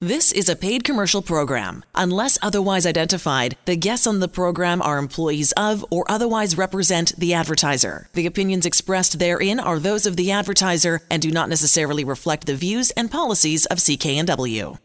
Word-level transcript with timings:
This 0.00 0.30
is 0.30 0.48
a 0.48 0.54
paid 0.54 0.84
commercial 0.84 1.22
program. 1.22 1.84
Unless 1.92 2.38
otherwise 2.40 2.86
identified, 2.86 3.56
the 3.64 3.74
guests 3.74 4.06
on 4.06 4.20
the 4.20 4.28
program 4.28 4.80
are 4.80 4.96
employees 4.96 5.50
of 5.56 5.84
or 5.90 6.08
otherwise 6.08 6.56
represent 6.56 7.16
the 7.18 7.34
advertiser. 7.34 8.08
The 8.12 8.24
opinions 8.24 8.64
expressed 8.64 9.18
therein 9.18 9.58
are 9.58 9.80
those 9.80 10.06
of 10.06 10.14
the 10.14 10.30
advertiser 10.30 11.00
and 11.10 11.20
do 11.20 11.32
not 11.32 11.48
necessarily 11.48 12.04
reflect 12.04 12.46
the 12.46 12.54
views 12.54 12.92
and 12.92 13.10
policies 13.10 13.66
of 13.66 13.78
CKNW. 13.78 14.78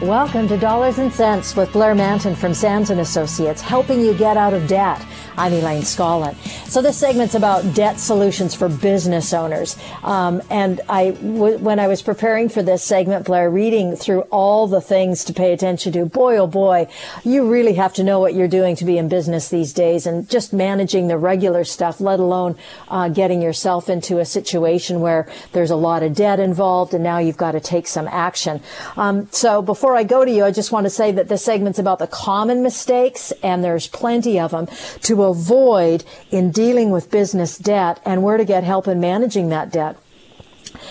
Welcome 0.00 0.48
to 0.48 0.56
Dollars 0.56 0.98
and 0.98 1.12
Cents 1.12 1.56
with 1.56 1.72
Blair 1.72 1.94
Mantin 1.94 2.34
from 2.34 2.54
Sands 2.54 2.88
and 2.88 3.00
Associates, 3.00 3.60
helping 3.60 4.00
you 4.00 4.14
get 4.14 4.38
out 4.38 4.54
of 4.54 4.66
debt. 4.66 5.04
I'm 5.38 5.52
Elaine 5.52 5.82
Scollin. 5.82 6.34
So 6.66 6.80
this 6.80 6.96
segment's 6.96 7.34
about 7.34 7.74
debt 7.74 8.00
solutions 8.00 8.54
for 8.54 8.70
business 8.70 9.34
owners. 9.34 9.76
Um, 10.02 10.42
and 10.48 10.80
I, 10.88 11.10
w- 11.10 11.58
when 11.58 11.78
I 11.78 11.88
was 11.88 12.00
preparing 12.00 12.48
for 12.48 12.62
this 12.62 12.82
segment, 12.82 13.26
Blair, 13.26 13.50
reading 13.50 13.96
through 13.96 14.22
all 14.30 14.66
the 14.66 14.80
things 14.80 15.24
to 15.24 15.34
pay 15.34 15.52
attention 15.52 15.92
to, 15.92 16.06
boy, 16.06 16.38
oh 16.38 16.46
boy, 16.46 16.88
you 17.22 17.50
really 17.50 17.74
have 17.74 17.92
to 17.94 18.04
know 18.04 18.18
what 18.18 18.32
you're 18.32 18.48
doing 18.48 18.76
to 18.76 18.86
be 18.86 18.96
in 18.96 19.10
business 19.10 19.50
these 19.50 19.74
days 19.74 20.06
and 20.06 20.28
just 20.28 20.54
managing 20.54 21.08
the 21.08 21.18
regular 21.18 21.64
stuff, 21.64 22.00
let 22.00 22.18
alone 22.18 22.56
uh, 22.88 23.10
getting 23.10 23.42
yourself 23.42 23.90
into 23.90 24.18
a 24.18 24.24
situation 24.24 25.00
where 25.00 25.28
there's 25.52 25.70
a 25.70 25.76
lot 25.76 26.02
of 26.02 26.14
debt 26.14 26.40
involved 26.40 26.94
and 26.94 27.04
now 27.04 27.18
you've 27.18 27.36
got 27.36 27.52
to 27.52 27.60
take 27.60 27.86
some 27.86 28.08
action. 28.08 28.60
Um, 28.96 29.28
so 29.32 29.60
before 29.60 29.96
I 29.96 30.02
go 30.02 30.24
to 30.24 30.30
you, 30.30 30.44
I 30.44 30.50
just 30.50 30.72
want 30.72 30.86
to 30.86 30.90
say 30.90 31.12
that 31.12 31.28
this 31.28 31.44
segment's 31.44 31.78
about 31.78 31.98
the 31.98 32.06
common 32.06 32.62
mistakes 32.62 33.32
and 33.42 33.62
there's 33.62 33.86
plenty 33.86 34.40
of 34.40 34.52
them 34.52 34.66
to 35.02 35.25
avoid 35.26 36.04
in 36.30 36.50
dealing 36.50 36.90
with 36.90 37.10
business 37.10 37.58
debt 37.58 38.00
and 38.04 38.22
where 38.22 38.36
to 38.36 38.44
get 38.44 38.64
help 38.64 38.88
in 38.88 39.00
managing 39.00 39.48
that 39.50 39.70
debt. 39.72 39.96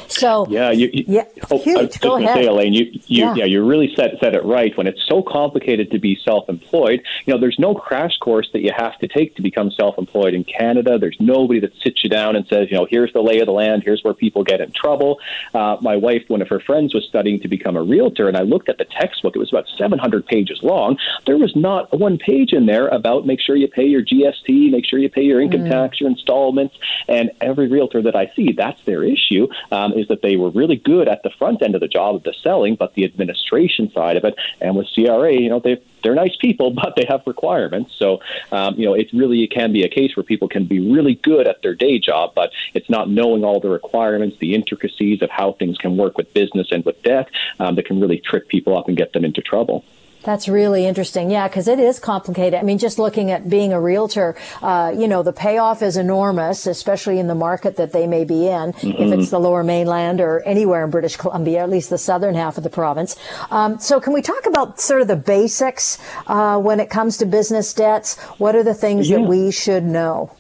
So 0.08 0.48
yeah, 0.50 0.72
you, 0.72 0.90
you, 0.94 1.05
yeah, 1.08 1.26
oh, 1.52 1.59
huge. 1.59 1.77
I 1.77 1.82
was 1.82 1.90
just 1.90 2.02
Go 2.02 2.18
ahead. 2.18 2.36
say, 2.36 2.46
Elaine, 2.46 2.73
you, 2.73 2.86
you 3.08 3.26
Yeah. 3.26 3.36
yeah. 3.36 3.46
you 3.46 3.66
really 3.66 3.94
said 3.96 4.18
said 4.22 4.36
it 4.36 4.44
right. 4.44 4.76
When 4.77 4.88
it's 4.88 5.02
so 5.08 5.22
complicated 5.22 5.91
to 5.91 6.00
be 6.00 6.18
self-employed, 6.23 7.02
you 7.26 7.34
know, 7.34 7.40
there's 7.40 7.60
no 7.60 7.74
crash 7.74 8.18
course 8.18 8.49
that 8.54 8.62
you 8.62 8.71
have 8.76 8.98
to 8.99 9.07
take 9.07 9.35
to 9.35 9.41
become 9.41 9.71
self-employed 9.71 10.34
in 10.34 10.44
Canada. 10.44 10.98
There's 10.98 11.18
nobody 11.20 11.60
that 11.62 11.71
sits 11.84 12.04
you 12.04 12.10
down 12.10 12.35
and 12.35 12.46
says, 12.48 12.68
you 12.70 12.77
know, 12.77 12.88
here's 12.90 13.12
the 13.13 13.21
lay 13.21 13.40
of 13.40 13.48
the 13.48 13.52
land. 13.52 13.84
Here's 13.84 14.04
where 14.04 14.13
people 14.13 14.44
get 14.44 14.62
in 14.62 14.71
trouble. 14.71 15.20
Uh, 15.54 15.77
my 15.82 15.96
wife, 15.96 16.24
one 16.27 16.41
of 16.41 16.49
her 16.49 16.60
friends, 16.60 16.94
was 16.94 17.05
studying 17.07 17.40
to 17.41 17.48
become 17.48 17.76
a 17.76 17.84
realtor, 17.84 18.27
and 18.27 18.38
I 18.38 18.41
looked 18.41 18.70
at 18.70 18.77
the 18.77 18.85
textbook. 18.85 19.35
It 19.35 19.40
was 19.40 19.51
about 19.51 19.66
700 19.77 20.26
pages 20.26 20.60
long. 20.63 20.98
There 21.26 21.38
was 21.38 21.55
not 21.55 21.98
one 21.98 22.18
page 22.18 22.54
in 22.54 22.66
there 22.66 22.88
about 22.88 23.26
make 23.26 23.40
sure 23.40 23.55
you 23.55 23.68
pay 23.68 23.85
your 23.85 24.04
GST, 24.04 24.72
make 24.72 24.85
sure 24.85 24.99
you 24.99 25.10
pay 25.10 25.24
your 25.24 25.41
income 25.41 25.70
tax, 25.70 25.99
your 25.99 26.10
installments, 26.10 26.76
and 27.07 27.32
every 27.41 27.68
realtor 27.68 28.01
that 28.04 28.16
I 28.16 28.32
see, 28.35 28.51
that's 28.51 28.82
their 28.84 29.04
issue, 29.04 29.48
um, 29.72 29.94
is 29.96 30.07
that 30.10 30.21
they 30.21 30.35
were 30.35 30.49
really 30.49 30.76
good 30.76 31.07
at 31.07 31.24
the 31.24 31.29
front 31.29 31.62
end 31.62 31.76
of 31.76 31.82
the 31.82 31.88
job 31.88 32.15
of 32.15 32.24
the 32.24 32.34
selling, 32.43 32.76
but 32.76 32.93
the 32.93 33.05
administration 33.05 33.91
side 33.91 34.18
of 34.18 34.24
it, 34.24 34.35
and 34.62 34.76
with 34.76 34.88
CRA, 34.93 35.34
you 35.34 35.49
know, 35.49 35.60
they 35.60 35.82
they're 36.04 36.15
nice 36.15 36.35
people, 36.35 36.70
but 36.84 36.96
they 36.96 37.05
have 37.07 37.24
requirements. 37.26 37.96
So, 37.96 38.21
um, 38.51 38.76
you 38.76 38.85
know, 38.85 38.93
it 38.93 39.07
really 39.13 39.43
it 39.43 39.51
can 39.51 39.73
be 39.73 39.84
a 39.84 39.90
case 39.90 40.16
where 40.16 40.23
people 40.23 40.48
can 40.48 40.66
be 40.66 40.79
really 40.79 41.16
good 41.16 41.48
at 41.48 41.62
their 41.62 41.76
day 41.76 41.99
job, 41.99 42.34
but 42.35 42.51
it's 42.73 42.90
not 42.90 43.10
knowing 43.10 43.43
all 43.43 43.60
the 43.60 43.70
requirements, 43.70 44.38
the 44.40 44.54
intricacies 44.54 45.21
of 45.21 45.29
how 45.29 45.54
things 45.54 45.77
can 45.77 45.98
work 45.98 46.18
with 46.18 46.34
business 46.34 46.71
and 46.71 46.85
with 46.85 47.01
debt 47.04 47.29
um, 47.60 47.76
that 47.76 47.85
can 47.85 47.99
really 47.99 48.20
trip 48.20 48.48
people 48.48 48.77
up 48.77 48.88
and 48.88 48.98
get 48.98 49.13
them 49.13 49.26
into 49.26 49.41
trouble. 49.41 49.84
That's 50.26 50.48
really 50.48 50.87
interesting. 50.87 51.29
Yeah, 51.29 51.48
because 51.48 51.68
it 51.68 51.79
is 51.79 51.99
complicated. 51.99 52.59
I 52.59 52.63
mean, 52.63 52.79
just 52.79 52.98
looking 52.98 53.29
at 53.29 53.48
being 53.48 53.71
a 53.71 53.79
realtor, 53.79 54.35
uh, 54.63 54.91
you 54.98 55.07
know, 55.07 55.21
the 55.21 55.32
payoff 55.32 55.84
is 55.84 55.98
enormous, 55.98 56.65
especially 56.65 57.20
in 57.20 57.27
the 57.27 57.35
market 57.35 57.77
that 57.77 57.91
they 57.91 58.07
may 58.07 58.26
be 58.26 58.48
in, 58.48 58.70
if 58.82 59.20
it's 59.20 59.29
the 59.29 59.40
lower 59.40 59.63
mainland 59.63 60.20
or 60.20 60.41
anywhere 60.41 60.84
in 60.84 60.90
British 60.90 61.15
Columbia, 61.15 61.62
at 61.62 61.70
least 61.70 61.91
the 61.91 61.99
southern 61.99 62.34
half 62.34 62.57
of 62.57 62.63
the 62.63 62.71
province. 62.71 63.15
Um, 63.51 63.77
so 63.79 64.01
can 64.01 64.13
we 64.13 64.23
talk 64.23 64.47
about 64.47 64.81
sort 64.81 65.01
of 65.01 65.07
the 65.07 65.16
basics 65.16 66.00
uh, 66.25 66.59
when 66.59 66.79
it 66.79 66.89
comes 66.89 67.17
to 67.17 67.28
business 67.28 67.72
debts? 67.72 68.19
What 68.39 68.56
are 68.56 68.63
the 68.63 68.73
things 68.73 69.07
that 69.09 69.22
we 69.22 69.51
should 69.51 69.84
know? 69.84 70.31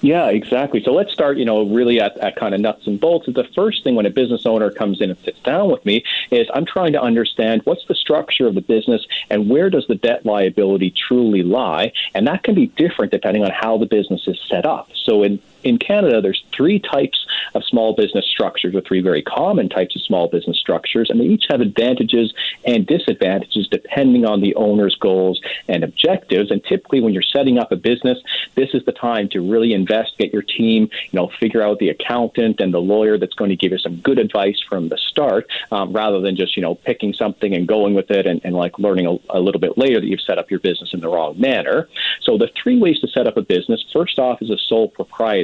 Yeah, 0.00 0.28
exactly. 0.28 0.82
So 0.82 0.92
let's 0.92 1.12
start, 1.12 1.38
you 1.38 1.44
know, 1.44 1.62
really 1.62 2.00
at, 2.00 2.16
at 2.18 2.36
kind 2.36 2.54
of 2.54 2.60
nuts 2.60 2.86
and 2.86 3.00
bolts. 3.00 3.26
The 3.26 3.48
first 3.54 3.84
thing 3.84 3.94
when 3.94 4.06
a 4.06 4.10
business 4.10 4.46
owner 4.46 4.70
comes 4.70 5.00
in 5.00 5.10
and 5.10 5.18
sits 5.20 5.40
down 5.40 5.70
with 5.70 5.84
me 5.84 6.04
is 6.30 6.46
I'm 6.54 6.66
trying 6.66 6.92
to 6.92 7.00
understand 7.00 7.62
what's 7.64 7.86
the 7.86 7.94
structure 7.94 8.46
of 8.46 8.54
the 8.54 8.60
business 8.60 9.06
and 9.28 9.48
where 9.48 9.70
does 9.70 9.86
the 9.86 9.94
debt 9.94 10.24
liability 10.26 10.90
truly 10.90 11.42
lie. 11.42 11.92
And 12.14 12.26
that 12.26 12.42
can 12.42 12.54
be 12.54 12.66
different 12.66 13.12
depending 13.12 13.44
on 13.44 13.50
how 13.50 13.78
the 13.78 13.86
business 13.86 14.26
is 14.26 14.38
set 14.48 14.66
up. 14.66 14.90
So 14.94 15.22
in 15.22 15.40
in 15.64 15.78
Canada, 15.78 16.20
there's 16.20 16.42
three 16.54 16.78
types 16.78 17.26
of 17.54 17.64
small 17.64 17.94
business 17.94 18.26
structures, 18.26 18.74
or 18.74 18.80
three 18.80 19.00
very 19.00 19.22
common 19.22 19.68
types 19.68 19.96
of 19.96 20.02
small 20.02 20.28
business 20.28 20.58
structures, 20.58 21.10
and 21.10 21.20
they 21.20 21.24
each 21.24 21.46
have 21.50 21.60
advantages 21.60 22.32
and 22.64 22.86
disadvantages 22.86 23.68
depending 23.68 24.24
on 24.24 24.40
the 24.40 24.54
owner's 24.54 24.94
goals 24.96 25.40
and 25.68 25.84
objectives. 25.84 26.50
And 26.50 26.62
typically, 26.64 27.00
when 27.00 27.12
you're 27.12 27.22
setting 27.22 27.58
up 27.58 27.72
a 27.72 27.76
business, 27.76 28.18
this 28.54 28.70
is 28.74 28.84
the 28.84 28.92
time 28.92 29.28
to 29.30 29.40
really 29.40 29.72
invest, 29.72 30.18
get 30.18 30.32
your 30.32 30.42
team, 30.42 30.88
you 31.10 31.16
know, 31.18 31.30
figure 31.40 31.62
out 31.62 31.78
the 31.78 31.90
accountant 31.90 32.60
and 32.60 32.72
the 32.72 32.80
lawyer 32.80 33.18
that's 33.18 33.34
going 33.34 33.50
to 33.50 33.56
give 33.56 33.72
you 33.72 33.78
some 33.78 33.96
good 33.96 34.18
advice 34.18 34.60
from 34.68 34.88
the 34.88 34.98
start, 34.98 35.48
um, 35.72 35.92
rather 35.92 36.20
than 36.20 36.36
just 36.36 36.56
you 36.56 36.62
know 36.62 36.74
picking 36.74 37.12
something 37.12 37.54
and 37.54 37.66
going 37.66 37.94
with 37.94 38.10
it 38.10 38.26
and, 38.26 38.40
and 38.44 38.54
like 38.54 38.78
learning 38.78 39.06
a, 39.06 39.38
a 39.38 39.40
little 39.40 39.60
bit 39.60 39.76
later 39.76 40.00
that 40.00 40.06
you've 40.06 40.20
set 40.20 40.38
up 40.38 40.50
your 40.50 40.60
business 40.60 40.94
in 40.94 41.00
the 41.00 41.08
wrong 41.08 41.38
manner. 41.38 41.88
So 42.22 42.38
the 42.38 42.50
three 42.62 42.78
ways 42.78 43.00
to 43.00 43.08
set 43.08 43.26
up 43.26 43.36
a 43.36 43.42
business. 43.42 43.84
First 43.92 44.18
off, 44.18 44.40
is 44.40 44.50
a 44.50 44.58
sole 44.58 44.88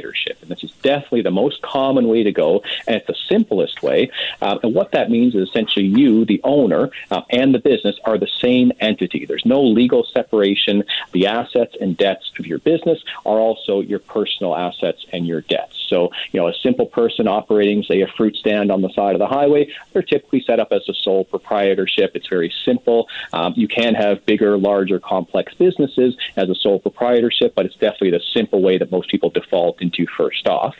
proprietorship, 0.07 0.41
and 0.41 0.49
this 0.49 0.63
is 0.63 0.71
definitely 0.81 1.21
the 1.21 1.31
most 1.31 1.61
common 1.61 2.07
way 2.07 2.23
to 2.23 2.31
go, 2.31 2.63
and 2.87 2.95
it's 2.95 3.07
the 3.07 3.15
simplest 3.27 3.83
way. 3.83 4.09
Um, 4.41 4.59
and 4.63 4.73
what 4.73 4.91
that 4.91 5.09
means 5.09 5.35
is 5.35 5.49
essentially 5.49 5.85
you, 5.85 6.25
the 6.25 6.41
owner, 6.43 6.89
uh, 7.11 7.21
and 7.29 7.53
the 7.53 7.59
business 7.59 7.95
are 8.05 8.17
the 8.17 8.29
same 8.41 8.71
entity. 8.79 9.25
There's 9.25 9.45
no 9.45 9.61
legal 9.61 10.05
separation. 10.13 10.83
The 11.11 11.27
assets 11.27 11.75
and 11.79 11.97
debts 11.97 12.31
of 12.39 12.45
your 12.45 12.59
business 12.59 13.03
are 13.25 13.39
also 13.39 13.81
your 13.81 13.99
personal 13.99 14.55
assets 14.55 15.05
and 15.11 15.27
your 15.27 15.41
debts. 15.41 15.76
So, 15.87 16.11
you 16.31 16.39
know, 16.39 16.47
a 16.47 16.53
simple 16.53 16.85
person 16.85 17.27
operating, 17.27 17.83
say, 17.83 18.01
a 18.01 18.07
fruit 18.07 18.35
stand 18.35 18.71
on 18.71 18.81
the 18.81 18.89
side 18.89 19.15
of 19.15 19.19
the 19.19 19.27
highway, 19.27 19.71
they're 19.93 20.01
typically 20.01 20.41
set 20.41 20.59
up 20.59 20.71
as 20.71 20.87
a 20.89 20.93
sole 20.93 21.23
proprietorship. 21.25 22.11
It's 22.15 22.27
very 22.27 22.53
simple. 22.65 23.07
Um, 23.33 23.53
you 23.55 23.67
can 23.67 23.95
have 23.95 24.25
bigger, 24.25 24.57
larger, 24.57 24.99
complex 24.99 25.53
businesses 25.53 26.15
as 26.35 26.49
a 26.49 26.55
sole 26.55 26.79
proprietorship, 26.79 27.55
but 27.55 27.65
it's 27.65 27.75
definitely 27.75 28.11
the 28.11 28.23
simple 28.33 28.61
way 28.61 28.77
that 28.77 28.91
most 28.91 29.09
people 29.09 29.29
default 29.29 29.81
into 29.81 30.05
first 30.17 30.47
off. 30.47 30.75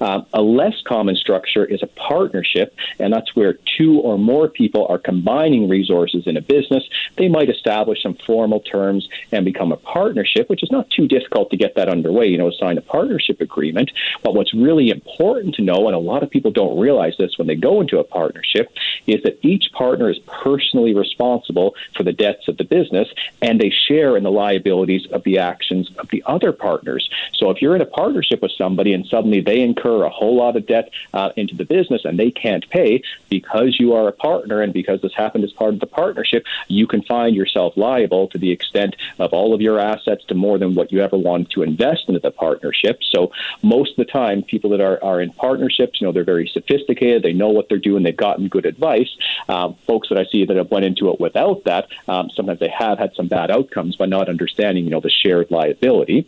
Um, 0.00 0.26
a 0.32 0.42
less 0.42 0.74
common 0.82 1.16
structure 1.16 1.64
is 1.64 1.82
a 1.82 1.86
partnership, 1.86 2.76
and 2.98 3.12
that's 3.12 3.34
where 3.34 3.58
two 3.78 4.00
or 4.00 4.18
more 4.18 4.48
people 4.48 4.86
are 4.88 4.98
combining 4.98 5.68
resources 5.68 6.26
in 6.26 6.36
a 6.36 6.42
business. 6.42 6.84
They 7.16 7.28
might 7.28 7.48
establish 7.48 8.02
some 8.02 8.14
formal 8.14 8.60
terms 8.60 9.08
and 9.32 9.44
become 9.44 9.72
a 9.72 9.76
partnership, 9.76 10.48
which 10.48 10.62
is 10.62 10.70
not 10.70 10.90
too 10.90 11.08
difficult 11.08 11.50
to 11.50 11.56
get 11.56 11.74
that 11.76 11.88
underway, 11.88 12.26
you 12.26 12.38
know, 12.38 12.50
sign 12.50 12.78
a 12.78 12.82
partnership 12.82 13.40
agreement. 13.40 13.90
But 14.22 14.34
what's 14.36 14.54
really 14.54 14.90
important 14.90 15.54
to 15.54 15.62
know, 15.62 15.86
and 15.86 15.96
a 15.96 15.98
lot 15.98 16.22
of 16.22 16.30
people 16.30 16.50
don't 16.50 16.78
realize 16.78 17.14
this 17.18 17.38
when 17.38 17.46
they 17.46 17.54
go 17.54 17.80
into 17.80 17.98
a 17.98 18.04
partnership, 18.04 18.70
is 19.06 19.22
that 19.22 19.38
each 19.42 19.72
partner 19.72 20.10
is 20.10 20.18
personally 20.26 20.94
responsible 20.94 21.74
for 21.96 22.02
the 22.02 22.12
debts 22.12 22.46
of 22.48 22.56
the 22.58 22.64
business 22.64 23.08
and 23.40 23.60
they 23.60 23.70
share 23.70 24.16
in 24.16 24.22
the 24.22 24.30
liabilities 24.30 25.06
of 25.12 25.24
the 25.24 25.38
actions 25.38 25.90
of 25.98 26.08
the 26.10 26.22
other 26.26 26.52
partners. 26.52 27.08
So 27.34 27.50
if 27.50 27.62
you're 27.62 27.74
in 27.74 27.80
a 27.80 27.86
partnership 27.86 28.42
with 28.42 28.52
somebody 28.52 28.92
and 28.92 29.06
suddenly 29.06 29.40
they 29.40 29.60
incur 29.60 30.04
a 30.04 30.10
whole 30.10 30.36
lot 30.36 30.56
of 30.56 30.66
debt 30.66 30.90
uh, 31.14 31.30
into 31.36 31.54
the 31.54 31.64
business 31.64 32.04
and 32.04 32.18
they 32.18 32.30
can't 32.30 32.68
pay 32.68 33.02
because 33.30 33.76
you 33.78 33.94
are 33.94 34.08
a 34.08 34.12
partner 34.12 34.60
and 34.60 34.72
because 34.72 35.00
this 35.00 35.14
happened 35.14 35.44
as 35.44 35.52
part 35.52 35.72
of 35.72 35.80
the 35.80 35.86
partnership, 35.86 36.44
you 36.68 36.86
can 36.86 37.02
find 37.02 37.34
yourself 37.34 37.76
liable 37.76 38.28
to 38.28 38.38
the 38.38 38.50
extent 38.50 38.96
of 39.18 39.32
all 39.32 39.54
of 39.54 39.60
your 39.60 39.78
assets 39.78 40.24
to 40.26 40.34
more 40.34 40.58
than 40.58 40.74
what 40.74 40.92
you 40.92 41.00
ever 41.00 41.16
wanted 41.16 41.50
to 41.50 41.62
invest 41.62 42.04
into 42.08 42.20
the 42.20 42.30
partnership. 42.30 43.00
So 43.14 43.32
most 43.62 43.92
of 43.92 43.96
the 43.96 44.12
time, 44.12 44.25
people 44.46 44.70
that 44.70 44.80
are, 44.80 45.02
are 45.02 45.20
in 45.20 45.32
partnerships, 45.32 46.00
you 46.00 46.06
know, 46.06 46.12
they're 46.12 46.24
very 46.24 46.48
sophisticated, 46.48 47.22
they 47.22 47.32
know 47.32 47.48
what 47.48 47.68
they're 47.68 47.78
doing, 47.78 48.02
they've 48.02 48.16
gotten 48.16 48.48
good 48.48 48.66
advice. 48.66 49.14
Um, 49.48 49.74
folks 49.86 50.08
that 50.08 50.18
I 50.18 50.24
see 50.24 50.44
that 50.44 50.56
have 50.56 50.70
went 50.70 50.84
into 50.84 51.10
it 51.10 51.20
without 51.20 51.64
that, 51.64 51.88
um, 52.08 52.30
sometimes 52.30 52.60
they 52.60 52.68
have 52.68 52.98
had 52.98 53.14
some 53.14 53.28
bad 53.28 53.50
outcomes 53.50 53.96
by 53.96 54.06
not 54.06 54.28
understanding, 54.28 54.84
you 54.84 54.90
know, 54.90 55.00
the 55.00 55.10
shared 55.10 55.50
liability. 55.50 56.26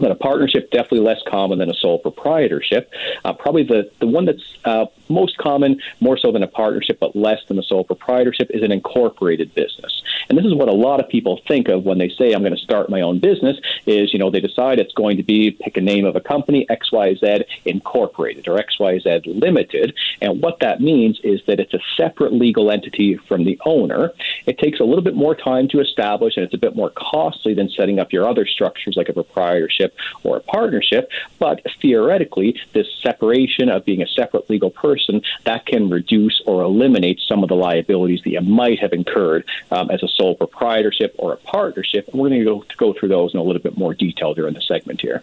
But 0.00 0.10
a 0.10 0.14
partnership 0.14 0.70
definitely 0.70 1.00
less 1.00 1.20
common 1.28 1.58
than 1.58 1.70
a 1.70 1.74
sole 1.74 1.98
proprietorship. 1.98 2.90
Uh, 3.24 3.32
probably 3.32 3.62
the, 3.62 3.90
the 4.00 4.06
one 4.06 4.24
that's 4.24 4.42
uh, 4.64 4.86
most 5.08 5.36
common, 5.38 5.80
more 6.00 6.16
so 6.16 6.32
than 6.32 6.42
a 6.42 6.48
partnership, 6.48 6.98
but 6.98 7.14
less 7.14 7.40
than 7.48 7.58
a 7.58 7.62
sole 7.62 7.84
proprietorship, 7.84 8.50
is 8.50 8.62
an 8.62 8.72
incorporated 8.72 9.54
business. 9.54 10.02
And 10.28 10.38
this 10.38 10.46
is 10.46 10.54
what 10.54 10.68
a 10.68 10.72
lot 10.72 11.00
of 11.00 11.08
people 11.08 11.40
think 11.48 11.68
of 11.68 11.84
when 11.84 11.98
they 11.98 12.08
say, 12.08 12.32
I'm 12.32 12.42
going 12.42 12.56
to 12.56 12.62
start 12.62 12.88
my 12.88 13.00
own 13.00 13.18
business, 13.18 13.58
is, 13.86 14.12
you 14.12 14.18
know, 14.18 14.30
they 14.30 14.40
decide 14.40 14.78
it's 14.78 14.94
going 14.94 15.16
to 15.16 15.22
be, 15.22 15.50
pick 15.50 15.76
a 15.76 15.80
name 15.80 16.04
of 16.04 16.16
a 16.16 16.20
company, 16.20 16.66
XYZ 16.70 17.44
Incorporated 17.64 18.48
or 18.48 18.58
XYZ 18.58 19.22
Limited. 19.26 19.94
And 20.20 20.40
what 20.40 20.60
that 20.60 20.80
means 20.80 21.20
is 21.22 21.40
that 21.46 21.60
it's 21.60 21.74
a 21.74 21.80
separate 21.96 22.32
legal 22.32 22.70
entity 22.70 23.18
from 23.28 23.44
the 23.44 23.60
owner. 23.66 24.12
It 24.46 24.58
takes 24.58 24.80
a 24.80 24.84
little 24.84 25.02
bit 25.02 25.14
more 25.14 25.34
time 25.34 25.68
to 25.68 25.80
establish, 25.80 26.36
and 26.36 26.44
it's 26.44 26.54
a 26.54 26.58
bit 26.58 26.76
more 26.76 26.90
costly 26.90 27.54
than 27.54 27.68
setting 27.68 27.98
up 27.98 28.12
your 28.12 28.28
other 28.28 28.46
structures 28.46 28.94
like 28.96 29.08
a 29.08 29.12
proprietorship 29.12 29.81
or 30.22 30.36
a 30.36 30.40
partnership. 30.40 31.10
But 31.38 31.62
theoretically, 31.80 32.60
this 32.72 32.86
separation 33.02 33.68
of 33.68 33.84
being 33.84 34.02
a 34.02 34.06
separate 34.06 34.48
legal 34.50 34.70
person 34.70 35.22
that 35.44 35.66
can 35.66 35.90
reduce 35.90 36.40
or 36.46 36.62
eliminate 36.62 37.20
some 37.26 37.42
of 37.42 37.48
the 37.48 37.56
liabilities 37.56 38.22
that 38.22 38.30
you 38.30 38.40
might 38.40 38.78
have 38.80 38.92
incurred 38.92 39.44
um, 39.70 39.90
as 39.90 40.02
a 40.02 40.08
sole 40.08 40.34
proprietorship 40.34 41.14
or 41.18 41.32
a 41.32 41.36
partnership. 41.36 42.08
And 42.08 42.20
we're 42.20 42.28
going 42.28 42.40
to 42.40 42.44
go, 42.44 42.62
to 42.62 42.76
go 42.76 42.92
through 42.92 43.08
those 43.08 43.34
in 43.34 43.40
a 43.40 43.42
little 43.42 43.62
bit 43.62 43.76
more 43.76 43.94
detail 43.94 44.34
during 44.34 44.54
the 44.54 44.62
segment 44.62 45.00
here. 45.00 45.22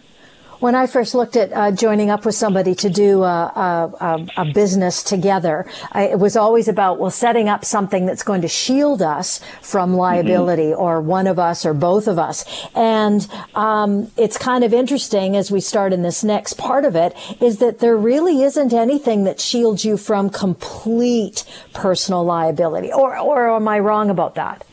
When 0.60 0.74
I 0.74 0.86
first 0.86 1.14
looked 1.14 1.36
at 1.36 1.52
uh, 1.54 1.72
joining 1.72 2.10
up 2.10 2.26
with 2.26 2.34
somebody 2.34 2.74
to 2.76 2.90
do 2.90 3.22
a, 3.22 3.26
a, 3.98 4.26
a 4.36 4.44
business 4.52 5.02
together, 5.02 5.64
I, 5.90 6.08
it 6.08 6.18
was 6.18 6.36
always 6.36 6.68
about, 6.68 6.98
well, 6.98 7.10
setting 7.10 7.48
up 7.48 7.64
something 7.64 8.04
that's 8.04 8.22
going 8.22 8.42
to 8.42 8.48
shield 8.48 9.00
us 9.00 9.40
from 9.62 9.94
liability 9.94 10.72
mm-hmm. 10.72 10.82
or 10.82 11.00
one 11.00 11.26
of 11.26 11.38
us 11.38 11.64
or 11.64 11.72
both 11.72 12.06
of 12.06 12.18
us. 12.18 12.44
And 12.74 13.26
um, 13.54 14.10
it's 14.18 14.36
kind 14.36 14.62
of 14.62 14.74
interesting 14.74 15.34
as 15.34 15.50
we 15.50 15.62
start 15.62 15.94
in 15.94 16.02
this 16.02 16.22
next 16.22 16.58
part 16.58 16.84
of 16.84 16.94
it 16.94 17.16
is 17.40 17.56
that 17.58 17.78
there 17.78 17.96
really 17.96 18.42
isn't 18.42 18.74
anything 18.74 19.24
that 19.24 19.40
shields 19.40 19.86
you 19.86 19.96
from 19.96 20.28
complete 20.28 21.44
personal 21.72 22.22
liability. 22.22 22.92
Or, 22.92 23.16
or 23.18 23.56
am 23.56 23.66
I 23.66 23.78
wrong 23.78 24.10
about 24.10 24.34
that? 24.34 24.66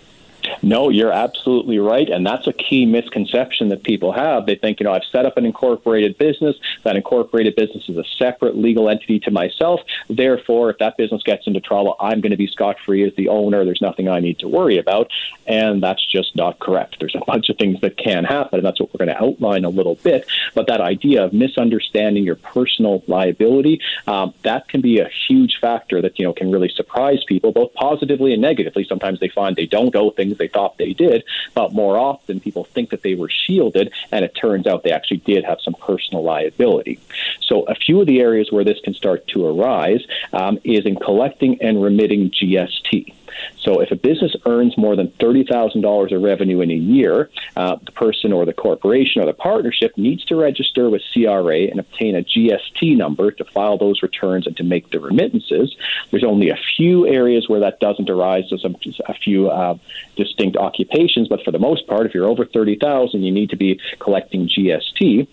No, 0.61 0.89
you're 0.89 1.11
absolutely 1.11 1.79
right. 1.79 2.09
And 2.09 2.25
that's 2.25 2.47
a 2.47 2.53
key 2.53 2.85
misconception 2.85 3.69
that 3.69 3.83
people 3.83 4.11
have. 4.11 4.45
They 4.45 4.55
think, 4.55 4.79
you 4.79 4.85
know, 4.85 4.93
I've 4.93 5.03
set 5.11 5.25
up 5.25 5.37
an 5.37 5.45
incorporated 5.45 6.17
business. 6.17 6.55
That 6.83 6.95
incorporated 6.95 7.55
business 7.55 7.87
is 7.89 7.97
a 7.97 8.03
separate 8.17 8.57
legal 8.57 8.89
entity 8.89 9.19
to 9.21 9.31
myself. 9.31 9.81
Therefore, 10.09 10.69
if 10.69 10.77
that 10.79 10.97
business 10.97 11.23
gets 11.23 11.47
into 11.47 11.59
trouble, 11.59 11.95
I'm 11.99 12.21
going 12.21 12.31
to 12.31 12.37
be 12.37 12.47
scot 12.47 12.77
free 12.85 13.03
as 13.03 13.15
the 13.15 13.29
owner. 13.29 13.65
There's 13.65 13.81
nothing 13.81 14.07
I 14.07 14.19
need 14.19 14.39
to 14.39 14.47
worry 14.47 14.77
about. 14.77 15.11
And 15.45 15.81
that's 15.81 16.05
just 16.05 16.35
not 16.35 16.59
correct. 16.59 16.97
There's 16.99 17.15
a 17.15 17.25
bunch 17.25 17.49
of 17.49 17.57
things 17.57 17.81
that 17.81 17.97
can 17.97 18.23
happen. 18.23 18.59
And 18.59 18.65
that's 18.65 18.79
what 18.79 18.93
we're 18.93 19.05
going 19.05 19.15
to 19.15 19.23
outline 19.23 19.65
a 19.65 19.69
little 19.69 19.95
bit. 19.95 20.27
But 20.53 20.67
that 20.67 20.81
idea 20.81 21.23
of 21.23 21.33
misunderstanding 21.33 22.23
your 22.23 22.35
personal 22.35 23.03
liability, 23.07 23.81
um, 24.07 24.33
that 24.43 24.67
can 24.67 24.81
be 24.81 24.99
a 24.99 25.09
huge 25.27 25.57
factor 25.59 26.01
that, 26.01 26.19
you 26.19 26.25
know, 26.25 26.33
can 26.33 26.51
really 26.51 26.69
surprise 26.69 27.23
people, 27.27 27.51
both 27.51 27.73
positively 27.73 28.33
and 28.33 28.41
negatively. 28.41 28.85
Sometimes 28.85 29.19
they 29.19 29.29
find 29.29 29.55
they 29.55 29.65
don't 29.65 29.95
owe 29.95 30.11
things 30.11 30.36
they 30.37 30.47
thought 30.47 30.77
they 30.77 30.93
did, 30.93 31.23
but 31.53 31.73
more 31.73 31.97
often 31.97 32.39
people 32.39 32.63
think 32.65 32.89
that 32.89 33.01
they 33.01 33.15
were 33.15 33.29
shielded, 33.29 33.91
and 34.11 34.23
it 34.23 34.35
turns 34.35 34.67
out 34.67 34.83
they 34.83 34.91
actually 34.91 35.17
did 35.17 35.43
have 35.43 35.59
some 35.61 35.73
personal 35.75 36.23
liability. 36.23 36.99
So, 37.41 37.63
a 37.63 37.75
few 37.75 38.01
of 38.01 38.07
the 38.07 38.19
areas 38.19 38.51
where 38.51 38.63
this 38.63 38.79
can 38.83 38.93
start 38.93 39.27
to 39.29 39.45
arise 39.45 40.05
um, 40.33 40.59
is 40.63 40.85
in 40.85 40.95
collecting 40.95 41.61
and 41.61 41.81
remitting 41.81 42.31
GST. 42.31 43.13
So 43.59 43.81
if 43.81 43.91
a 43.91 43.95
business 43.95 44.35
earns 44.45 44.77
more 44.77 44.95
than 44.95 45.09
$30,000 45.19 46.15
of 46.15 46.21
revenue 46.21 46.61
in 46.61 46.71
a 46.71 46.75
year, 46.75 47.29
uh, 47.55 47.77
the 47.83 47.91
person 47.91 48.33
or 48.33 48.45
the 48.45 48.53
corporation 48.53 49.21
or 49.21 49.25
the 49.25 49.33
partnership 49.33 49.97
needs 49.97 50.23
to 50.25 50.35
register 50.35 50.89
with 50.89 51.01
CRA 51.13 51.61
and 51.67 51.79
obtain 51.79 52.15
a 52.15 52.23
GST 52.23 52.95
number 52.97 53.31
to 53.31 53.43
file 53.45 53.77
those 53.77 54.01
returns 54.01 54.47
and 54.47 54.55
to 54.57 54.63
make 54.63 54.89
the 54.91 54.99
remittances. 54.99 55.75
There's 56.11 56.23
only 56.23 56.49
a 56.49 56.57
few 56.77 57.07
areas 57.07 57.49
where 57.49 57.61
that 57.61 57.79
doesn't 57.79 58.09
arise. 58.09 58.45
There's 58.49 58.65
a, 58.65 59.13
few 59.13 59.49
uh, 59.49 59.77
distinct 60.15 60.57
occupations, 60.57 61.27
but 61.27 61.43
for 61.43 61.51
the 61.51 61.59
most 61.59 61.87
part, 61.87 62.05
if 62.05 62.13
you're 62.13 62.27
over 62.27 62.45
30,000, 62.45 63.23
you 63.23 63.31
need 63.31 63.49
to 63.49 63.55
be 63.55 63.79
collecting 63.99 64.47
GST. 64.47 65.27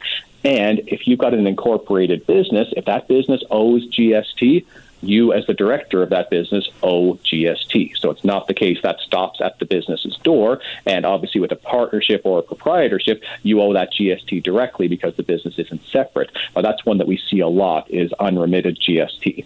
And 0.44 0.82
if 0.86 1.08
you've 1.08 1.18
got 1.18 1.32
an 1.32 1.46
incorporated 1.46 2.26
business, 2.26 2.68
if 2.76 2.84
that 2.84 3.08
business 3.08 3.42
owes 3.50 3.86
GST, 3.88 4.66
you 5.06 5.32
as 5.32 5.46
the 5.46 5.54
director 5.54 6.02
of 6.02 6.10
that 6.10 6.30
business 6.30 6.68
owe 6.82 7.14
GST. 7.14 7.96
So 7.96 8.10
it's 8.10 8.24
not 8.24 8.46
the 8.46 8.54
case 8.54 8.78
that 8.82 9.00
stops 9.00 9.40
at 9.40 9.58
the 9.58 9.66
business's 9.66 10.16
door. 10.18 10.60
And 10.86 11.04
obviously, 11.06 11.40
with 11.40 11.52
a 11.52 11.56
partnership 11.56 12.22
or 12.24 12.38
a 12.38 12.42
proprietorship, 12.42 13.22
you 13.42 13.60
owe 13.60 13.72
that 13.72 13.92
GST 13.92 14.42
directly 14.42 14.88
because 14.88 15.14
the 15.16 15.22
business 15.22 15.58
isn't 15.58 15.84
separate. 15.86 16.30
But 16.54 16.62
that's 16.62 16.84
one 16.84 16.98
that 16.98 17.06
we 17.06 17.18
see 17.18 17.40
a 17.40 17.48
lot 17.48 17.90
is 17.90 18.12
unremitted 18.14 18.78
GST. 18.78 19.44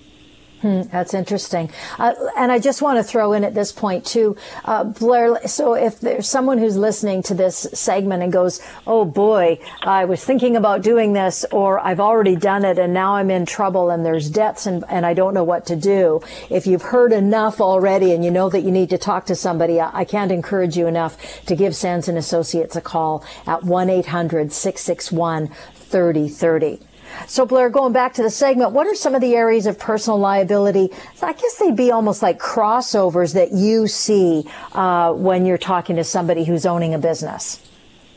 Hmm, 0.62 0.82
that's 0.90 1.14
interesting. 1.14 1.70
Uh, 2.00 2.14
and 2.36 2.50
I 2.50 2.58
just 2.58 2.82
want 2.82 2.98
to 2.98 3.04
throw 3.04 3.32
in 3.32 3.44
at 3.44 3.54
this 3.54 3.70
point 3.70 4.04
too, 4.04 4.36
uh, 4.64 4.82
Blair. 4.82 5.46
So 5.46 5.74
if 5.74 6.00
there's 6.00 6.28
someone 6.28 6.58
who's 6.58 6.76
listening 6.76 7.22
to 7.24 7.34
this 7.34 7.68
segment 7.74 8.24
and 8.24 8.32
goes, 8.32 8.60
"Oh 8.84 9.04
boy, 9.04 9.60
I 9.82 10.04
was 10.04 10.24
thinking 10.24 10.56
about 10.56 10.82
doing 10.82 11.12
this, 11.12 11.44
or 11.52 11.78
I've 11.78 12.00
already 12.00 12.34
done 12.34 12.64
it, 12.64 12.76
and 12.76 12.92
now 12.92 13.14
I'm 13.14 13.30
in 13.30 13.46
trouble, 13.46 13.90
and 13.90 14.04
there's 14.04 14.28
debts, 14.28 14.66
and, 14.66 14.84
and 14.88 15.06
I 15.06 15.14
don't 15.14 15.32
know 15.32 15.44
what 15.44 15.64
to 15.66 15.76
do." 15.76 16.22
If 16.50 16.66
you've 16.66 16.82
heard 16.82 17.12
enough 17.12 17.60
already, 17.60 18.12
and 18.12 18.24
you 18.24 18.32
know 18.32 18.48
that 18.48 18.62
you 18.62 18.72
need 18.72 18.90
to 18.90 18.98
talk 18.98 19.26
to 19.26 19.36
somebody, 19.36 19.80
I, 19.80 20.00
I 20.00 20.04
can't 20.04 20.32
encourage 20.32 20.76
you 20.76 20.88
enough 20.88 21.44
to 21.46 21.54
give 21.54 21.76
Sands 21.76 22.08
and 22.08 22.18
Associates 22.18 22.74
a 22.74 22.80
call 22.80 23.22
at 23.46 23.62
one 23.62 23.88
800 23.88 24.52
661 24.52 25.50
3030 25.74 26.87
so, 27.26 27.44
Blair, 27.44 27.70
going 27.70 27.92
back 27.92 28.14
to 28.14 28.22
the 28.22 28.30
segment, 28.30 28.72
what 28.72 28.86
are 28.86 28.94
some 28.94 29.14
of 29.14 29.20
the 29.20 29.34
areas 29.34 29.66
of 29.66 29.78
personal 29.78 30.18
liability? 30.18 30.90
I 31.22 31.32
guess 31.32 31.56
they'd 31.58 31.76
be 31.76 31.90
almost 31.90 32.22
like 32.22 32.38
crossovers 32.38 33.34
that 33.34 33.52
you 33.52 33.86
see 33.86 34.44
uh, 34.72 35.12
when 35.12 35.44
you're 35.44 35.58
talking 35.58 35.96
to 35.96 36.04
somebody 36.04 36.44
who's 36.44 36.66
owning 36.66 36.94
a 36.94 36.98
business. 36.98 37.67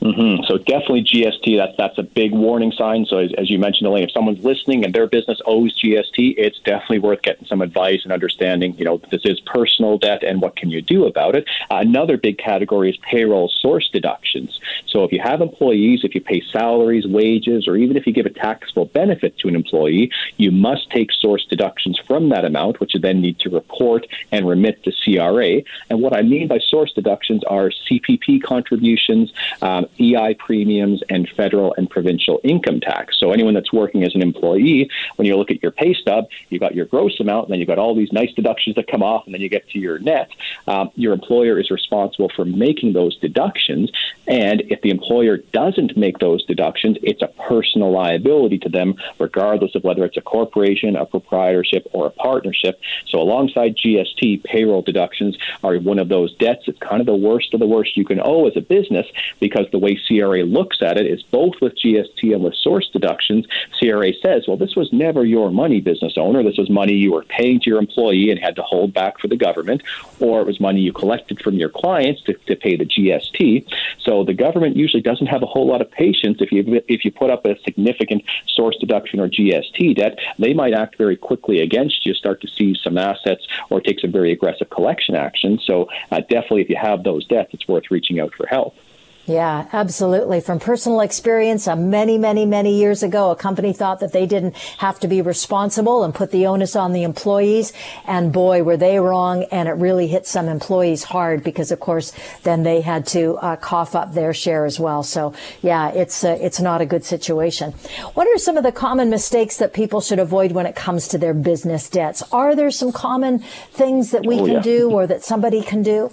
Mm-hmm. 0.01 0.43
So 0.47 0.57
definitely 0.57 1.03
GST. 1.03 1.57
That's 1.57 1.77
that's 1.77 1.97
a 1.99 2.03
big 2.03 2.31
warning 2.31 2.71
sign. 2.71 3.05
So 3.05 3.17
as, 3.17 3.31
as, 3.37 3.51
you 3.51 3.59
mentioned, 3.59 3.87
Elaine, 3.87 4.03
if 4.03 4.11
someone's 4.11 4.43
listening 4.43 4.83
and 4.83 4.95
their 4.95 5.05
business 5.05 5.39
owes 5.45 5.79
GST, 5.79 6.35
it's 6.37 6.59
definitely 6.59 6.99
worth 6.99 7.21
getting 7.21 7.45
some 7.45 7.61
advice 7.61 8.01
and 8.03 8.11
understanding. 8.11 8.75
You 8.77 8.85
know, 8.85 9.01
this 9.11 9.21
is 9.25 9.39
personal 9.41 9.99
debt, 9.99 10.23
and 10.23 10.41
what 10.41 10.55
can 10.55 10.71
you 10.71 10.81
do 10.81 11.05
about 11.05 11.35
it? 11.35 11.47
Uh, 11.69 11.75
another 11.75 12.17
big 12.17 12.39
category 12.39 12.89
is 12.89 12.97
payroll 12.97 13.47
source 13.47 13.89
deductions. 13.89 14.59
So 14.87 15.03
if 15.03 15.11
you 15.11 15.21
have 15.21 15.39
employees, 15.39 16.01
if 16.03 16.15
you 16.15 16.21
pay 16.21 16.41
salaries, 16.51 17.05
wages, 17.05 17.67
or 17.67 17.75
even 17.77 17.95
if 17.95 18.07
you 18.07 18.13
give 18.13 18.25
a 18.25 18.31
taxable 18.31 18.85
benefit 18.85 19.37
to 19.39 19.47
an 19.49 19.55
employee, 19.55 20.11
you 20.37 20.51
must 20.51 20.89
take 20.89 21.11
source 21.11 21.45
deductions 21.45 21.99
from 22.07 22.29
that 22.29 22.43
amount, 22.43 22.79
which 22.79 22.95
you 22.95 22.99
then 22.99 23.21
need 23.21 23.37
to 23.39 23.49
report 23.51 24.07
and 24.31 24.47
remit 24.47 24.83
to 24.83 24.91
CRA. 25.03 25.61
And 25.91 26.01
what 26.01 26.15
I 26.15 26.23
mean 26.23 26.47
by 26.47 26.57
source 26.57 26.91
deductions 26.93 27.43
are 27.43 27.69
CPP 27.87 28.41
contributions. 28.41 29.31
Um, 29.61 29.85
EI 29.99 30.35
premiums, 30.39 31.01
and 31.09 31.27
federal 31.29 31.73
and 31.77 31.89
provincial 31.89 32.39
income 32.43 32.79
tax. 32.79 33.19
So 33.19 33.31
anyone 33.31 33.53
that's 33.53 33.71
working 33.71 34.03
as 34.03 34.15
an 34.15 34.21
employee, 34.21 34.89
when 35.15 35.27
you 35.27 35.35
look 35.37 35.51
at 35.51 35.61
your 35.61 35.71
pay 35.71 35.93
stub, 35.93 36.25
you've 36.49 36.61
got 36.61 36.75
your 36.75 36.85
gross 36.85 37.19
amount, 37.19 37.45
and 37.45 37.53
then 37.53 37.59
you've 37.59 37.67
got 37.67 37.79
all 37.79 37.95
these 37.95 38.11
nice 38.11 38.33
deductions 38.33 38.75
that 38.75 38.87
come 38.87 39.03
off, 39.03 39.25
and 39.25 39.33
then 39.33 39.41
you 39.41 39.49
get 39.49 39.67
to 39.69 39.79
your 39.79 39.99
net. 39.99 40.29
Um, 40.67 40.91
your 40.95 41.13
employer 41.13 41.59
is 41.59 41.69
responsible 41.71 42.31
for 42.35 42.45
making 42.45 42.93
those 42.93 43.17
deductions, 43.17 43.91
and 44.27 44.61
if 44.69 44.81
the 44.81 44.89
employer 44.89 45.37
doesn't 45.37 45.97
make 45.97 46.19
those 46.19 46.43
deductions, 46.45 46.97
it's 47.03 47.21
a 47.21 47.27
personal 47.27 47.91
liability 47.91 48.57
to 48.59 48.69
them, 48.69 48.95
regardless 49.19 49.75
of 49.75 49.83
whether 49.83 50.05
it's 50.05 50.17
a 50.17 50.21
corporation, 50.21 50.95
a 50.95 51.05
proprietorship, 51.05 51.87
or 51.93 52.07
a 52.07 52.11
partnership. 52.11 52.79
So 53.07 53.19
alongside 53.19 53.75
GST, 53.75 54.43
payroll 54.43 54.81
deductions 54.81 55.37
are 55.63 55.75
one 55.77 55.99
of 55.99 56.09
those 56.09 56.33
debts. 56.35 56.67
It's 56.67 56.79
kind 56.79 57.01
of 57.01 57.07
the 57.07 57.15
worst 57.15 57.53
of 57.53 57.59
the 57.59 57.67
worst 57.67 57.97
you 57.97 58.05
can 58.05 58.19
owe 58.23 58.47
as 58.47 58.55
a 58.55 58.61
business 58.61 59.07
because 59.39 59.67
the 59.71 59.79
way 59.81 59.99
CRA 60.07 60.43
looks 60.43 60.81
at 60.81 60.97
it 60.97 61.07
is 61.07 61.23
both 61.23 61.55
with 61.61 61.77
GST 61.77 62.33
and 62.33 62.43
with 62.43 62.55
source 62.55 62.89
deductions. 62.89 63.45
CRA 63.77 64.13
says, 64.23 64.45
well, 64.47 64.57
this 64.57 64.75
was 64.75 64.93
never 64.93 65.25
your 65.25 65.51
money, 65.51 65.81
business 65.81 66.13
owner. 66.17 66.43
This 66.43 66.57
was 66.57 66.69
money 66.69 66.93
you 66.93 67.11
were 67.11 67.23
paying 67.23 67.59
to 67.61 67.69
your 67.69 67.79
employee 67.79 68.29
and 68.29 68.39
had 68.39 68.55
to 68.55 68.61
hold 68.61 68.93
back 68.93 69.19
for 69.19 69.27
the 69.27 69.35
government, 69.35 69.81
or 70.19 70.41
it 70.41 70.47
was 70.47 70.59
money 70.59 70.81
you 70.81 70.93
collected 70.93 71.41
from 71.41 71.55
your 71.55 71.69
clients 71.69 72.21
to, 72.23 72.33
to 72.33 72.55
pay 72.55 72.77
the 72.77 72.85
GST. 72.85 73.67
So 73.99 74.23
the 74.23 74.33
government 74.33 74.77
usually 74.77 75.01
doesn't 75.01 75.27
have 75.27 75.43
a 75.43 75.47
whole 75.47 75.67
lot 75.67 75.81
of 75.81 75.91
patience 75.91 76.37
if 76.41 76.51
you 76.51 76.81
if 76.87 77.03
you 77.03 77.11
put 77.11 77.29
up 77.29 77.45
a 77.45 77.59
significant 77.63 78.23
source 78.47 78.77
deduction 78.77 79.19
or 79.19 79.27
GST 79.27 79.95
debt. 79.95 80.19
They 80.37 80.53
might 80.53 80.73
act 80.73 80.97
very 80.97 81.17
quickly 81.17 81.59
against 81.61 82.05
you, 82.05 82.13
start 82.13 82.41
to 82.41 82.47
seize 82.47 82.79
some 82.83 82.97
assets, 82.97 83.47
or 83.69 83.81
take 83.81 83.99
some 83.99 84.11
very 84.11 84.31
aggressive 84.31 84.69
collection 84.69 85.15
action. 85.15 85.59
So 85.65 85.89
uh, 86.11 86.21
definitely, 86.21 86.61
if 86.61 86.69
you 86.69 86.77
have 86.81 87.03
those 87.03 87.25
debts, 87.27 87.53
it's 87.53 87.67
worth 87.67 87.89
reaching 87.89 88.19
out 88.19 88.33
for 88.35 88.47
help. 88.47 88.75
Yeah, 89.25 89.67
absolutely. 89.71 90.41
From 90.41 90.59
personal 90.59 91.01
experience, 91.01 91.67
uh, 91.67 91.75
many, 91.75 92.17
many, 92.17 92.45
many 92.45 92.75
years 92.79 93.03
ago, 93.03 93.29
a 93.29 93.35
company 93.35 93.71
thought 93.71 93.99
that 93.99 94.13
they 94.13 94.25
didn't 94.25 94.55
have 94.77 94.99
to 95.01 95.07
be 95.07 95.21
responsible 95.21 96.03
and 96.03 96.13
put 96.13 96.31
the 96.31 96.47
onus 96.47 96.75
on 96.75 96.91
the 96.91 97.03
employees. 97.03 97.71
And 98.07 98.33
boy, 98.33 98.63
were 98.63 98.77
they 98.77 98.99
wrong. 98.99 99.43
And 99.51 99.69
it 99.69 99.73
really 99.73 100.07
hit 100.07 100.25
some 100.25 100.47
employees 100.47 101.03
hard 101.03 101.43
because, 101.43 101.71
of 101.71 101.79
course, 101.79 102.13
then 102.43 102.63
they 102.63 102.81
had 102.81 103.05
to 103.07 103.37
uh, 103.37 103.57
cough 103.57 103.95
up 103.95 104.13
their 104.13 104.33
share 104.33 104.65
as 104.65 104.79
well. 104.79 105.03
So, 105.03 105.33
yeah, 105.61 105.89
it's 105.89 106.23
uh, 106.23 106.37
it's 106.41 106.59
not 106.59 106.81
a 106.81 106.85
good 106.85 107.05
situation. 107.05 107.73
What 108.15 108.27
are 108.27 108.37
some 108.39 108.57
of 108.57 108.63
the 108.63 108.71
common 108.71 109.09
mistakes 109.11 109.57
that 109.57 109.71
people 109.73 110.01
should 110.01 110.19
avoid 110.19 110.51
when 110.51 110.65
it 110.65 110.75
comes 110.75 111.07
to 111.09 111.19
their 111.19 111.35
business 111.35 111.89
debts? 111.89 112.23
Are 112.31 112.55
there 112.55 112.71
some 112.71 112.91
common 112.91 113.39
things 113.71 114.11
that 114.11 114.25
we 114.25 114.39
oh, 114.39 114.45
can 114.45 114.53
yeah. 114.55 114.61
do 114.61 114.89
or 114.89 115.05
that 115.05 115.23
somebody 115.23 115.61
can 115.61 115.83
do? 115.83 116.11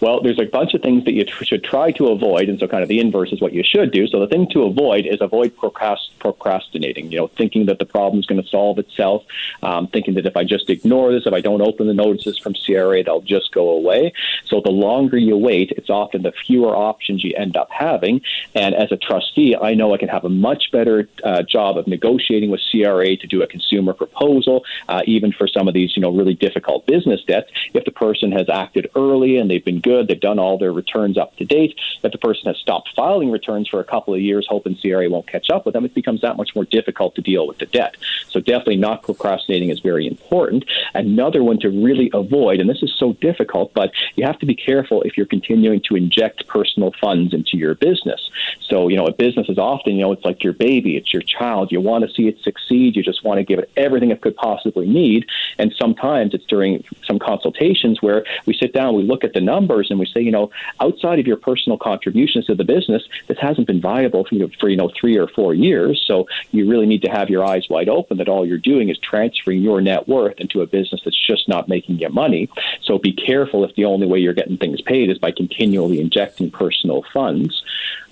Well, 0.00 0.22
there's 0.22 0.38
a 0.38 0.44
bunch 0.44 0.74
of 0.74 0.82
things 0.82 1.04
that 1.04 1.12
you 1.12 1.24
t- 1.24 1.44
should 1.44 1.64
try 1.64 1.92
to 1.92 2.08
avoid, 2.08 2.48
and 2.48 2.58
so 2.58 2.66
kind 2.66 2.82
of 2.82 2.88
the 2.88 3.00
inverse 3.00 3.32
is 3.32 3.40
what 3.40 3.52
you 3.52 3.62
should 3.64 3.92
do. 3.92 4.06
So 4.06 4.20
the 4.20 4.26
thing 4.26 4.48
to 4.50 4.62
avoid 4.64 5.06
is 5.06 5.20
avoid 5.20 5.56
procrast- 5.56 6.10
procrastinating. 6.18 7.10
You 7.12 7.18
know, 7.18 7.26
thinking 7.28 7.66
that 7.66 7.78
the 7.78 7.86
problem 7.86 8.20
is 8.20 8.26
going 8.26 8.42
to 8.42 8.48
solve 8.48 8.78
itself, 8.78 9.24
um, 9.62 9.86
thinking 9.88 10.14
that 10.14 10.26
if 10.26 10.36
I 10.36 10.44
just 10.44 10.70
ignore 10.70 11.12
this, 11.12 11.26
if 11.26 11.32
I 11.32 11.40
don't 11.40 11.62
open 11.62 11.86
the 11.86 11.94
notices 11.94 12.38
from 12.38 12.54
CRA, 12.54 13.02
they'll 13.02 13.20
just 13.20 13.52
go 13.52 13.70
away. 13.70 14.12
So 14.46 14.60
the 14.60 14.70
longer 14.70 15.16
you 15.16 15.36
wait, 15.36 15.72
it's 15.72 15.90
often 15.90 16.22
the 16.22 16.32
fewer 16.46 16.74
options 16.74 17.24
you 17.24 17.34
end 17.36 17.56
up 17.56 17.70
having. 17.70 18.20
And 18.54 18.74
as 18.74 18.92
a 18.92 18.96
trustee, 18.96 19.56
I 19.56 19.74
know 19.74 19.94
I 19.94 19.98
can 19.98 20.08
have 20.08 20.24
a 20.24 20.28
much 20.28 20.70
better 20.72 21.08
uh, 21.24 21.42
job 21.42 21.78
of 21.78 21.86
negotiating 21.86 22.50
with 22.50 22.60
CRA 22.70 23.16
to 23.16 23.26
do 23.26 23.42
a 23.42 23.46
consumer 23.46 23.92
proposal, 23.92 24.64
uh, 24.88 25.02
even 25.06 25.32
for 25.32 25.46
some 25.48 25.68
of 25.68 25.74
these, 25.74 25.96
you 25.96 26.02
know, 26.02 26.10
really 26.10 26.34
difficult 26.34 26.86
business 26.86 27.22
debts. 27.24 27.50
If 27.74 27.84
the 27.84 27.90
person 27.90 28.32
has 28.32 28.48
acted 28.48 28.90
early 28.94 29.36
and 29.36 29.50
they've 29.60 29.74
been 29.74 29.80
good, 29.80 30.08
they've 30.08 30.20
done 30.20 30.38
all 30.38 30.58
their 30.58 30.72
returns 30.72 31.18
up 31.18 31.36
to 31.36 31.44
date. 31.44 31.78
If 32.02 32.12
the 32.12 32.18
person 32.18 32.46
has 32.46 32.56
stopped 32.58 32.90
filing 32.96 33.30
returns 33.30 33.68
for 33.68 33.80
a 33.80 33.84
couple 33.84 34.14
of 34.14 34.20
years, 34.20 34.46
hoping 34.48 34.76
CRA 34.80 35.08
won't 35.08 35.26
catch 35.26 35.50
up 35.50 35.64
with 35.66 35.74
them, 35.74 35.84
it 35.84 35.94
becomes 35.94 36.22
that 36.22 36.36
much 36.36 36.50
more 36.54 36.64
difficult 36.64 37.14
to 37.16 37.22
deal 37.22 37.46
with 37.46 37.58
the 37.58 37.66
debt. 37.66 37.96
So 38.28 38.40
definitely 38.40 38.76
not 38.76 39.02
procrastinating 39.02 39.70
is 39.70 39.80
very 39.80 40.06
important. 40.06 40.64
Another 40.94 41.42
one 41.42 41.58
to 41.60 41.68
really 41.68 42.10
avoid, 42.14 42.60
and 42.60 42.68
this 42.68 42.82
is 42.82 42.94
so 42.98 43.12
difficult, 43.14 43.72
but 43.74 43.92
you 44.16 44.24
have 44.24 44.38
to 44.38 44.46
be 44.46 44.54
careful 44.54 45.02
if 45.02 45.16
you're 45.16 45.26
continuing 45.26 45.80
to 45.88 45.96
inject 45.96 46.46
personal 46.46 46.92
funds 47.00 47.34
into 47.34 47.56
your 47.56 47.74
business. 47.74 48.30
So, 48.68 48.88
you 48.88 48.96
know, 48.96 49.06
a 49.06 49.12
business 49.12 49.48
is 49.48 49.58
often, 49.58 49.94
you 49.94 50.02
know, 50.02 50.12
it's 50.12 50.24
like 50.24 50.42
your 50.42 50.52
baby, 50.52 50.96
it's 50.96 51.12
your 51.12 51.22
child. 51.22 51.72
You 51.72 51.80
want 51.80 52.08
to 52.08 52.14
see 52.14 52.28
it 52.28 52.38
succeed. 52.42 52.96
You 52.96 53.02
just 53.02 53.24
want 53.24 53.38
to 53.38 53.44
give 53.44 53.58
it 53.58 53.70
everything 53.76 54.10
it 54.10 54.20
could 54.20 54.36
possibly 54.36 54.86
need. 54.86 55.26
And 55.58 55.74
sometimes 55.78 56.34
it's 56.34 56.46
during 56.46 56.84
some 57.04 57.18
consultations 57.18 58.00
where 58.00 58.24
we 58.46 58.54
sit 58.54 58.72
down, 58.72 58.96
we 58.96 59.02
look 59.02 59.24
at 59.24 59.32
the 59.32 59.40
numbers, 59.54 59.86
and 59.90 59.98
we 59.98 60.06
say, 60.14 60.20
you 60.28 60.34
know, 60.36 60.46
outside 60.84 61.18
of 61.20 61.26
your 61.30 61.40
personal 61.48 61.78
contributions 61.90 62.44
to 62.46 62.54
the 62.54 62.68
business, 62.76 63.02
this 63.28 63.38
hasn't 63.46 63.66
been 63.70 63.82
viable 63.92 64.22
for, 64.24 64.34
you 64.34 64.42
know, 64.42 64.50
for, 64.60 64.68
you 64.72 64.76
know, 64.80 64.90
three 65.00 65.16
or 65.22 65.28
four 65.38 65.52
years. 65.54 65.94
So 66.08 66.14
you 66.52 66.62
really 66.72 66.88
need 66.92 67.02
to 67.06 67.10
have 67.18 67.28
your 67.34 67.44
eyes 67.52 67.64
wide 67.74 67.90
open 67.98 68.14
that 68.18 68.28
all 68.32 68.46
you're 68.48 68.70
doing 68.72 68.86
is 68.88 68.98
transferring 69.12 69.62
your 69.68 69.80
net 69.80 70.02
worth 70.14 70.38
into 70.44 70.62
a 70.62 70.66
business 70.66 71.00
that's 71.04 71.26
just 71.32 71.48
not 71.48 71.68
making 71.68 71.98
you 71.98 72.10
money. 72.24 72.44
So 72.86 72.98
be 72.98 73.12
careful 73.12 73.64
if 73.64 73.72
the 73.74 73.86
only 73.92 74.06
way 74.06 74.18
you're 74.18 74.40
getting 74.40 74.58
things 74.58 74.80
paid 74.92 75.10
is 75.10 75.18
by 75.18 75.32
continually 75.42 75.98
injecting 76.00 76.50
personal 76.50 77.04
funds. 77.12 77.62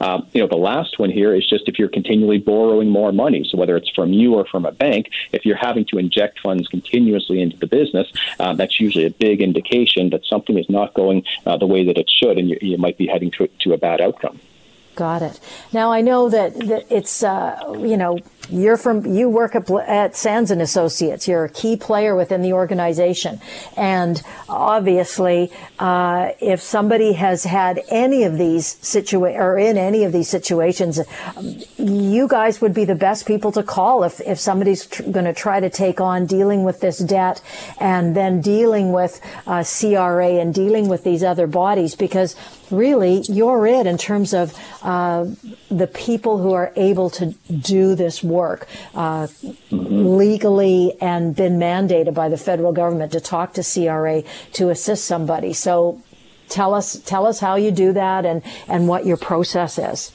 Um, 0.01 0.27
you 0.33 0.41
know, 0.41 0.49
the 0.49 0.57
last 0.73 0.99
one 0.99 1.11
here 1.11 1.35
is 1.35 1.45
just 1.47 1.69
if 1.69 1.79
you're 1.79 1.89
continually 1.89 2.39
borrowing 2.39 2.89
more 2.89 3.13
money. 3.13 3.45
So 3.49 3.59
whether 3.59 3.77
it's 3.77 3.91
from 3.91 4.13
you 4.13 4.35
or 4.35 4.45
from 4.47 4.65
a 4.65 4.73
bank, 4.73 5.11
if 5.33 5.45
you're 5.45 5.57
having 5.57 5.85
to 5.87 5.99
inject 5.99 6.41
funds 6.41 6.69
continuously 6.69 7.41
into 7.41 7.57
the 7.57 7.67
business, 7.67 8.07
uh, 8.39 8.55
that's 8.55 8.81
usually 8.81 9.07
a 9.07 9.11
big 9.11 9.41
indication 9.41 10.11
that 10.11 10.25
something 10.25 10.57
is 10.59 10.69
not 10.69 10.95
going 10.95 11.18
uh, 11.47 11.57
the 11.57 11.67
way 11.67 11.85
that 11.85 11.99
it 11.99 12.11
should, 12.11 12.39
and 12.39 12.49
you, 12.51 12.59
you 12.61 12.79
might 12.79 12.99
be 12.99 13.07
heading 13.07 13.31
to, 13.33 13.49
to 13.61 13.73
a 13.73 13.79
bad 13.79 14.01
outcome. 14.01 14.41
Got 14.95 15.23
it. 15.23 15.41
Now 15.73 15.93
I 15.93 16.01
know 16.01 16.29
that, 16.29 16.59
that 16.67 16.87
it's 16.91 17.23
uh, 17.23 17.57
you 17.79 17.97
know 17.97 18.19
you're 18.51 18.77
from 18.77 19.07
you 19.07 19.29
work 19.29 19.55
at, 19.55 19.71
at 19.71 20.17
Sands 20.17 20.51
and 20.51 20.63
Associates. 20.63 21.29
You're 21.29 21.45
a 21.45 21.49
key 21.49 21.77
player 21.77 22.17
within 22.17 22.43
the 22.43 22.53
organization, 22.53 23.41
and 23.77 24.23
obviously, 24.49 25.53
uh, 25.79 26.31
if 26.41 26.61
somebody 26.61 27.13
has 27.13 27.45
had 27.45 27.81
any 27.89 28.25
of 28.25 28.39
these 28.39 28.77
situa- 28.77 29.39
or 29.39 29.59
in 29.59 29.77
any 29.77 30.05
of 30.05 30.13
these 30.13 30.29
situations, 30.29 31.01
you 31.77 32.27
guys 32.29 32.61
would 32.61 32.75
be 32.75 32.85
the 32.85 32.95
best 32.95 33.27
people 33.27 33.53
to 33.53 33.63
call 33.63 34.05
if 34.05 34.21
if 34.21 34.39
somebody's 34.39 34.87
tr- 34.87 35.03
going 35.05 35.25
to 35.25 35.35
try 35.35 35.61
to 35.61 35.71
take 35.71 36.01
on 36.01 36.27
dealing 36.27 36.65
with 36.65 36.81
this 36.81 36.99
debt 36.99 37.43
and 37.79 38.17
then 38.17 38.41
dealing 38.41 38.93
with 38.93 39.21
uh, 39.47 39.63
CRA 39.63 40.41
and 40.41 40.55
dealing 40.55 40.89
with 40.89 41.05
these 41.05 41.23
other 41.23 41.47
bodies 41.47 41.95
because 41.95 42.35
really 42.71 43.23
you're 43.29 43.67
it 43.67 43.87
in 43.87 43.97
terms 43.97 44.35
of 44.35 44.55
uh, 44.83 45.25
the 45.71 45.87
people 45.87 46.39
who 46.39 46.53
are 46.53 46.73
able 46.77 47.11
to 47.11 47.27
do 47.61 47.95
this 47.95 48.23
work 48.23 48.38
uh, 48.95 49.27
mm-hmm. 49.27 50.17
legally 50.17 50.97
and 51.01 51.35
been 51.35 51.59
mandated 51.59 52.15
by 52.15 52.29
the 52.29 52.37
federal 52.37 52.73
government 52.73 53.13
to 53.13 53.21
talk 53.21 53.55
to 53.55 53.63
CRA 53.63 54.23
to 54.53 54.71
assist 54.71 55.05
somebody. 55.05 55.53
So 55.53 56.03
tell 56.49 56.75
us 56.75 56.99
tell 57.01 57.27
us 57.27 57.41
how 57.41 57.57
you 57.57 57.71
do 57.71 57.93
that 57.93 58.25
and 58.25 58.43
and 58.67 58.89
what 58.89 59.07
your 59.07 59.17
process 59.17 59.79
is. 59.79 60.13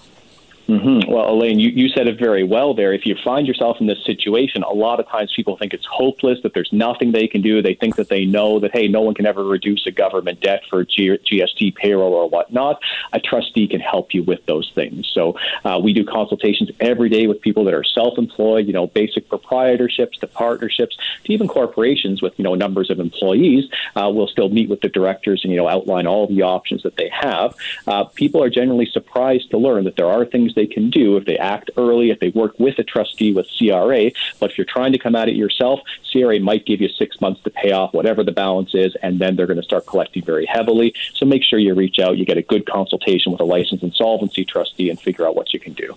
Mm-hmm. 0.68 1.12
Well, 1.12 1.30
Elaine, 1.30 1.60
you, 1.60 1.70
you 1.70 1.90
said 1.90 2.08
it 2.08 2.18
very 2.18 2.44
well 2.44 2.74
there. 2.74 2.94
If 2.94 3.06
you 3.06 3.16
find 3.22 3.46
yourself 3.46 3.78
in 3.82 3.88
this 3.88 4.04
situation, 4.06 4.64
a 4.64 4.72
lot 4.72 5.00
of 5.00 5.08
times 5.10 5.34
people 5.36 5.58
think 5.58 5.74
it's 5.74 5.86
hopeless, 5.86 6.40
that 6.44 6.54
there's 6.54 6.72
nothing 6.72 7.12
they 7.12 7.28
can 7.28 7.42
do. 7.42 7.62
They 7.62 7.74
think 7.74 7.98
that 7.98 8.08
they 8.08 8.26
know 8.26 8.60
that, 8.60 8.72
hey, 8.74 8.88
no 8.88 9.02
one 9.02 9.14
can 9.14 9.26
ever 9.26 9.44
reduce 9.44 9.86
a 9.88 9.92
government 9.92 10.40
debt 10.40 10.62
for 10.70 10.86
G- 10.86 11.18
GST 11.18 11.76
payroll 11.76 12.14
or 12.14 12.30
whatnot. 12.30 12.82
A 13.12 13.20
trustee 13.20 13.68
can 13.68 13.82
help 13.82 14.14
you 14.14 14.24
with 14.24 14.46
those 14.46 14.72
things. 14.74 15.10
So 15.14 15.38
uh, 15.66 15.82
we 15.84 15.92
do 15.92 16.06
consultations 16.06 16.72
every 16.80 17.10
day 17.10 17.28
with 17.28 17.42
people 17.42 17.66
that 17.66 17.74
are 17.74 17.84
self 17.84 18.18
employed, 18.18 18.66
you 18.66 18.74
know, 18.74 18.88
basic 18.88 19.28
proprietorships 19.28 20.20
to 20.22 20.28
partnerships 20.28 20.98
to 21.26 21.34
even 21.34 21.50
corporations 21.50 22.22
with, 22.22 22.34
you 22.38 22.44
know, 22.44 22.56
numbers 22.56 22.90
of 22.90 23.02
employees. 23.02 23.70
Uh, 23.98 24.10
we'll 24.14 24.28
still 24.28 24.50
meet 24.50 24.70
with 24.70 24.80
the 24.80 24.90
directors 24.90 25.42
and, 25.44 25.52
you 25.52 25.58
know, 25.58 25.68
outline 25.68 26.08
all 26.08 26.26
the 26.28 26.42
options 26.42 26.84
that 26.84 26.96
they 26.96 27.10
have. 27.10 27.54
Uh, 27.86 28.06
people 28.06 28.42
are 28.42 28.50
generally 28.50 28.86
surprised 28.86 29.50
to 29.52 29.58
learn 29.58 29.84
that 29.84 29.98
there 29.98 30.10
are 30.10 30.26
things 30.26 30.53
they 30.56 30.66
can 30.66 30.90
do 30.90 31.18
if 31.18 31.26
they 31.26 31.38
act 31.38 31.72
early, 31.78 32.12
if 32.12 32.20
they 32.20 32.30
work 32.30 32.60
with 32.60 32.80
a 32.80 32.84
trustee 32.84 33.34
with 33.34 33.48
CRA. 33.58 34.12
But 34.40 34.52
if 34.52 34.58
you're 34.58 34.66
trying 34.66 34.92
to 34.94 34.98
come 34.98 35.16
at 35.16 35.30
it 35.30 35.36
yourself, 35.36 35.82
CRA 36.12 36.40
might 36.40 36.66
give 36.66 36.82
you 36.82 36.90
six 36.90 37.20
months 37.22 37.42
to 37.44 37.50
pay 37.50 37.72
off 37.72 37.94
whatever 37.94 38.24
the 38.24 38.32
balance 38.32 38.74
is, 38.74 38.96
and 39.02 39.20
then 39.20 39.36
they're 39.36 39.48
going 39.48 39.58
to 39.58 39.64
start 39.64 39.86
collecting 39.86 40.24
very 40.24 40.46
heavily. 40.46 40.94
So 41.14 41.26
make 41.26 41.44
sure 41.44 41.60
you 41.60 41.74
reach 41.74 42.00
out, 42.00 42.18
you 42.18 42.26
get 42.26 42.38
a 42.38 42.42
good 42.42 42.66
consultation 42.66 43.32
with 43.32 43.42
a 43.42 43.46
licensed 43.46 43.84
insolvency 43.84 44.46
trustee, 44.46 44.90
and 44.90 45.00
figure 45.00 45.28
out 45.28 45.36
what 45.36 45.54
you 45.54 45.60
can 45.60 45.74
do. 45.74 45.96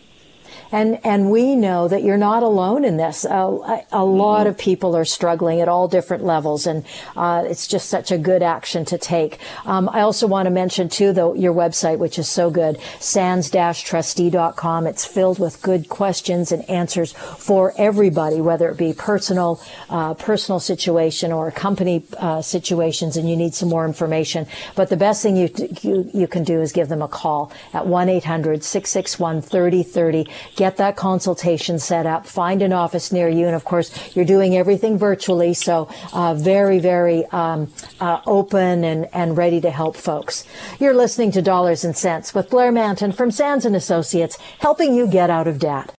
And, 0.73 0.99
and 1.04 1.30
we 1.30 1.54
know 1.54 1.88
that 1.88 2.02
you're 2.02 2.16
not 2.16 2.42
alone 2.42 2.85
in 2.85 2.96
this. 2.96 3.25
a, 3.25 3.85
a 3.92 4.04
lot 4.04 4.40
mm-hmm. 4.40 4.49
of 4.49 4.58
people 4.58 4.96
are 4.96 5.04
struggling 5.04 5.61
at 5.61 5.68
all 5.68 5.88
different 5.88 6.25
levels, 6.25 6.66
and 6.66 6.85
uh, 7.16 7.44
it's 7.46 7.66
just 7.66 7.88
such 7.88 8.11
a 8.11 8.18
good 8.18 8.42
action 8.42 8.85
to 8.87 8.99
take. 8.99 9.38
Um, 9.64 9.88
I 9.88 10.00
also 10.00 10.26
want 10.26 10.46
to 10.46 10.50
mention, 10.50 10.88
too, 10.88 11.12
though, 11.12 11.35
your 11.35 11.54
website, 11.54 11.99
which 11.99 12.18
is 12.18 12.28
so 12.28 12.50
good, 12.50 12.78
sands-trustee.com. 13.00 14.87
It's 14.87 15.04
filled 15.04 15.38
with 15.38 15.62
good 15.62 15.88
questions 15.88 16.52
and 16.52 16.68
answers 16.68 17.12
for 17.12 17.73
everybody, 17.76 18.40
whether 18.40 18.68
it 18.70 18.76
be 18.76 18.92
personal, 18.92 19.61
uh, 19.88 20.14
personal 20.14 20.61
situation 20.61 21.32
or 21.32 21.50
company 21.50 22.04
uh, 22.18 22.42
situations, 22.42 23.16
and 23.16 23.30
you 23.30 23.37
need 23.37 23.54
some 23.54 23.68
more 23.68 23.87
information. 23.87 24.46
But 24.75 24.88
the 24.88 24.96
best 24.96 25.23
thing 25.23 25.37
you, 25.37 25.49
you, 25.82 26.11
you 26.12 26.26
can 26.26 26.42
do 26.44 26.61
is 26.61 26.73
give 26.73 26.88
them 26.88 27.02
a 27.02 27.08
call 27.08 27.52
at 27.73 27.85
1-800-661-3030 27.85 30.28
get 30.57 30.79
that 30.79 30.97
consultation 30.97 31.79
set 31.79 32.07
up, 32.07 32.27
find 32.27 32.63
an 32.63 32.73
office 32.73 33.13
near 33.13 33.29
you. 33.29 33.47
And 33.47 33.55
of 33.55 33.65
course, 33.65 34.17
you're 34.17 34.25
doing 34.25 34.57
everything 34.57 34.99
virtually. 34.99 35.55
So, 35.55 35.89
uh, 36.13 36.35
very, 36.35 36.79
very 36.79 37.25
um, 37.27 37.73
uh, 38.01 38.21
open 38.27 38.83
and, 38.85 39.09
and 39.13 39.37
ready 39.37 39.61
to 39.61 39.71
help 39.71 39.97
folks. 39.97 40.45
You're 40.81 40.95
listening 40.95 41.31
to 41.33 41.43
Dollars 41.43 41.85
and 41.85 41.97
Cents 41.97 42.35
with 42.35 42.51
Blair 42.51 42.73
Mantin 42.73 43.13
from 43.13 43.31
Sands 43.31 43.65
and 43.65 43.77
Associates, 43.77 44.37
helping 44.59 44.95
you 44.95 45.07
get 45.07 45.31
out 45.31 45.47
of 45.47 45.59
debt. 45.59 45.93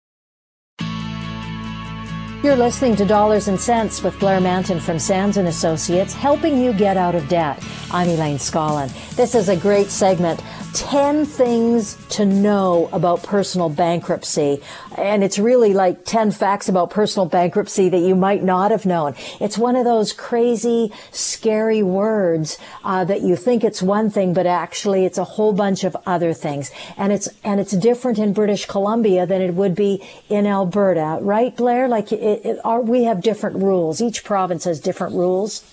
You're 2.43 2.55
listening 2.55 2.95
to 2.97 3.05
Dollars 3.05 3.47
and 3.47 3.59
Cents 3.59 4.03
with 4.03 4.17
Blair 4.19 4.39
Mantin 4.39 4.79
from 4.79 4.99
Sands 4.99 5.37
and 5.37 5.47
Associates, 5.47 6.13
helping 6.13 6.57
you 6.57 6.71
get 6.71 6.95
out 6.95 7.15
of 7.15 7.27
debt. 7.27 7.61
I'm 7.89 8.09
Elaine 8.09 8.37
Scollin. 8.37 8.89
This 9.15 9.33
is 9.33 9.47
a 9.47 9.55
great 9.55 9.87
segment 9.87 10.41
10 10.73 11.25
things 11.25 11.97
to 12.09 12.25
know 12.25 12.89
about 12.91 13.23
personal 13.23 13.69
bankruptcy. 13.69 14.61
And 14.97 15.23
it's 15.23 15.39
really 15.39 15.73
like 15.73 16.03
10 16.03 16.31
facts 16.31 16.67
about 16.67 16.89
personal 16.89 17.25
bankruptcy 17.25 17.87
that 17.87 17.99
you 17.99 18.13
might 18.13 18.43
not 18.43 18.71
have 18.71 18.85
known. 18.85 19.15
It's 19.39 19.57
one 19.57 19.77
of 19.77 19.85
those 19.85 20.11
crazy, 20.11 20.91
scary 21.11 21.81
words 21.81 22.57
uh, 22.83 23.05
that 23.05 23.21
you 23.21 23.37
think 23.37 23.63
it's 23.63 23.81
one 23.81 24.09
thing, 24.09 24.33
but 24.33 24.45
actually 24.45 25.05
it's 25.05 25.17
a 25.17 25.23
whole 25.23 25.53
bunch 25.53 25.85
of 25.85 25.95
other 26.05 26.33
things. 26.33 26.71
And 26.97 27.13
it's, 27.13 27.29
and 27.45 27.61
it's 27.61 27.71
different 27.71 28.19
in 28.19 28.33
British 28.33 28.65
Columbia 28.65 29.25
than 29.25 29.41
it 29.41 29.53
would 29.53 29.75
be 29.75 30.03
in 30.27 30.45
Alberta, 30.45 31.19
right, 31.21 31.55
Blair? 31.55 31.87
Like 31.87 32.11
it, 32.11 32.45
it, 32.45 32.59
are, 32.65 32.81
we 32.81 33.05
have 33.05 33.21
different 33.21 33.55
rules. 33.55 34.01
Each 34.01 34.25
province 34.25 34.65
has 34.65 34.81
different 34.81 35.15
rules. 35.15 35.63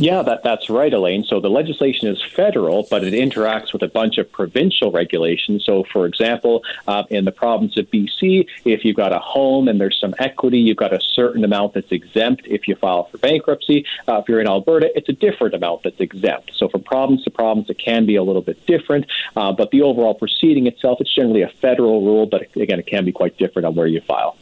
Yeah, 0.00 0.22
that, 0.22 0.44
that's 0.44 0.70
right, 0.70 0.92
Elaine. 0.92 1.24
So 1.24 1.40
the 1.40 1.50
legislation 1.50 2.06
is 2.06 2.22
federal, 2.22 2.86
but 2.88 3.02
it 3.02 3.14
interacts 3.14 3.72
with 3.72 3.82
a 3.82 3.88
bunch 3.88 4.16
of 4.18 4.30
provincial 4.30 4.92
regulations. 4.92 5.64
So, 5.64 5.82
for 5.92 6.06
example, 6.06 6.62
uh, 6.86 7.02
in 7.10 7.24
the 7.24 7.32
province 7.32 7.76
of 7.76 7.90
BC, 7.90 8.46
if 8.64 8.84
you've 8.84 8.96
got 8.96 9.12
a 9.12 9.18
home 9.18 9.66
and 9.66 9.80
there's 9.80 9.98
some 10.00 10.14
equity, 10.20 10.60
you've 10.60 10.76
got 10.76 10.92
a 10.92 11.00
certain 11.00 11.42
amount 11.42 11.74
that's 11.74 11.90
exempt 11.90 12.42
if 12.46 12.68
you 12.68 12.76
file 12.76 13.06
for 13.06 13.18
bankruptcy. 13.18 13.84
Uh, 14.06 14.18
if 14.18 14.28
you're 14.28 14.40
in 14.40 14.46
Alberta, 14.46 14.88
it's 14.94 15.08
a 15.08 15.12
different 15.12 15.54
amount 15.54 15.82
that's 15.82 16.00
exempt. 16.00 16.52
So, 16.54 16.68
from 16.68 16.84
province 16.84 17.24
to 17.24 17.30
province, 17.30 17.68
it 17.68 17.78
can 17.78 18.06
be 18.06 18.14
a 18.14 18.22
little 18.22 18.42
bit 18.42 18.64
different, 18.66 19.06
uh, 19.34 19.50
but 19.52 19.72
the 19.72 19.82
overall 19.82 20.14
proceeding 20.14 20.68
itself, 20.68 21.00
it's 21.00 21.12
generally 21.12 21.42
a 21.42 21.48
federal 21.48 22.04
rule, 22.04 22.26
but 22.26 22.42
again, 22.54 22.78
it 22.78 22.86
can 22.86 23.04
be 23.04 23.12
quite 23.12 23.36
different 23.36 23.66
on 23.66 23.74
where 23.74 23.88
you 23.88 24.00
file. 24.02 24.36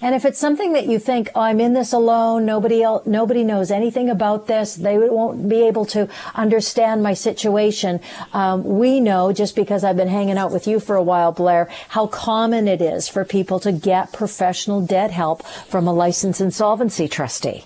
And 0.00 0.14
if 0.14 0.24
it's 0.24 0.38
something 0.38 0.72
that 0.72 0.86
you 0.86 0.98
think, 0.98 1.30
oh, 1.34 1.40
I'm 1.40 1.60
in 1.60 1.72
this 1.72 1.92
alone, 1.92 2.44
nobody 2.44 2.82
else, 2.82 3.06
nobody 3.06 3.44
knows 3.44 3.70
anything 3.70 4.10
about 4.10 4.46
this, 4.46 4.74
they 4.74 4.98
won't 4.98 5.48
be 5.48 5.66
able 5.66 5.84
to 5.86 6.08
understand 6.34 7.02
my 7.02 7.14
situation. 7.14 8.00
Um, 8.32 8.64
we 8.64 9.00
know 9.00 9.32
just 9.32 9.56
because 9.56 9.84
I've 9.84 9.96
been 9.96 10.08
hanging 10.08 10.38
out 10.38 10.52
with 10.52 10.66
you 10.66 10.80
for 10.80 10.96
a 10.96 11.02
while, 11.02 11.32
Blair, 11.32 11.68
how 11.88 12.06
common 12.06 12.68
it 12.68 12.80
is 12.80 13.08
for 13.08 13.24
people 13.24 13.60
to 13.60 13.72
get 13.72 14.12
professional 14.12 14.80
debt 14.80 15.10
help 15.10 15.46
from 15.46 15.86
a 15.86 15.92
licensed 15.92 16.40
insolvency 16.40 17.08
trustee. 17.08 17.64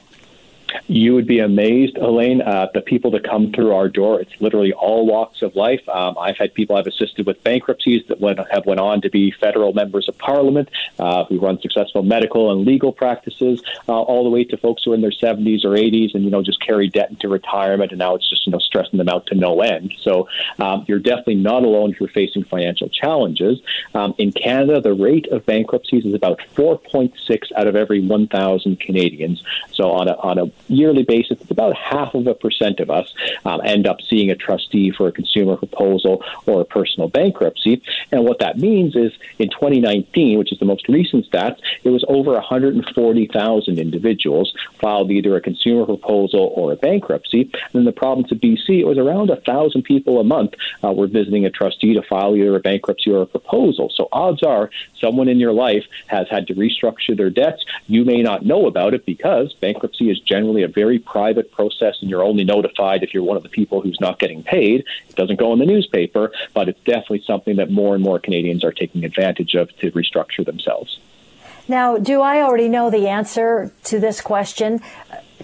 You 0.87 1.15
would 1.15 1.27
be 1.27 1.39
amazed, 1.39 1.97
Elaine, 1.99 2.43
uh, 2.43 2.69
the 2.75 2.81
people 2.81 3.11
that 3.13 3.25
come 3.25 3.53
through 3.53 3.75
our 3.75 3.89
door. 3.89 4.21
It's 4.21 4.33
literally 4.41 4.73
all 4.73 5.07
walks 5.07 5.43
of 5.43 5.55
life. 5.57 5.87
Um, 5.89 6.17
I've 6.19 6.37
had 6.37 6.55
people 6.55 6.77
I've 6.77 6.87
assisted 6.87 7.27
with 7.27 7.43
bankruptcies 7.45 8.07
that 8.09 8.21
went, 8.21 8.39
have 8.51 8.67
went 8.67 8.81
on 8.81 9.01
to 9.03 9.11
be 9.11 9.31
federal 9.31 9.73
members 9.73 10.09
of 10.09 10.19
parliament, 10.19 10.69
uh, 10.99 11.25
who 11.25 11.39
run 11.39 11.61
successful 11.61 12.03
medical 12.03 12.53
and 12.53 12.67
legal 12.67 12.93
practices, 12.93 13.63
uh, 13.89 14.01
all 14.01 14.25
the 14.25 14.31
way 14.31 14.45
to 14.45 14.57
folks 14.57 14.85
who 14.85 14.93
are 14.93 14.95
in 14.95 15.01
their 15.01 15.11
70s 15.11 15.65
or 15.65 15.71
80s 15.71 16.15
and 16.15 16.25
you 16.25 16.31
know 16.31 16.43
just 16.43 16.61
carry 16.61 16.89
debt 16.89 17.11
into 17.11 17.29
retirement, 17.29 17.93
and 17.93 17.99
now 17.99 18.15
it's 18.15 18.29
just 18.29 18.47
you 18.47 18.53
know 18.53 18.59
stressing 18.59 18.99
them 18.99 19.09
out 19.09 19.27
to 19.27 19.35
no 19.35 19.61
end. 19.61 19.95
So 20.01 20.29
um, 20.59 20.85
you're 20.89 20.99
definitely 20.99 21.37
not 21.37 21.63
alone 21.65 21.93
if 21.93 22.01
you're 22.01 22.09
facing 22.09 22.45
financial 22.45 22.89
challenges. 22.89 23.61
Um, 23.95 24.15
in 24.19 24.33
Canada, 24.33 24.81
the 24.81 24.95
rate 24.95 25.27
of 25.29 25.47
bankruptcies 25.47 26.05
is 26.05 26.15
about 26.15 26.41
4.6 26.55 27.53
out 27.57 27.67
of 27.67 27.77
every 27.77 28.01
1,000 28.01 28.81
Canadians. 28.81 29.43
So 29.73 29.91
on 29.91 30.09
a 30.09 30.15
on 30.17 30.39
a 30.39 30.47
yearly 30.71 31.03
basis, 31.03 31.41
it's 31.41 31.51
about 31.51 31.77
half 31.77 32.15
of 32.15 32.27
a 32.27 32.35
percent 32.35 32.81
of 32.81 32.91
us 32.91 33.13
um, 33.45 33.61
end 33.65 33.87
up 33.87 34.01
seeing 34.03 34.31
a 34.31 34.37
trustee 34.37 34.91
for 34.91 35.09
a 35.09 35.13
consumer 35.13 35.57
proposal 35.57 36.23
or 36.47 36.61
a 36.61 36.65
personal 36.65 37.09
bankruptcy. 37.09 37.83
And 38.13 38.25
what 38.25 38.39
that 38.41 38.59
means 38.59 38.97
is 38.97 39.13
in 39.39 39.51
2019, 39.51 40.39
which 40.39 40.53
is 40.53 40.59
the 40.59 40.65
most 40.65 40.89
recent 40.89 41.31
stats, 41.31 41.59
it 41.85 41.91
was 41.91 42.05
over 42.09 42.33
140,000 42.33 43.79
individuals 43.79 44.53
filed 44.81 45.11
either 45.11 45.37
a 45.37 45.41
consumer 45.41 45.85
proposal 45.87 46.53
or 46.57 46.73
a 46.73 46.77
bankruptcy. 46.77 47.51
And 47.73 47.75
in 47.75 47.85
the 47.85 47.93
province 47.93 48.31
of 48.33 48.39
BC, 48.39 48.81
it 48.81 48.87
was 48.87 48.99
around 48.99 49.29
1,000 49.29 49.83
people 49.83 50.21
a 50.21 50.25
month 50.25 50.55
uh, 50.85 50.93
were 50.93 51.07
visiting 51.07 51.45
a 51.45 51.51
trustee 51.51 51.95
to 51.95 52.03
file 52.03 52.37
either 52.37 52.57
a 52.57 52.61
bankruptcy 52.61 53.11
or 53.11 53.23
a 53.23 53.27
proposal. 53.27 53.91
So 53.95 54.09
odds 54.13 54.43
are 54.43 54.71
someone 55.01 55.29
in 55.29 55.39
your 55.39 55.53
life 55.53 55.85
has 56.07 56.29
had 56.29 56.47
to 56.49 56.55
restructure 56.55 57.17
their 57.17 57.31
debts. 57.31 57.65
You 57.87 58.05
may 58.05 58.23
not 58.23 58.45
know 58.45 58.67
about 58.67 58.95
it 58.95 59.07
because 59.07 59.53
bankruptcy 59.55 60.11
is 60.11 60.21
generally 60.21 60.60
a 60.63 60.69
very 60.69 60.99
private 60.99 61.51
process, 61.53 61.97
and 62.01 62.11
you're 62.11 62.23
only 62.23 62.45
notified 62.45 63.03
if 63.03 63.13
you're 63.15 63.23
one 63.23 63.37
of 63.37 63.43
the 63.43 63.49
people 63.49 63.81
who's 63.81 64.01
not 64.01 64.19
getting 64.19 64.43
paid. 64.43 64.85
It 65.09 65.17
doesn't 65.17 65.39
go 65.39 65.53
in 65.53 65.59
the 65.59 65.67
newspaper, 65.67 66.33
but 66.55 66.69
it's 66.69 66.81
definitely 66.81 67.23
something 67.27 67.57
that 67.57 67.71
more 67.71 67.95
and 67.95 68.03
more 68.03 68.19
Canadians 68.19 68.65
are 68.65 68.73
taking 68.73 69.05
advantage 69.05 69.55
of 69.55 69.75
to 69.79 69.91
restructure 69.93 70.45
themselves. 70.45 70.99
Now, 71.69 71.99
do 71.99 72.21
I 72.21 72.43
already 72.43 72.69
know 72.69 72.91
the 72.91 73.07
answer 73.07 73.73
to 73.85 74.01
this 74.01 74.21
question? 74.21 74.81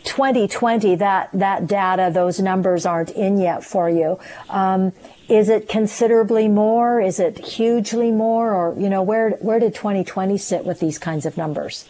2020, 0.04 0.96
that, 0.96 1.30
that 1.32 1.66
data, 1.66 2.10
those 2.12 2.40
numbers 2.40 2.86
aren't 2.86 3.10
in 3.10 3.38
yet 3.38 3.64
for 3.64 3.88
you. 3.88 4.18
Um, 4.48 4.92
is 5.28 5.48
it 5.48 5.68
considerably 5.68 6.48
more? 6.48 7.00
Is 7.00 7.18
it 7.18 7.38
hugely 7.38 8.10
more? 8.10 8.52
Or, 8.52 8.80
you 8.80 8.88
know, 8.88 9.02
where, 9.02 9.30
where 9.40 9.58
did 9.58 9.74
2020 9.74 10.38
sit 10.38 10.64
with 10.64 10.80
these 10.80 10.98
kinds 10.98 11.26
of 11.26 11.36
numbers? 11.36 11.88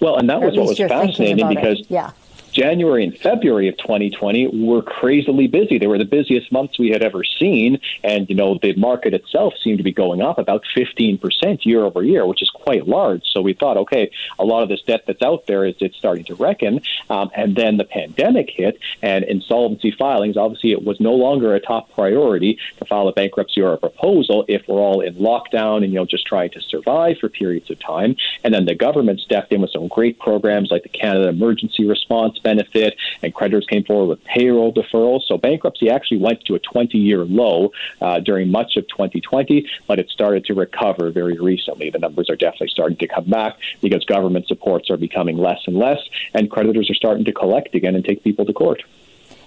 Well, 0.00 0.16
and 0.16 0.28
that 0.28 0.40
was 0.40 0.56
what 0.56 0.68
was 0.68 0.78
fascinating 0.78 1.48
because 1.48 1.80
it. 1.80 1.86
yeah. 1.88 2.10
January 2.52 3.02
and 3.02 3.16
February 3.16 3.68
of 3.68 3.76
2020 3.78 4.64
were 4.64 4.82
crazily 4.82 5.46
busy. 5.46 5.78
They 5.78 5.86
were 5.86 5.98
the 5.98 6.04
busiest 6.04 6.52
months 6.52 6.78
we 6.78 6.90
had 6.90 7.02
ever 7.02 7.24
seen, 7.24 7.80
and 8.04 8.28
you 8.28 8.36
know 8.36 8.58
the 8.60 8.74
market 8.74 9.14
itself 9.14 9.54
seemed 9.62 9.78
to 9.78 9.84
be 9.84 9.92
going 9.92 10.20
up 10.20 10.38
about 10.38 10.62
15 10.74 11.18
percent 11.18 11.64
year 11.64 11.84
over 11.84 12.02
year, 12.02 12.26
which 12.26 12.42
is 12.42 12.50
quite 12.50 12.86
large. 12.86 13.22
So 13.24 13.40
we 13.40 13.54
thought, 13.54 13.76
okay, 13.78 14.10
a 14.38 14.44
lot 14.44 14.62
of 14.62 14.68
this 14.68 14.82
debt 14.82 15.04
that's 15.06 15.22
out 15.22 15.46
there 15.46 15.64
is 15.64 15.74
it's 15.80 15.96
starting 15.96 16.24
to 16.24 16.34
reckon. 16.34 16.80
Um, 17.08 17.30
and 17.34 17.56
then 17.56 17.78
the 17.78 17.84
pandemic 17.84 18.50
hit, 18.50 18.78
and 19.00 19.24
insolvency 19.24 19.90
filings. 19.90 20.36
Obviously, 20.36 20.72
it 20.72 20.84
was 20.84 21.00
no 21.00 21.14
longer 21.14 21.54
a 21.54 21.60
top 21.60 21.90
priority 21.94 22.58
to 22.78 22.84
file 22.84 23.08
a 23.08 23.12
bankruptcy 23.12 23.62
or 23.62 23.72
a 23.72 23.78
proposal 23.78 24.44
if 24.48 24.68
we're 24.68 24.80
all 24.80 25.00
in 25.00 25.14
lockdown 25.14 25.82
and 25.82 25.92
you 25.92 25.98
know 25.98 26.04
just 26.04 26.26
trying 26.26 26.50
to 26.50 26.60
survive 26.60 27.16
for 27.18 27.28
periods 27.28 27.70
of 27.70 27.78
time. 27.80 28.16
And 28.44 28.52
then 28.52 28.66
the 28.66 28.74
government 28.74 29.20
stepped 29.20 29.52
in 29.52 29.62
with 29.62 29.70
some 29.70 29.88
great 29.88 30.18
programs 30.18 30.70
like 30.70 30.82
the 30.82 30.88
Canada 30.88 31.28
Emergency 31.28 31.86
Response 31.86 32.38
benefit, 32.42 32.96
and 33.22 33.34
creditors 33.34 33.66
came 33.66 33.84
forward 33.84 34.06
with 34.06 34.24
payroll 34.24 34.72
deferrals. 34.72 35.22
So 35.26 35.38
bankruptcy 35.38 35.90
actually 35.90 36.18
went 36.18 36.44
to 36.46 36.54
a 36.54 36.58
20 36.58 36.98
year 36.98 37.24
low 37.24 37.72
uh, 38.00 38.20
during 38.20 38.50
much 38.50 38.76
of 38.76 38.86
2020, 38.88 39.66
but 39.86 39.98
it 39.98 40.08
started 40.10 40.44
to 40.46 40.54
recover 40.54 41.10
very 41.10 41.38
recently. 41.38 41.90
The 41.90 41.98
numbers 41.98 42.28
are 42.30 42.36
definitely 42.36 42.68
starting 42.68 42.98
to 42.98 43.08
come 43.08 43.24
back 43.24 43.56
because 43.80 44.04
government 44.04 44.46
supports 44.46 44.90
are 44.90 44.96
becoming 44.96 45.36
less 45.36 45.60
and 45.66 45.76
less, 45.76 45.98
and 46.34 46.50
creditors 46.50 46.90
are 46.90 46.94
starting 46.94 47.24
to 47.24 47.32
collect 47.32 47.74
again 47.74 47.94
and 47.94 48.04
take 48.04 48.22
people 48.22 48.44
to 48.44 48.52
court 48.52 48.82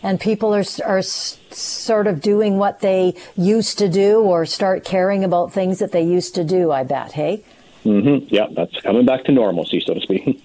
and 0.06 0.20
people 0.20 0.54
are, 0.54 0.64
are 0.86 1.02
sort 1.02 2.06
of 2.06 2.22
doing 2.22 2.60
what 2.60 2.82
they 2.82 3.16
used 3.36 3.80
to 3.80 3.90
do 3.90 4.20
or 4.20 4.46
start 4.46 4.86
caring 4.86 5.24
about 5.24 5.52
things 5.52 5.80
that 5.80 5.92
they 5.92 6.04
used 6.04 6.36
to 6.36 6.44
do, 6.44 6.72
I 6.72 6.84
bet, 6.84 7.14
hey? 7.14 7.44
Mm-hmm. 7.84 8.28
Yeah, 8.30 8.46
that's 8.52 8.80
coming 8.82 9.06
back 9.06 9.24
to 9.26 9.32
normalcy, 9.32 9.80
so 9.80 9.96
to 9.96 10.02
speak. 10.02 10.44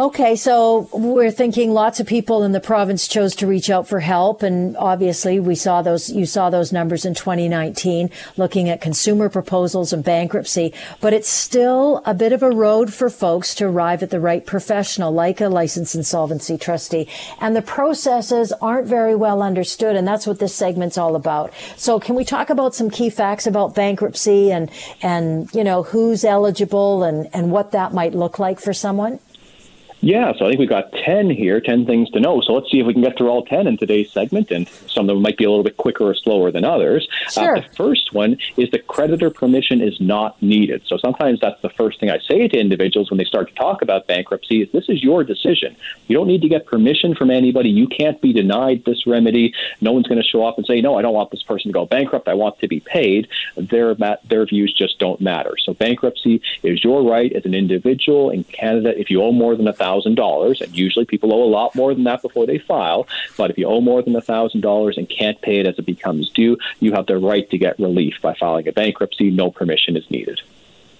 Okay, 0.00 0.34
so 0.34 0.88
we're 0.94 1.30
thinking 1.30 1.74
lots 1.74 2.00
of 2.00 2.06
people 2.06 2.42
in 2.42 2.52
the 2.52 2.60
province 2.60 3.06
chose 3.06 3.36
to 3.36 3.46
reach 3.46 3.68
out 3.68 3.86
for 3.86 4.00
help, 4.00 4.42
and 4.42 4.74
obviously 4.78 5.38
we 5.38 5.54
saw 5.54 5.82
those. 5.82 6.08
You 6.08 6.24
saw 6.24 6.48
those 6.48 6.72
numbers 6.72 7.04
in 7.04 7.12
2019, 7.12 8.08
looking 8.38 8.70
at 8.70 8.80
consumer 8.80 9.28
proposals 9.28 9.92
and 9.92 10.02
bankruptcy. 10.02 10.72
But 11.02 11.12
it's 11.12 11.28
still 11.28 12.00
a 12.06 12.14
bit 12.14 12.32
of 12.32 12.42
a 12.42 12.48
road 12.48 12.94
for 12.94 13.10
folks 13.10 13.54
to 13.56 13.66
arrive 13.66 14.02
at 14.02 14.08
the 14.08 14.20
right 14.20 14.46
professional, 14.46 15.12
like 15.12 15.38
a 15.38 15.50
licensed 15.50 15.94
insolvency 15.94 16.56
trustee, 16.56 17.06
and 17.38 17.54
the 17.54 17.60
processes 17.60 18.54
aren't 18.62 18.86
very 18.86 19.14
well 19.14 19.42
understood, 19.42 19.96
and 19.96 20.08
that's 20.08 20.26
what 20.26 20.38
this 20.38 20.54
segment's 20.54 20.96
all 20.96 21.14
about. 21.14 21.52
So, 21.76 22.00
can 22.00 22.14
we 22.14 22.24
talk 22.24 22.48
about 22.48 22.74
some 22.74 22.88
key 22.88 23.10
facts 23.10 23.46
about 23.46 23.74
bankruptcy 23.74 24.50
and 24.50 24.70
and 25.02 25.54
you 25.54 25.62
know 25.62 25.82
who's 25.82 26.24
eligible 26.24 27.04
and 27.04 27.28
and 27.34 27.52
what 27.52 27.72
that 27.72 27.92
might 27.92 28.14
look 28.14 28.38
like 28.38 28.60
for 28.60 28.72
someone? 28.72 29.18
Yeah, 30.02 30.32
so 30.38 30.46
I 30.46 30.48
think 30.48 30.60
we've 30.60 30.68
got 30.68 30.92
10 30.92 31.28
here, 31.28 31.60
10 31.60 31.84
things 31.84 32.08
to 32.10 32.20
know. 32.20 32.40
So 32.40 32.54
let's 32.54 32.70
see 32.70 32.80
if 32.80 32.86
we 32.86 32.94
can 32.94 33.02
get 33.02 33.18
through 33.18 33.28
all 33.28 33.44
10 33.44 33.66
in 33.66 33.76
today's 33.76 34.10
segment, 34.10 34.50
and 34.50 34.66
some 34.88 35.08
of 35.08 35.14
them 35.14 35.22
might 35.22 35.36
be 35.36 35.44
a 35.44 35.50
little 35.50 35.64
bit 35.64 35.76
quicker 35.76 36.04
or 36.04 36.14
slower 36.14 36.50
than 36.50 36.64
others. 36.64 37.06
Uh, 37.26 37.30
sure. 37.30 37.56
Uh, 37.56 37.60
the 37.60 37.76
first 37.76 38.14
one 38.14 38.38
is 38.56 38.70
that 38.70 38.86
creditor 38.86 39.30
permission 39.30 39.82
is 39.82 40.00
not 40.00 40.40
needed. 40.42 40.82
So 40.86 40.96
sometimes 40.96 41.40
that's 41.40 41.60
the 41.60 41.68
first 41.68 42.00
thing 42.00 42.10
I 42.10 42.18
say 42.18 42.48
to 42.48 42.58
individuals 42.58 43.10
when 43.10 43.18
they 43.18 43.24
start 43.24 43.48
to 43.48 43.54
talk 43.54 43.82
about 43.82 44.06
bankruptcy 44.06 44.62
is 44.62 44.72
this 44.72 44.88
is 44.88 45.02
your 45.02 45.22
decision. 45.22 45.76
You 46.08 46.16
don't 46.16 46.28
need 46.28 46.42
to 46.42 46.48
get 46.48 46.64
permission 46.64 47.14
from 47.14 47.30
anybody. 47.30 47.68
You 47.68 47.86
can't 47.86 48.20
be 48.22 48.32
denied 48.32 48.84
this 48.86 49.06
remedy. 49.06 49.54
No 49.82 49.92
one's 49.92 50.06
going 50.06 50.22
to 50.22 50.26
show 50.26 50.46
up 50.46 50.56
and 50.56 50.66
say, 50.66 50.80
no, 50.80 50.96
I 50.96 51.02
don't 51.02 51.14
want 51.14 51.30
this 51.30 51.42
person 51.42 51.68
to 51.68 51.72
go 51.74 51.84
bankrupt. 51.84 52.26
I 52.26 52.34
want 52.34 52.58
to 52.60 52.68
be 52.68 52.80
paid. 52.80 53.28
Their, 53.56 53.94
their 53.94 54.46
views 54.46 54.72
just 54.72 54.98
don't 54.98 55.20
matter. 55.20 55.56
So 55.62 55.74
bankruptcy 55.74 56.40
is 56.62 56.82
your 56.82 57.02
right 57.02 57.30
as 57.34 57.44
an 57.44 57.52
individual 57.52 58.30
in 58.30 58.44
Canada. 58.44 58.98
If 58.98 59.10
you 59.10 59.22
owe 59.22 59.32
more 59.32 59.56
than 59.56 59.68
a 59.68 59.74
thousand 59.74 59.89
$1,000, 59.98 60.60
and 60.60 60.76
usually 60.76 61.04
people 61.04 61.32
owe 61.32 61.42
a 61.42 61.50
lot 61.50 61.74
more 61.74 61.94
than 61.94 62.04
that 62.04 62.22
before 62.22 62.46
they 62.46 62.58
file, 62.58 63.06
but 63.36 63.50
if 63.50 63.58
you 63.58 63.66
owe 63.66 63.80
more 63.80 64.02
than 64.02 64.14
$1,000 64.14 64.96
and 64.96 65.08
can't 65.08 65.40
pay 65.40 65.60
it 65.60 65.66
as 65.66 65.78
it 65.78 65.86
becomes 65.86 66.30
due, 66.30 66.56
you 66.80 66.92
have 66.92 67.06
the 67.06 67.18
right 67.18 67.48
to 67.50 67.58
get 67.58 67.78
relief 67.78 68.14
by 68.22 68.34
filing 68.34 68.68
a 68.68 68.72
bankruptcy. 68.72 69.30
No 69.30 69.50
permission 69.50 69.96
is 69.96 70.08
needed. 70.10 70.40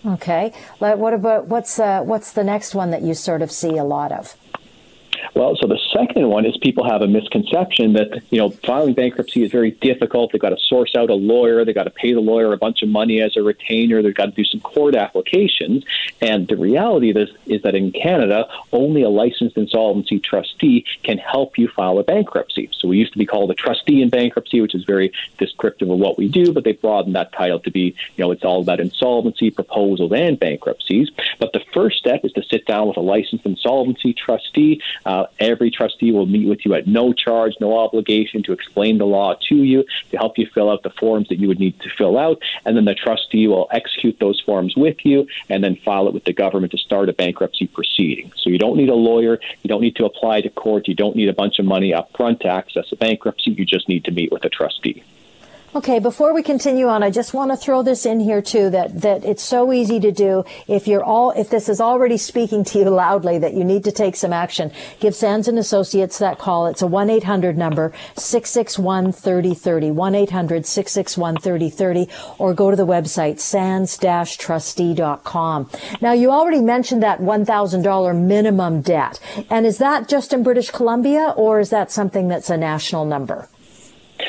Okay. 0.05 0.53
What 0.79 1.13
about 1.13 1.49
what's 1.49 1.79
uh, 1.79 2.01
what's 2.03 2.33
the 2.33 2.45
next 2.45 2.75
one 2.75 2.91
that 2.91 3.03
you 3.03 3.13
sort 3.13 3.43
of 3.43 3.51
see 3.53 3.77
a 3.77 3.85
lot 3.85 4.13
of? 4.13 4.35
Well, 5.35 5.57
so 5.57 5.67
the 5.67 5.79
second 5.93 6.29
one 6.29 6.47
is 6.47 6.57
people 6.59 6.89
have 6.89 7.03
a 7.03 7.07
misconception 7.07 7.95
that 7.95 8.23
you 8.31 8.39
know 8.39 8.51
filing 8.51 8.95
bankruptcy 8.95 9.43
is 9.43 9.51
very 9.51 9.73
difficult. 9.73 10.33
They've 10.33 10.41
got 10.41 10.51
to 10.51 10.59
source 10.59 10.95
out 10.97 11.11
a 11.11 11.15
lawyer. 11.15 11.65
They've 11.65 11.75
got 11.75 11.85
to 11.85 11.91
pay 11.91 12.13
the 12.13 12.21
lawyer 12.21 12.53
a 12.53 12.57
bunch 12.57 12.83
of 12.83 12.89
money 12.89 13.21
as 13.21 13.37
a 13.37 13.43
retainer. 13.43 14.03
They've 14.03 14.15
got 14.15 14.27
to 14.27 14.33
do 14.33 14.45
some 14.45 14.61
court 14.61 14.95
applications. 14.95 15.85
And 16.21 16.49
the 16.49 16.57
reality 16.57 17.13
this 17.13 17.31
is 17.47 17.63
that 17.63 17.75
in 17.75 17.93
Canada, 17.93 18.47
only 18.73 19.03
a 19.03 19.09
licensed 19.09 19.57
insolvency 19.57 20.19
trustee 20.19 20.85
can 21.03 21.19
help 21.19 21.59
you 21.59 21.69
file 21.69 21.99
a 21.99 22.03
bankruptcy. 22.03 22.69
So 22.73 22.89
we 22.89 22.99
used 22.99 23.13
to 23.13 23.19
be 23.19 23.27
called 23.27 23.51
a 23.51 23.55
trustee 23.55 24.03
in 24.03 24.09
bankruptcy, 24.09 24.61
which 24.61 24.75
is 24.75 24.85
very 24.85 25.13
descriptive 25.39 25.91
of 25.91 25.99
what 25.99 26.19
we 26.19 26.29
do, 26.29 26.53
but 26.53 26.65
they've 26.65 26.81
broadened 26.81 27.15
that 27.17 27.33
title 27.33 27.61
to 27.61 27.71
be, 27.71 27.95
you 28.17 28.25
know, 28.25 28.31
it's 28.31 28.45
all 28.45 28.63
about 28.63 28.81
insolvency, 28.81 29.51
proposals, 29.51 30.13
and 30.13 30.39
bankruptcies. 30.39 31.11
But 31.39 31.53
the 31.53 31.63
first 31.73 31.99
step 31.99 32.25
is 32.25 32.33
to 32.33 32.43
sit 32.43 32.67
down 32.67 32.89
with 32.89 32.97
a 32.97 33.01
licensed 33.01 33.47
insolvency 33.47 34.13
trustee. 34.13 34.81
Uh, 35.05 35.10
Uh, 35.11 35.27
every 35.41 35.73
trustee 35.73 36.13
will 36.13 36.27
meet 36.27 36.49
with 36.49 36.65
you 36.65 36.73
at 36.73 36.87
no 36.87 37.13
charge, 37.13 37.55
no 37.61 37.77
obligation 37.77 38.45
to 38.45 38.53
explain 38.53 38.97
the 38.99 39.05
law 39.05 39.35
to 39.49 39.57
you, 39.57 39.85
to 40.13 40.17
help 40.17 40.39
you 40.39 40.47
fill 40.55 40.71
out 40.71 40.85
the 40.85 40.91
forms 40.91 41.29
that 41.29 41.41
you 41.41 41.49
would 41.49 41.59
need 41.59 41.77
to 41.81 41.91
fill 41.99 42.17
out, 42.17 42.41
and 42.65 42.77
then 42.77 42.85
the 42.85 42.95
trustee 42.95 43.49
will 43.49 43.67
execute 43.73 44.17
those 44.21 44.41
forms 44.41 44.77
with 44.77 45.05
you 45.05 45.27
and 45.49 45.65
then 45.65 45.75
file 45.75 46.07
it 46.07 46.15
with 46.15 46.23
the 46.27 46.33
government 46.33 46.71
to 46.71 46.79
start 46.79 47.09
a 47.09 47.13
bankruptcy 47.13 47.67
proceeding. 47.67 48.31
So 48.37 48.51
you 48.51 48.59
don't 48.59 48.77
need 48.77 48.89
a 48.89 48.95
lawyer, 48.95 49.41
you 49.65 49.69
don't 49.69 49.81
need 49.81 49.97
to 49.97 50.05
apply 50.05 50.43
to 50.43 50.51
court, 50.51 50.87
you 50.87 50.95
don't 50.95 51.17
need 51.17 51.29
a 51.29 51.33
bunch 51.33 51.59
of 51.59 51.65
money 51.65 51.93
up 51.93 52.17
front 52.17 52.39
to 52.43 52.49
access 52.49 52.93
a 52.93 52.97
bankruptcy, 52.97 53.51
you 53.51 53.65
just 53.65 53.89
need 53.89 54.05
to 54.05 54.13
meet 54.13 54.31
with 54.31 54.45
a 54.45 54.49
trustee. 54.49 55.03
Okay, 55.73 56.01
before 56.01 56.35
we 56.35 56.43
continue 56.43 56.89
on, 56.89 57.05
I 57.05 57.13
just 57.13 57.33
want 57.33 57.53
to 57.53 57.57
throw 57.57 57.85
this 57.85 58.05
in 58.05 58.19
here 58.19 58.43
too 58.43 58.71
that 58.71 59.03
that 59.03 59.25
it's 59.25 59.45
so 59.45 59.73
easy 59.73 60.01
to 60.01 60.11
do. 60.11 60.45
If 60.67 60.89
you're 60.89 61.05
all 61.05 61.31
if 61.31 61.49
this 61.49 61.69
is 61.69 61.81
already 61.81 62.17
speaking 62.17 62.65
to 62.65 62.81
you 62.81 62.91
loudly 62.91 63.39
that 63.39 63.55
you 63.55 63.63
need 63.63 63.85
to 63.85 63.93
take 63.93 64.17
some 64.17 64.33
action, 64.33 64.73
give 64.99 65.15
Sands 65.15 65.47
and 65.47 65.61
Associates 65.61 66.19
that 66.19 66.41
call. 66.41 66.67
It's 66.67 66.83
a 66.83 66.87
1-800 66.87 67.55
number 67.55 67.93
661-3030, 68.17 69.95
1-800-661-3030 69.95 72.41
or 72.41 72.53
go 72.53 72.73
to 72.73 72.77
the 72.77 72.85
website 72.85 73.39
sands-trustee.com. 73.39 75.71
Now, 76.01 76.13
you 76.13 76.33
already 76.33 76.63
mentioned 76.63 77.05
that 77.05 77.21
$1,000 77.21 78.21
minimum 78.21 78.81
debt. 78.81 79.21
And 79.49 79.67
is 79.67 79.79
that 79.79 80.09
just 80.09 80.33
in 80.33 80.43
British 80.43 80.73
Columbia 80.73 81.33
or 81.37 81.61
is 81.61 81.71
that 81.71 81.93
something 81.93 82.27
that's 82.27 82.51
a 82.51 82.57
national 82.57 83.05
number? 83.05 83.47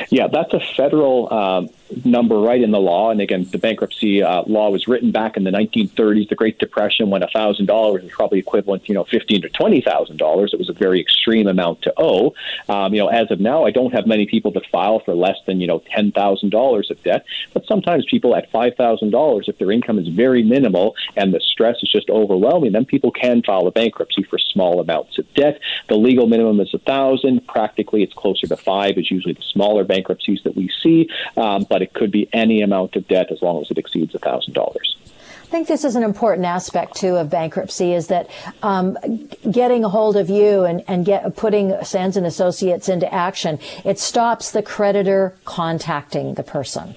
Yeah, 0.10 0.28
that's 0.28 0.54
a 0.54 0.60
federal 0.60 1.28
uh, 1.32 1.68
number 2.06 2.40
right 2.40 2.62
in 2.62 2.72
the 2.72 2.80
law. 2.80 3.12
And 3.12 3.22
again, 3.22 3.48
the 3.52 3.58
bankruptcy 3.58 4.24
uh, 4.24 4.44
law 4.48 4.70
was 4.70 4.88
written 4.88 5.12
back 5.12 5.38
in 5.38 5.44
the 5.44 5.52
1930s, 5.52 6.30
the 6.30 6.36
Great 6.36 6.60
Depression, 6.60 7.10
when 7.10 7.22
$1,000 7.22 7.68
was 7.68 8.12
probably 8.12 8.40
equivalent, 8.40 8.88
you 8.88 8.96
know, 8.96 9.04
fifteen 9.04 9.42
to 9.42 9.50
$20,000. 9.50 10.54
It 10.54 10.60
was 10.60 10.70
a 10.70 10.74
very 10.74 11.00
extreme 11.00 11.48
amount 11.48 11.82
to 11.84 11.94
owe. 11.98 12.34
Um, 12.70 12.94
you 12.94 13.00
know, 13.00 13.08
as 13.08 13.32
of 13.32 13.40
now, 13.40 13.66
I 13.66 13.72
don't 13.72 13.94
have 13.94 14.08
many 14.08 14.26
people 14.26 14.52
that 14.52 14.66
file 14.72 15.00
for 15.00 15.14
less 15.14 15.38
than, 15.46 15.62
you 15.62 15.68
know, 15.68 15.82
$10,000 15.96 16.90
of 16.90 17.04
debt. 17.04 17.26
But 17.54 17.66
sometimes 17.66 18.06
people 18.10 18.36
at 18.36 18.52
$5,000, 18.52 19.50
if 19.50 19.58
their 19.58 19.72
income 19.72 20.00
is 20.00 20.08
very 20.08 20.44
minimal 20.44 20.96
and 21.16 21.34
the 21.34 21.40
stress 21.40 21.78
is 21.82 21.92
just 21.92 22.10
overwhelming, 22.10 22.72
then 22.72 22.86
people 22.86 23.12
can 23.12 23.42
file 23.42 23.68
a 23.68 23.72
bankruptcy 23.72 24.24
for 24.24 24.38
small 24.38 24.80
amounts 24.80 25.18
of 25.18 25.32
debt. 25.34 25.60
The 25.90 25.96
legal 25.96 26.28
minimum 26.28 26.60
is 26.60 26.74
1000 26.74 27.48
Practically, 27.48 28.04
it's 28.04 28.14
closer 28.14 28.48
to 28.48 28.58
five, 28.58 28.98
is 28.98 29.12
usually 29.12 29.34
the 29.34 29.42
smaller 29.42 29.84
bankruptcies 29.84 30.42
that 30.44 30.56
we 30.56 30.70
see. 30.82 31.10
Um, 31.38 31.66
but 31.70 31.81
it 31.82 31.94
could 31.94 32.12
be 32.12 32.30
any 32.34 32.62
amount 32.62 32.96
of 32.96 33.08
debt 33.08 33.32
as 33.32 33.42
long 33.42 33.62
as 33.62 33.72
it 33.72 33.78
exceeds 33.78 34.14
$1,000. 34.14 34.78
I 35.52 35.54
think 35.54 35.68
this 35.68 35.84
is 35.84 35.98
an 35.98 36.04
important 36.04 36.46
aspect 36.46 36.96
too 36.96 37.18
of 37.18 37.30
bankruptcy 37.30 37.94
is 37.94 38.08
that 38.08 38.30
um, 38.64 38.98
getting 39.52 39.84
a 39.84 39.90
hold 39.90 40.16
of 40.16 40.30
you 40.30 40.64
and, 40.64 40.82
and 40.88 41.06
get 41.06 41.36
putting 41.36 41.76
Sands 41.84 42.16
and 42.16 42.26
Associates 42.26 42.88
into 42.88 43.14
action. 43.14 43.60
It 43.84 44.00
stops 44.00 44.52
the 44.52 44.64
creditor 44.64 45.36
contacting 45.44 46.36
the 46.36 46.44
person. 46.44 46.96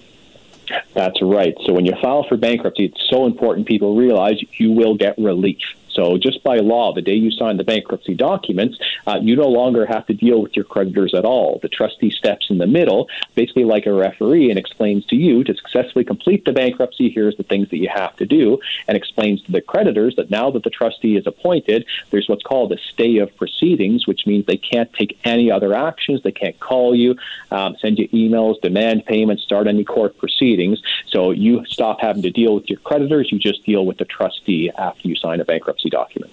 That's 0.95 1.21
right. 1.21 1.55
So 1.67 1.73
when 1.73 1.85
you 1.85 1.95
file 2.01 2.25
for 2.29 2.37
bankruptcy, 2.37 2.85
it's 2.85 3.11
so 3.11 3.27
important 3.27 3.67
people 3.67 3.97
realize 3.97 4.37
you 4.59 4.71
will 4.71 4.97
get 4.97 5.19
relief. 5.19 5.59
So 5.95 6.19
just 6.19 6.43
by 6.43 6.57
law, 6.59 6.93
the 6.93 7.03
day 7.03 7.15
you 7.15 7.31
sign 7.31 7.57
the 7.57 7.65
bankruptcy 7.65 8.15
documents, 8.15 8.79
uh, 9.07 9.19
you 9.23 9.37
no 9.37 9.49
longer 9.49 9.87
have 9.87 10.07
to 10.07 10.15
deal 10.15 10.43
with 10.43 10.57
your 10.57 10.65
creditors 10.65 11.15
at 11.15 11.25
all. 11.25 11.59
The 11.63 11.69
trustee 11.69 12.11
steps 12.11 12.51
in 12.51 12.59
the 12.59 12.67
middle, 12.67 13.09
basically 13.35 13.65
like 13.65 13.87
a 13.87 13.93
referee, 13.93 14.51
and 14.51 14.59
explains 14.59 15.07
to 15.07 15.17
you 15.17 15.45
to 15.45 15.55
successfully 15.55 16.05
complete 16.05 16.45
the 16.45 16.53
bankruptcy. 16.53 17.11
Here's 17.11 17.37
the 17.37 17.43
things 17.43 17.71
that 17.71 17.79
you 17.79 17.89
have 17.89 18.17
to 18.17 18.27
do, 18.27 18.59
and 18.89 18.97
explains 18.97 19.43
to 19.43 19.53
the 19.53 19.61
creditors 19.61 20.17
that 20.17 20.31
now 20.31 20.51
that 20.51 20.65
the 20.65 20.71
trustee 20.71 21.17
is 21.17 21.27
appointed, 21.27 21.87
there's 22.11 22.29
what's 22.29 22.43
called 22.43 22.73
a 22.73 22.79
stay 22.93 23.19
of 23.19 23.35
proceedings, 23.37 24.07
which 24.07 24.27
means 24.27 24.47
they 24.47 24.57
can't 24.57 24.93
take 24.93 25.19
any 25.25 25.51
other 25.51 25.75
actions. 25.75 26.23
They 26.23 26.33
can't 26.33 26.59
call 26.59 26.95
you, 26.95 27.17
um, 27.51 27.77
send 27.81 27.99
you 27.99 28.09
emails, 28.09 28.61
demand 28.61 29.07
payments, 29.07 29.43
start 29.45 29.67
any 29.67 29.85
court 29.85 30.19
proceedings. 30.19 30.83
So 31.09 31.31
you 31.31 31.65
stop 31.67 32.01
having 32.01 32.23
to 32.23 32.31
deal 32.31 32.55
with 32.55 32.69
your 32.69 32.81
creditors. 32.81 33.31
You 33.31 33.39
just 33.39 33.65
deal 33.65 33.87
with 33.87 33.99
the 33.99 34.05
trustee 34.05 34.71
after 34.77 35.09
you 35.09 35.17
sign 35.17 35.41
a 35.41 35.45
bankruptcy 35.45 35.84
bankruptcy 35.84 35.84
document. 35.91 36.33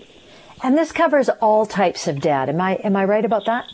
And 0.63 0.77
this 0.77 0.91
covers 0.91 1.29
all 1.29 1.65
types 1.65 2.07
of 2.07 2.19
debt. 2.19 2.49
Am 2.49 2.61
I 2.61 2.75
am 2.75 2.95
I 2.95 3.05
right 3.05 3.25
about 3.25 3.45
that? 3.45 3.65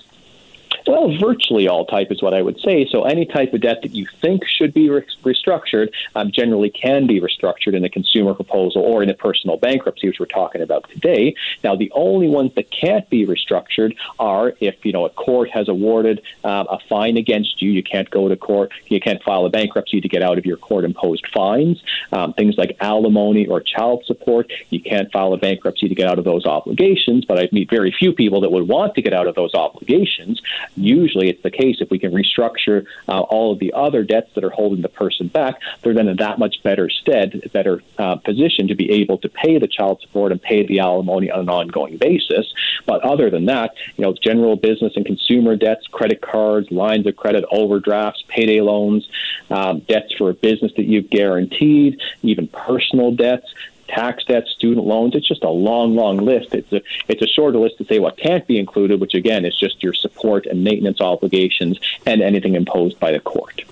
Well, 0.87 1.17
virtually 1.17 1.67
all 1.67 1.85
type 1.85 2.11
is 2.11 2.21
what 2.21 2.33
I 2.33 2.41
would 2.41 2.59
say. 2.61 2.87
So 2.89 3.03
any 3.03 3.25
type 3.25 3.53
of 3.53 3.59
debt 3.59 3.81
that 3.81 3.91
you 3.91 4.07
think 4.21 4.45
should 4.45 4.73
be 4.73 4.89
re- 4.89 5.05
restructured 5.23 5.91
um, 6.15 6.31
generally 6.31 6.69
can 6.69 7.07
be 7.07 7.19
restructured 7.19 7.75
in 7.75 7.83
a 7.83 7.89
consumer 7.89 8.33
proposal 8.33 8.83
or 8.83 9.03
in 9.03 9.09
a 9.09 9.13
personal 9.13 9.57
bankruptcy, 9.57 10.07
which 10.07 10.19
we're 10.19 10.27
talking 10.27 10.61
about 10.61 10.89
today. 10.89 11.35
Now, 11.61 11.75
the 11.75 11.91
only 11.93 12.29
ones 12.29 12.53
that 12.55 12.71
can't 12.71 13.07
be 13.09 13.25
restructured 13.25 13.97
are 14.17 14.53
if 14.61 14.85
you 14.85 14.93
know 14.93 15.05
a 15.05 15.09
court 15.09 15.49
has 15.49 15.67
awarded 15.67 16.21
um, 16.45 16.67
a 16.69 16.79
fine 16.87 17.17
against 17.17 17.61
you. 17.61 17.69
You 17.69 17.83
can't 17.83 18.09
go 18.09 18.29
to 18.29 18.37
court. 18.37 18.71
You 18.87 19.01
can't 19.01 19.21
file 19.23 19.45
a 19.45 19.49
bankruptcy 19.49 19.99
to 19.99 20.07
get 20.07 20.21
out 20.21 20.37
of 20.37 20.45
your 20.45 20.57
court-imposed 20.57 21.27
fines. 21.33 21.83
Um, 22.13 22.31
things 22.31 22.57
like 22.57 22.77
alimony 22.79 23.45
or 23.45 23.59
child 23.59 24.05
support. 24.05 24.49
You 24.69 24.79
can't 24.79 25.11
file 25.11 25.33
a 25.33 25.37
bankruptcy 25.37 25.89
to 25.89 25.95
get 25.95 26.07
out 26.07 26.17
of 26.17 26.23
those 26.23 26.45
obligations. 26.45 27.25
But 27.25 27.39
I 27.39 27.49
meet 27.51 27.69
very 27.69 27.91
few 27.91 28.13
people 28.13 28.41
that 28.41 28.51
would 28.51 28.69
want 28.69 28.95
to 28.95 29.01
get 29.01 29.13
out 29.13 29.27
of 29.27 29.35
those 29.35 29.53
obligations 29.53 30.41
usually 30.77 31.29
it's 31.29 31.41
the 31.43 31.51
case 31.51 31.77
if 31.79 31.89
we 31.89 31.99
can 31.99 32.11
restructure 32.11 32.85
uh, 33.07 33.21
all 33.21 33.51
of 33.51 33.59
the 33.59 33.73
other 33.73 34.03
debts 34.03 34.33
that 34.35 34.43
are 34.43 34.49
holding 34.49 34.81
the 34.81 34.89
person 34.89 35.27
back, 35.27 35.59
they're 35.81 35.93
then 35.93 36.07
in 36.07 36.17
that 36.17 36.39
much 36.39 36.61
better 36.63 36.89
stead, 36.89 37.49
better 37.53 37.81
uh, 37.97 38.15
position 38.17 38.67
to 38.67 38.75
be 38.75 38.91
able 38.91 39.17
to 39.17 39.29
pay 39.29 39.57
the 39.57 39.67
child 39.67 40.01
support 40.01 40.31
and 40.31 40.41
pay 40.41 40.65
the 40.65 40.79
alimony 40.79 41.31
on 41.31 41.41
an 41.41 41.49
ongoing 41.49 41.97
basis. 41.97 42.53
But 42.85 43.01
other 43.01 43.29
than 43.29 43.45
that, 43.45 43.75
you 43.97 44.03
know, 44.03 44.13
general 44.13 44.55
business 44.55 44.93
and 44.95 45.05
consumer 45.05 45.55
debts, 45.55 45.87
credit 45.87 46.21
cards, 46.21 46.71
lines 46.71 47.07
of 47.07 47.15
credit, 47.15 47.45
overdrafts, 47.51 48.23
payday 48.27 48.61
loans, 48.61 49.07
um, 49.49 49.79
debts 49.79 50.13
for 50.13 50.29
a 50.29 50.33
business 50.33 50.73
that 50.75 50.85
you've 50.85 51.09
guaranteed, 51.09 51.99
even 52.21 52.47
personal 52.47 53.11
debts, 53.11 53.53
tax 53.87 54.23
debt, 54.25 54.47
student 54.47 54.85
loans. 54.85 55.15
It's 55.15 55.27
just 55.27 55.43
a 55.43 55.49
long, 55.49 55.95
long 55.95 56.17
list. 56.17 56.53
It's 56.53 56.71
a 56.71 56.81
it's 57.07 57.21
a 57.21 57.27
shorter 57.27 57.57
list 57.57 57.77
to 57.79 57.85
say 57.85 57.99
what 57.99 58.17
can't 58.17 58.45
be 58.47 58.59
included, 58.59 58.99
which 58.99 59.13
again 59.13 59.45
is 59.45 59.57
just 59.57 59.81
your 59.83 59.93
support 59.93 60.45
and 60.45 60.63
maintenance 60.63 61.01
obligations 61.01 61.79
and 62.05 62.21
anything 62.21 62.55
imposed 62.55 62.99
by 62.99 63.11
the 63.11 63.19
court. 63.19 63.63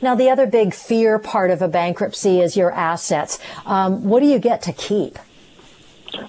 Now, 0.00 0.16
the 0.16 0.30
other 0.30 0.46
big 0.46 0.74
fear 0.74 1.18
part 1.20 1.50
of 1.50 1.62
a 1.62 1.68
bankruptcy 1.68 2.40
is 2.40 2.56
your 2.56 2.72
assets. 2.72 3.38
Um, 3.64 4.02
what 4.04 4.20
do 4.20 4.26
you 4.26 4.40
get 4.40 4.60
to 4.62 4.72
keep? 4.72 5.16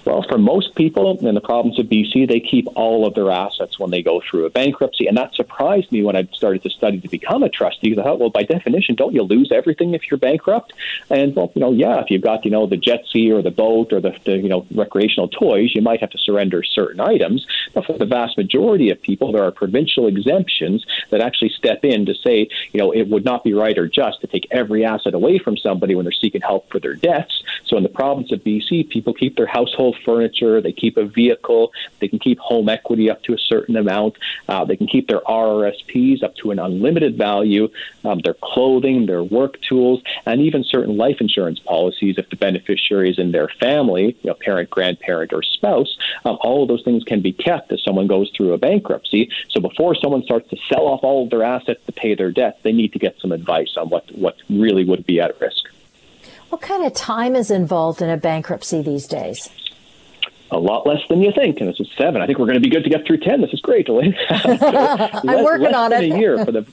Well, 0.04 0.22
for 0.28 0.38
most 0.38 0.74
people 0.74 1.18
in 1.18 1.34
the 1.34 1.40
province 1.40 1.78
of 1.78 1.86
BC, 1.86 2.28
they 2.28 2.40
keep 2.40 2.66
all 2.74 3.06
of 3.06 3.14
their 3.14 3.30
assets 3.30 3.78
when 3.78 3.90
they 3.90 4.02
go 4.02 4.20
through 4.20 4.46
a 4.46 4.50
bankruptcy. 4.50 5.06
And 5.06 5.16
that 5.16 5.34
surprised 5.34 5.90
me 5.92 6.02
when 6.02 6.16
I 6.16 6.28
started 6.32 6.62
to 6.62 6.70
study 6.70 7.00
to 7.00 7.08
become 7.08 7.42
a 7.42 7.48
trustee 7.48 7.92
I 7.92 8.02
thought, 8.02 8.18
well, 8.18 8.30
by 8.30 8.42
definition, 8.42 8.94
don't 8.94 9.14
you 9.14 9.22
lose 9.22 9.50
everything 9.52 9.94
if 9.94 10.10
you're 10.10 10.18
bankrupt? 10.18 10.72
And, 11.10 11.34
well, 11.34 11.52
you 11.54 11.60
know, 11.60 11.72
yeah, 11.72 12.00
if 12.00 12.10
you've 12.10 12.22
got, 12.22 12.44
you 12.44 12.50
know, 12.50 12.66
the 12.66 12.76
jet 12.76 13.04
ski 13.06 13.30
or 13.30 13.42
the 13.42 13.50
boat 13.50 13.92
or 13.92 14.00
the, 14.00 14.16
the 14.24 14.36
you 14.36 14.48
know, 14.48 14.66
recreational 14.74 15.28
toys, 15.28 15.74
you 15.74 15.82
might 15.82 16.00
have 16.00 16.10
to 16.10 16.18
surrender 16.18 16.62
certain 16.62 17.00
items. 17.00 17.46
But 17.72 17.86
for 17.86 17.98
the 17.98 18.06
vast 18.06 18.36
majority 18.36 18.90
of 18.90 19.00
people, 19.00 19.32
there 19.32 19.44
are 19.44 19.52
provincial 19.52 20.06
exemptions 20.06 20.86
that 21.10 21.20
actually 21.20 21.50
step 21.50 21.84
in 21.84 22.06
to 22.06 22.14
say, 22.14 22.48
you 22.72 22.78
know, 22.78 22.92
it 22.92 23.08
would 23.08 23.24
not 23.24 23.44
be 23.44 23.52
right 23.52 23.76
or 23.76 23.88
just 23.88 24.20
to 24.22 24.26
take 24.26 24.46
every 24.50 24.84
asset 24.84 25.14
away 25.14 25.38
from 25.38 25.56
somebody 25.56 25.94
when 25.94 26.04
they're 26.04 26.12
seeking 26.12 26.40
help 26.40 26.70
for 26.70 26.78
their 26.80 26.94
debts. 26.94 27.42
So 27.66 27.76
in 27.76 27.82
the 27.82 27.88
province 27.88 28.32
of 28.32 28.40
BC, 28.40 28.88
people 28.90 29.14
keep 29.14 29.36
their 29.36 29.46
house 29.46 29.73
household 29.74 29.96
furniture, 30.04 30.60
they 30.60 30.72
keep 30.72 30.96
a 30.96 31.04
vehicle, 31.04 31.72
they 32.00 32.08
can 32.08 32.18
keep 32.18 32.38
home 32.38 32.68
equity 32.68 33.10
up 33.10 33.22
to 33.24 33.34
a 33.34 33.38
certain 33.38 33.76
amount, 33.76 34.16
uh, 34.48 34.64
they 34.64 34.76
can 34.76 34.86
keep 34.86 35.08
their 35.08 35.20
RRSPs 35.20 36.22
up 36.22 36.36
to 36.36 36.50
an 36.50 36.58
unlimited 36.58 37.16
value, 37.16 37.68
um, 38.04 38.20
their 38.20 38.34
clothing, 38.34 39.06
their 39.06 39.22
work 39.22 39.60
tools, 39.62 40.02
and 40.26 40.40
even 40.40 40.62
certain 40.64 40.96
life 40.96 41.16
insurance 41.20 41.58
policies 41.58 42.16
if 42.18 42.28
the 42.30 42.36
beneficiary 42.36 43.10
is 43.10 43.18
in 43.18 43.32
their 43.32 43.48
family, 43.60 44.16
you 44.22 44.30
know, 44.30 44.34
parent, 44.34 44.70
grandparent, 44.70 45.32
or 45.32 45.42
spouse. 45.42 45.96
Um, 46.24 46.38
all 46.40 46.62
of 46.62 46.68
those 46.68 46.84
things 46.84 47.02
can 47.04 47.20
be 47.20 47.32
kept 47.32 47.72
as 47.72 47.82
someone 47.82 48.06
goes 48.06 48.30
through 48.36 48.52
a 48.52 48.58
bankruptcy. 48.58 49.30
So 49.48 49.60
before 49.60 49.94
someone 49.96 50.22
starts 50.22 50.48
to 50.50 50.56
sell 50.68 50.86
off 50.86 51.00
all 51.02 51.24
of 51.24 51.30
their 51.30 51.42
assets 51.42 51.84
to 51.86 51.92
pay 51.92 52.14
their 52.14 52.30
debts, 52.30 52.62
they 52.62 52.72
need 52.72 52.92
to 52.92 52.98
get 52.98 53.16
some 53.20 53.32
advice 53.32 53.76
on 53.76 53.88
what, 53.88 54.10
what 54.14 54.36
really 54.48 54.84
would 54.84 55.06
be 55.06 55.20
at 55.20 55.40
risk. 55.40 55.64
What 56.54 56.60
kind 56.60 56.84
of 56.84 56.94
time 56.94 57.34
is 57.34 57.50
involved 57.50 58.00
in 58.00 58.08
a 58.08 58.16
bankruptcy 58.16 58.80
these 58.80 59.08
days? 59.08 59.50
A 60.50 60.58
lot 60.58 60.86
less 60.86 61.00
than 61.08 61.22
you 61.22 61.32
think. 61.32 61.60
And 61.60 61.68
this 61.68 61.80
is 61.80 61.88
seven. 61.96 62.22
I 62.22 62.26
think 62.26 62.38
we're 62.38 62.46
going 62.46 62.60
to 62.60 62.60
be 62.60 62.70
good 62.70 62.84
to 62.84 62.90
get 62.90 63.06
through 63.06 63.18
ten. 63.18 63.40
This 63.40 63.52
is 63.52 63.60
great, 63.60 63.86
so 63.86 64.00
I'm 65.28 65.44
working 65.44 65.66
less 65.66 65.74
on 65.74 65.92
it. 65.92 66.12
A 66.12 66.18
year 66.18 66.44
for 66.44 66.52
the 66.52 66.66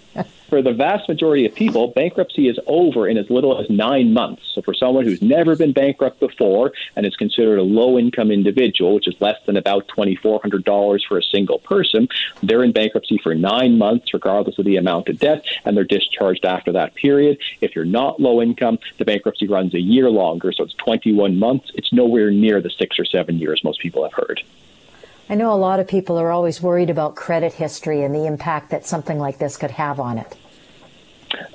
for 0.51 0.61
the 0.61 0.73
vast 0.73 1.07
majority 1.07 1.45
of 1.45 1.55
people, 1.55 1.87
bankruptcy 1.87 2.49
is 2.49 2.59
over 2.67 3.07
in 3.07 3.17
as 3.17 3.29
little 3.29 3.57
as 3.57 3.69
nine 3.69 4.11
months. 4.11 4.43
So 4.53 4.61
for 4.61 4.73
someone 4.73 5.05
who's 5.05 5.21
never 5.21 5.55
been 5.55 5.71
bankrupt 5.71 6.19
before 6.19 6.73
and 6.97 7.05
is 7.05 7.15
considered 7.15 7.57
a 7.57 7.63
low 7.63 7.97
income 7.97 8.31
individual, 8.31 8.93
which 8.93 9.07
is 9.07 9.15
less 9.21 9.37
than 9.45 9.55
about 9.55 9.87
twenty 9.87 10.17
four 10.17 10.41
hundred 10.41 10.65
dollars 10.65 11.05
for 11.07 11.17
a 11.17 11.23
single 11.23 11.59
person, 11.59 12.09
they're 12.43 12.65
in 12.65 12.73
bankruptcy 12.73 13.17
for 13.23 13.33
nine 13.33 13.77
months, 13.77 14.13
regardless 14.13 14.59
of 14.59 14.65
the 14.65 14.75
amount 14.75 15.07
of 15.07 15.19
debt, 15.19 15.45
and 15.63 15.77
they're 15.77 15.85
discharged 15.85 16.43
after 16.43 16.73
that 16.73 16.95
period. 16.95 17.39
If 17.61 17.73
you're 17.73 17.85
not 17.85 18.19
low 18.19 18.41
income, 18.41 18.77
the 18.97 19.05
bankruptcy 19.05 19.47
runs 19.47 19.73
a 19.73 19.79
year 19.79 20.09
longer, 20.09 20.51
so 20.51 20.65
it's 20.65 20.73
twenty 20.73 21.13
one 21.13 21.39
months. 21.39 21.71
It's 21.75 21.93
nowhere 21.93 22.29
near 22.29 22.59
the 22.59 22.69
six 22.69 22.99
or 22.99 23.05
seven 23.05 23.39
years 23.39 23.63
most 23.63 23.79
people 23.79 24.03
have 24.03 24.13
heard. 24.13 24.43
I 25.29 25.35
know 25.35 25.53
a 25.53 25.55
lot 25.55 25.79
of 25.79 25.87
people 25.87 26.17
are 26.17 26.29
always 26.29 26.61
worried 26.61 26.89
about 26.89 27.15
credit 27.15 27.53
history 27.53 28.03
and 28.03 28.13
the 28.13 28.25
impact 28.25 28.71
that 28.71 28.85
something 28.85 29.17
like 29.17 29.37
this 29.37 29.55
could 29.55 29.71
have 29.71 29.97
on 29.97 30.17
it. 30.17 30.35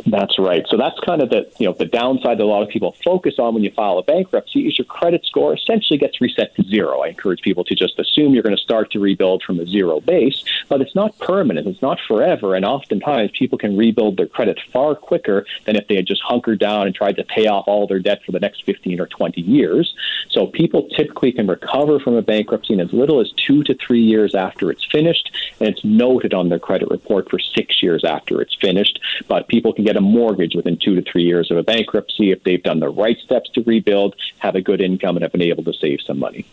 That's 0.06 0.38
right. 0.38 0.64
So 0.68 0.76
that's 0.76 0.98
kind 1.00 1.22
of 1.22 1.30
the 1.30 1.50
you 1.58 1.66
know 1.66 1.72
the 1.72 1.84
downside 1.84 2.38
that 2.38 2.44
a 2.44 2.46
lot 2.46 2.62
of 2.62 2.68
people 2.68 2.94
focus 3.04 3.34
on 3.38 3.54
when 3.54 3.64
you 3.64 3.70
file 3.70 3.98
a 3.98 4.02
bankruptcy 4.02 4.66
is 4.66 4.78
your 4.78 4.84
credit 4.84 5.24
score 5.24 5.54
essentially 5.54 5.98
gets 5.98 6.20
reset 6.20 6.54
to 6.56 6.62
zero. 6.62 7.00
I 7.00 7.08
encourage 7.08 7.42
people 7.42 7.64
to 7.64 7.74
just 7.74 7.98
assume 7.98 8.34
you're 8.34 8.42
going 8.42 8.56
to 8.56 8.62
start 8.62 8.90
to 8.92 9.00
rebuild 9.00 9.42
from 9.42 9.58
a 9.60 9.66
zero 9.66 10.00
base, 10.00 10.44
but 10.68 10.80
it's 10.80 10.94
not 10.94 11.18
permanent. 11.18 11.66
It's 11.66 11.82
not 11.82 11.98
forever, 12.06 12.54
and 12.54 12.64
oftentimes 12.64 13.32
people 13.32 13.58
can 13.58 13.76
rebuild 13.76 14.16
their 14.16 14.26
credit 14.26 14.58
far 14.72 14.94
quicker 14.94 15.44
than 15.64 15.76
if 15.76 15.88
they 15.88 15.96
had 15.96 16.06
just 16.06 16.22
hunkered 16.22 16.58
down 16.58 16.86
and 16.86 16.94
tried 16.94 17.16
to 17.16 17.24
pay 17.24 17.46
off 17.46 17.64
all 17.66 17.86
their 17.86 17.98
debt 17.98 18.22
for 18.24 18.32
the 18.32 18.40
next 18.40 18.64
15 18.64 19.00
or 19.00 19.06
20 19.06 19.40
years. 19.40 19.94
So 20.30 20.46
people 20.46 20.88
typically 20.96 21.32
can 21.32 21.46
recover 21.46 21.98
from 21.98 22.14
a 22.14 22.22
bankruptcy 22.22 22.74
in 22.74 22.80
as 22.80 22.92
little 22.92 23.20
as 23.20 23.32
two 23.32 23.62
to 23.64 23.74
three 23.74 24.02
years 24.02 24.34
after 24.34 24.70
it's 24.70 24.84
finished, 24.84 25.30
and 25.60 25.68
it's 25.68 25.84
noted 25.84 26.34
on 26.34 26.48
their 26.48 26.58
credit 26.58 26.88
report 26.90 27.28
for 27.30 27.38
six 27.38 27.82
years 27.82 28.04
after 28.04 28.40
it's 28.40 28.54
finished. 28.54 29.00
But 29.28 29.48
people 29.48 29.65
can 29.72 29.84
get 29.84 29.96
a 29.96 30.00
mortgage 30.00 30.54
within 30.54 30.76
two 30.76 30.94
to 30.94 31.02
three 31.02 31.24
years 31.24 31.50
of 31.50 31.56
a 31.56 31.62
bankruptcy 31.62 32.30
if 32.30 32.42
they've 32.44 32.62
done 32.62 32.80
the 32.80 32.88
right 32.88 33.18
steps 33.18 33.50
to 33.50 33.62
rebuild, 33.62 34.14
have 34.38 34.54
a 34.54 34.60
good 34.60 34.80
income, 34.80 35.16
and 35.16 35.22
have 35.22 35.32
been 35.32 35.42
able 35.42 35.64
to 35.64 35.72
save 35.72 36.00
some 36.00 36.18
money. 36.18 36.46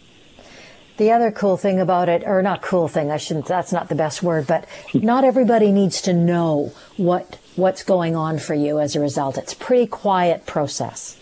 The 0.97 1.11
other 1.11 1.31
cool 1.31 1.57
thing 1.57 1.79
about 1.79 2.07
it, 2.07 2.23
or 2.25 2.43
not 2.43 2.61
cool 2.61 2.87
thing, 2.87 3.09
I 3.09 3.17
shouldn't, 3.17 3.47
that's 3.47 3.73
not 3.73 3.89
the 3.89 3.95
best 3.95 4.21
word, 4.21 4.45
but 4.45 4.67
not 4.93 5.23
everybody 5.23 5.71
needs 5.71 6.01
to 6.03 6.13
know 6.13 6.71
what, 6.97 7.39
what's 7.55 7.83
going 7.83 8.15
on 8.15 8.37
for 8.37 8.53
you 8.53 8.79
as 8.79 8.95
a 8.95 8.99
result. 8.99 9.37
It's 9.37 9.53
a 9.53 9.57
pretty 9.57 9.87
quiet 9.87 10.45
process. 10.45 11.17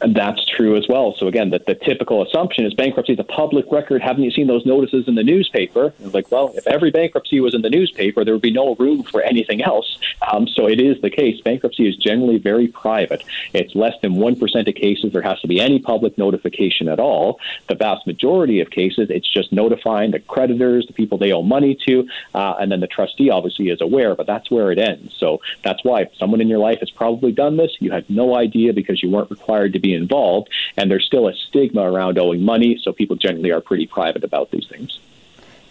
That's 0.00 0.44
true 0.44 0.76
as 0.76 0.86
well. 0.88 1.14
So 1.16 1.26
again, 1.26 1.50
the, 1.50 1.58
the 1.58 1.74
typical 1.74 2.22
assumption 2.22 2.66
is 2.66 2.74
bankruptcy 2.74 3.14
is 3.14 3.18
a 3.18 3.24
public 3.24 3.64
record. 3.72 4.02
Haven't 4.02 4.24
you 4.24 4.30
seen 4.30 4.46
those 4.46 4.66
notices 4.66 5.08
in 5.08 5.14
the 5.14 5.22
newspaper? 5.22 5.94
It's 6.00 6.12
like, 6.12 6.30
well, 6.30 6.52
if 6.54 6.66
every 6.66 6.90
bankruptcy 6.90 7.40
was 7.40 7.54
in 7.54 7.62
the 7.62 7.70
newspaper, 7.70 8.24
there 8.24 8.34
would 8.34 8.42
be 8.42 8.50
no 8.50 8.74
room 8.74 9.02
for 9.04 9.22
anything 9.22 9.62
else. 9.62 9.98
Um, 10.30 10.46
so 10.48 10.68
it 10.68 10.80
is 10.80 11.00
the 11.00 11.08
case. 11.08 11.40
Bankruptcy 11.40 11.88
is 11.88 11.96
generally 11.96 12.38
very 12.38 12.68
private. 12.68 13.24
It's 13.54 13.74
less 13.74 13.94
than 14.02 14.14
1% 14.14 14.68
of 14.68 14.74
cases 14.74 15.12
there 15.12 15.22
has 15.22 15.40
to 15.40 15.48
be 15.48 15.60
any 15.60 15.78
public 15.78 16.18
notification 16.18 16.88
at 16.88 17.00
all. 17.00 17.40
The 17.68 17.74
vast 17.74 18.06
majority 18.06 18.60
of 18.60 18.70
cases, 18.70 19.08
it's 19.08 19.32
just 19.32 19.50
notifying 19.50 20.10
the 20.10 20.20
creditors, 20.20 20.86
the 20.86 20.92
people 20.92 21.16
they 21.16 21.32
owe 21.32 21.42
money 21.42 21.78
to, 21.86 22.06
uh, 22.34 22.56
and 22.60 22.70
then 22.70 22.80
the 22.80 22.86
trustee 22.86 23.30
obviously 23.30 23.70
is 23.70 23.80
aware, 23.80 24.14
but 24.14 24.26
that's 24.26 24.50
where 24.50 24.70
it 24.70 24.78
ends. 24.78 25.14
So 25.18 25.40
that's 25.64 25.82
why 25.84 26.08
someone 26.18 26.42
in 26.42 26.48
your 26.48 26.58
life 26.58 26.80
has 26.80 26.90
probably 26.90 27.32
done 27.32 27.56
this, 27.56 27.72
you 27.80 27.90
had 27.90 28.08
no 28.10 28.36
idea 28.36 28.72
because 28.72 29.02
you 29.02 29.10
weren't 29.10 29.30
required 29.30 29.72
to 29.72 29.78
be 29.78 29.85
involved, 29.94 30.48
and 30.76 30.90
there's 30.90 31.04
still 31.04 31.28
a 31.28 31.34
stigma 31.34 31.82
around 31.82 32.18
owing 32.18 32.42
money, 32.42 32.78
so 32.82 32.92
people 32.92 33.16
generally 33.16 33.50
are 33.50 33.60
pretty 33.60 33.86
private 33.86 34.24
about 34.24 34.50
these 34.50 34.66
things. 34.68 34.98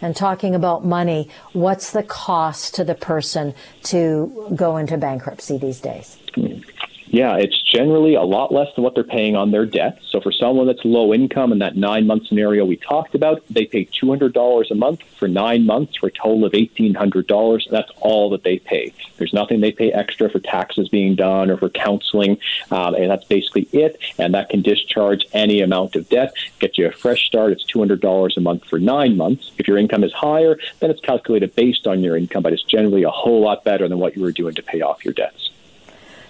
And 0.00 0.14
talking 0.14 0.54
about 0.54 0.84
money, 0.84 1.28
what's 1.52 1.92
the 1.92 2.02
cost 2.02 2.74
to 2.74 2.84
the 2.84 2.94
person 2.94 3.54
to 3.84 4.52
go 4.54 4.76
into 4.76 4.98
bankruptcy 4.98 5.56
these 5.56 5.80
days? 5.80 6.18
Mm-hmm. 6.32 6.68
Yeah, 7.08 7.36
it's 7.36 7.60
generally 7.62 8.14
a 8.14 8.22
lot 8.22 8.52
less 8.52 8.74
than 8.74 8.82
what 8.82 8.94
they're 8.94 9.04
paying 9.04 9.36
on 9.36 9.50
their 9.50 9.64
debt. 9.64 10.00
So 10.08 10.20
for 10.20 10.32
someone 10.32 10.66
that's 10.66 10.84
low 10.84 11.14
income 11.14 11.52
in 11.52 11.60
that 11.60 11.76
nine 11.76 12.06
month 12.06 12.26
scenario 12.26 12.64
we 12.64 12.76
talked 12.76 13.14
about, 13.14 13.42
they 13.48 13.66
pay 13.66 13.84
$200 13.86 14.70
a 14.70 14.74
month 14.74 15.02
for 15.18 15.28
nine 15.28 15.66
months 15.66 15.96
for 15.96 16.08
a 16.08 16.10
total 16.10 16.44
of 16.44 16.52
$1,800. 16.52 17.70
That's 17.70 17.90
all 18.00 18.30
that 18.30 18.42
they 18.42 18.58
pay. 18.58 18.92
There's 19.18 19.32
nothing 19.32 19.60
they 19.60 19.72
pay 19.72 19.92
extra 19.92 20.28
for 20.28 20.40
taxes 20.40 20.88
being 20.88 21.14
done 21.14 21.50
or 21.50 21.56
for 21.56 21.68
counseling, 21.68 22.38
um, 22.70 22.94
and 22.94 23.10
that's 23.10 23.24
basically 23.24 23.68
it. 23.72 23.98
And 24.18 24.34
that 24.34 24.48
can 24.48 24.62
discharge 24.62 25.24
any 25.32 25.60
amount 25.60 25.96
of 25.96 26.08
debt, 26.08 26.34
get 26.58 26.76
you 26.76 26.86
a 26.86 26.92
fresh 26.92 27.26
start. 27.26 27.52
It's 27.52 27.64
$200 27.64 28.36
a 28.36 28.40
month 28.40 28.64
for 28.64 28.78
nine 28.78 29.16
months. 29.16 29.52
If 29.58 29.68
your 29.68 29.78
income 29.78 30.02
is 30.02 30.12
higher, 30.12 30.58
then 30.80 30.90
it's 30.90 31.00
calculated 31.00 31.54
based 31.54 31.86
on 31.86 32.02
your 32.02 32.16
income, 32.16 32.42
but 32.42 32.52
it's 32.52 32.64
generally 32.64 33.04
a 33.04 33.10
whole 33.10 33.40
lot 33.40 33.64
better 33.64 33.88
than 33.88 33.98
what 33.98 34.16
you 34.16 34.22
were 34.22 34.32
doing 34.32 34.54
to 34.54 34.62
pay 34.62 34.80
off 34.80 35.04
your 35.04 35.14
debts. 35.14 35.50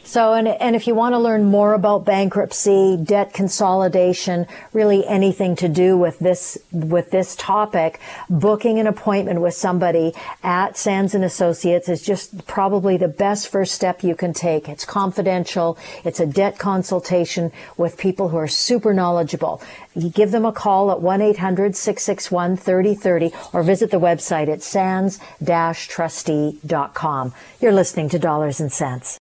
So, 0.07 0.33
and, 0.35 0.47
and 0.47 0.77
if 0.77 0.87
you 0.87 0.95
want 0.95 1.15
to 1.15 1.19
learn 1.19 1.47
more 1.47 1.73
about 1.75 2.05
bankruptcy, 2.05 2.97
debt 2.97 3.33
consolidation, 3.33 4.47
really 4.73 5.05
anything 5.05 5.57
to 5.57 5.69
do 5.69 5.97
with 5.97 6.21
this, 6.21 6.57
with 6.71 7.11
this 7.11 7.35
topic, 7.35 7.99
booking 8.31 8.79
an 8.79 8.87
appointment 8.87 9.41
with 9.41 9.55
somebody 9.55 10.15
at 10.45 10.77
Sands 10.77 11.13
and 11.13 11.25
Associates 11.25 11.89
is 11.89 12.03
just 12.03 12.47
probably 12.47 12.97
the 12.97 13.09
best 13.09 13.49
first 13.49 13.75
step 13.75 14.05
you 14.05 14.15
can 14.15 14.33
take. 14.33 14.69
It's 14.69 14.85
confidential. 14.85 15.77
It's 16.05 16.21
a 16.21 16.27
debt 16.27 16.57
consultation 16.57 17.51
with 17.77 17.99
people 17.99 18.29
who 18.29 18.37
are 18.37 18.47
super 18.47 18.95
knowledgeable. 18.95 19.61
You 19.97 20.09
give 20.09 20.31
them 20.31 20.45
a 20.45 20.53
call 20.53 20.93
at 20.93 20.99
1-800-661-3030 20.99 23.53
or 23.53 23.65
visit 23.65 23.91
the 23.91 23.99
website 23.99 24.49
at 24.49 24.63
sands-trustee.com. 24.63 27.35
You're 27.61 27.73
listening 27.73 28.09
to 28.11 28.21
Dollars 28.21 28.61
and 28.61 28.73
Cents. 28.73 29.19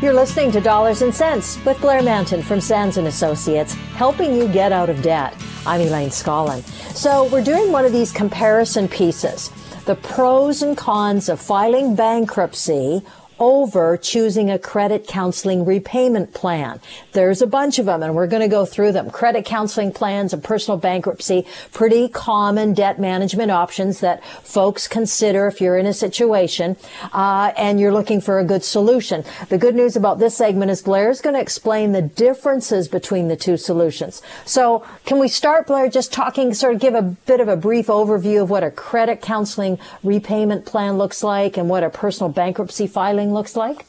You're 0.00 0.14
listening 0.14 0.52
to 0.52 0.60
Dollars 0.60 1.02
and 1.02 1.12
Cents 1.12 1.58
with 1.64 1.80
Blair 1.80 2.02
Mantin 2.02 2.40
from 2.40 2.60
Sands 2.60 2.98
and 2.98 3.08
Associates, 3.08 3.74
helping 3.74 4.32
you 4.32 4.46
get 4.46 4.70
out 4.70 4.88
of 4.88 5.02
debt. 5.02 5.34
I'm 5.66 5.80
Elaine 5.80 6.10
Scollin. 6.10 6.62
So 6.94 7.24
we're 7.32 7.42
doing 7.42 7.72
one 7.72 7.84
of 7.84 7.90
these 7.90 8.12
comparison 8.12 8.86
pieces. 8.86 9.50
The 9.86 9.96
pros 9.96 10.62
and 10.62 10.76
cons 10.76 11.28
of 11.28 11.40
filing 11.40 11.96
bankruptcy 11.96 13.02
over 13.38 13.96
choosing 13.96 14.50
a 14.50 14.58
credit 14.58 15.06
counseling 15.06 15.64
repayment 15.64 16.34
plan. 16.34 16.80
There's 17.12 17.42
a 17.42 17.46
bunch 17.46 17.78
of 17.78 17.86
them 17.86 18.02
and 18.02 18.14
we're 18.14 18.26
going 18.26 18.42
to 18.42 18.48
go 18.48 18.64
through 18.64 18.92
them. 18.92 19.10
Credit 19.10 19.44
counseling 19.44 19.92
plans 19.92 20.32
and 20.32 20.42
personal 20.42 20.78
bankruptcy, 20.78 21.46
pretty 21.72 22.08
common 22.08 22.74
debt 22.74 22.98
management 22.98 23.50
options 23.50 24.00
that 24.00 24.24
folks 24.24 24.88
consider 24.88 25.46
if 25.46 25.60
you're 25.60 25.78
in 25.78 25.86
a 25.86 25.94
situation 25.94 26.76
uh, 27.12 27.52
and 27.56 27.80
you're 27.80 27.92
looking 27.92 28.20
for 28.20 28.38
a 28.38 28.44
good 28.44 28.64
solution. 28.64 29.24
The 29.48 29.58
good 29.58 29.74
news 29.74 29.96
about 29.96 30.18
this 30.18 30.36
segment 30.36 30.70
is 30.70 30.82
Blair 30.82 31.10
is 31.10 31.20
going 31.20 31.34
to 31.34 31.40
explain 31.40 31.92
the 31.92 32.02
differences 32.02 32.88
between 32.88 33.28
the 33.28 33.36
two 33.36 33.56
solutions. 33.56 34.22
So 34.44 34.84
can 35.04 35.18
we 35.18 35.28
start, 35.28 35.66
Blair, 35.66 35.88
just 35.88 36.12
talking, 36.12 36.54
sort 36.54 36.74
of 36.74 36.80
give 36.80 36.94
a 36.94 37.02
bit 37.02 37.40
of 37.40 37.48
a 37.48 37.56
brief 37.56 37.86
overview 37.86 38.42
of 38.42 38.50
what 38.50 38.64
a 38.64 38.70
credit 38.70 39.20
counseling 39.22 39.78
repayment 40.02 40.66
plan 40.66 40.98
looks 40.98 41.22
like 41.22 41.56
and 41.56 41.68
what 41.68 41.84
a 41.84 41.90
personal 41.90 42.30
bankruptcy 42.30 42.86
filing 42.86 43.27
looks 43.34 43.56
like? 43.56 43.86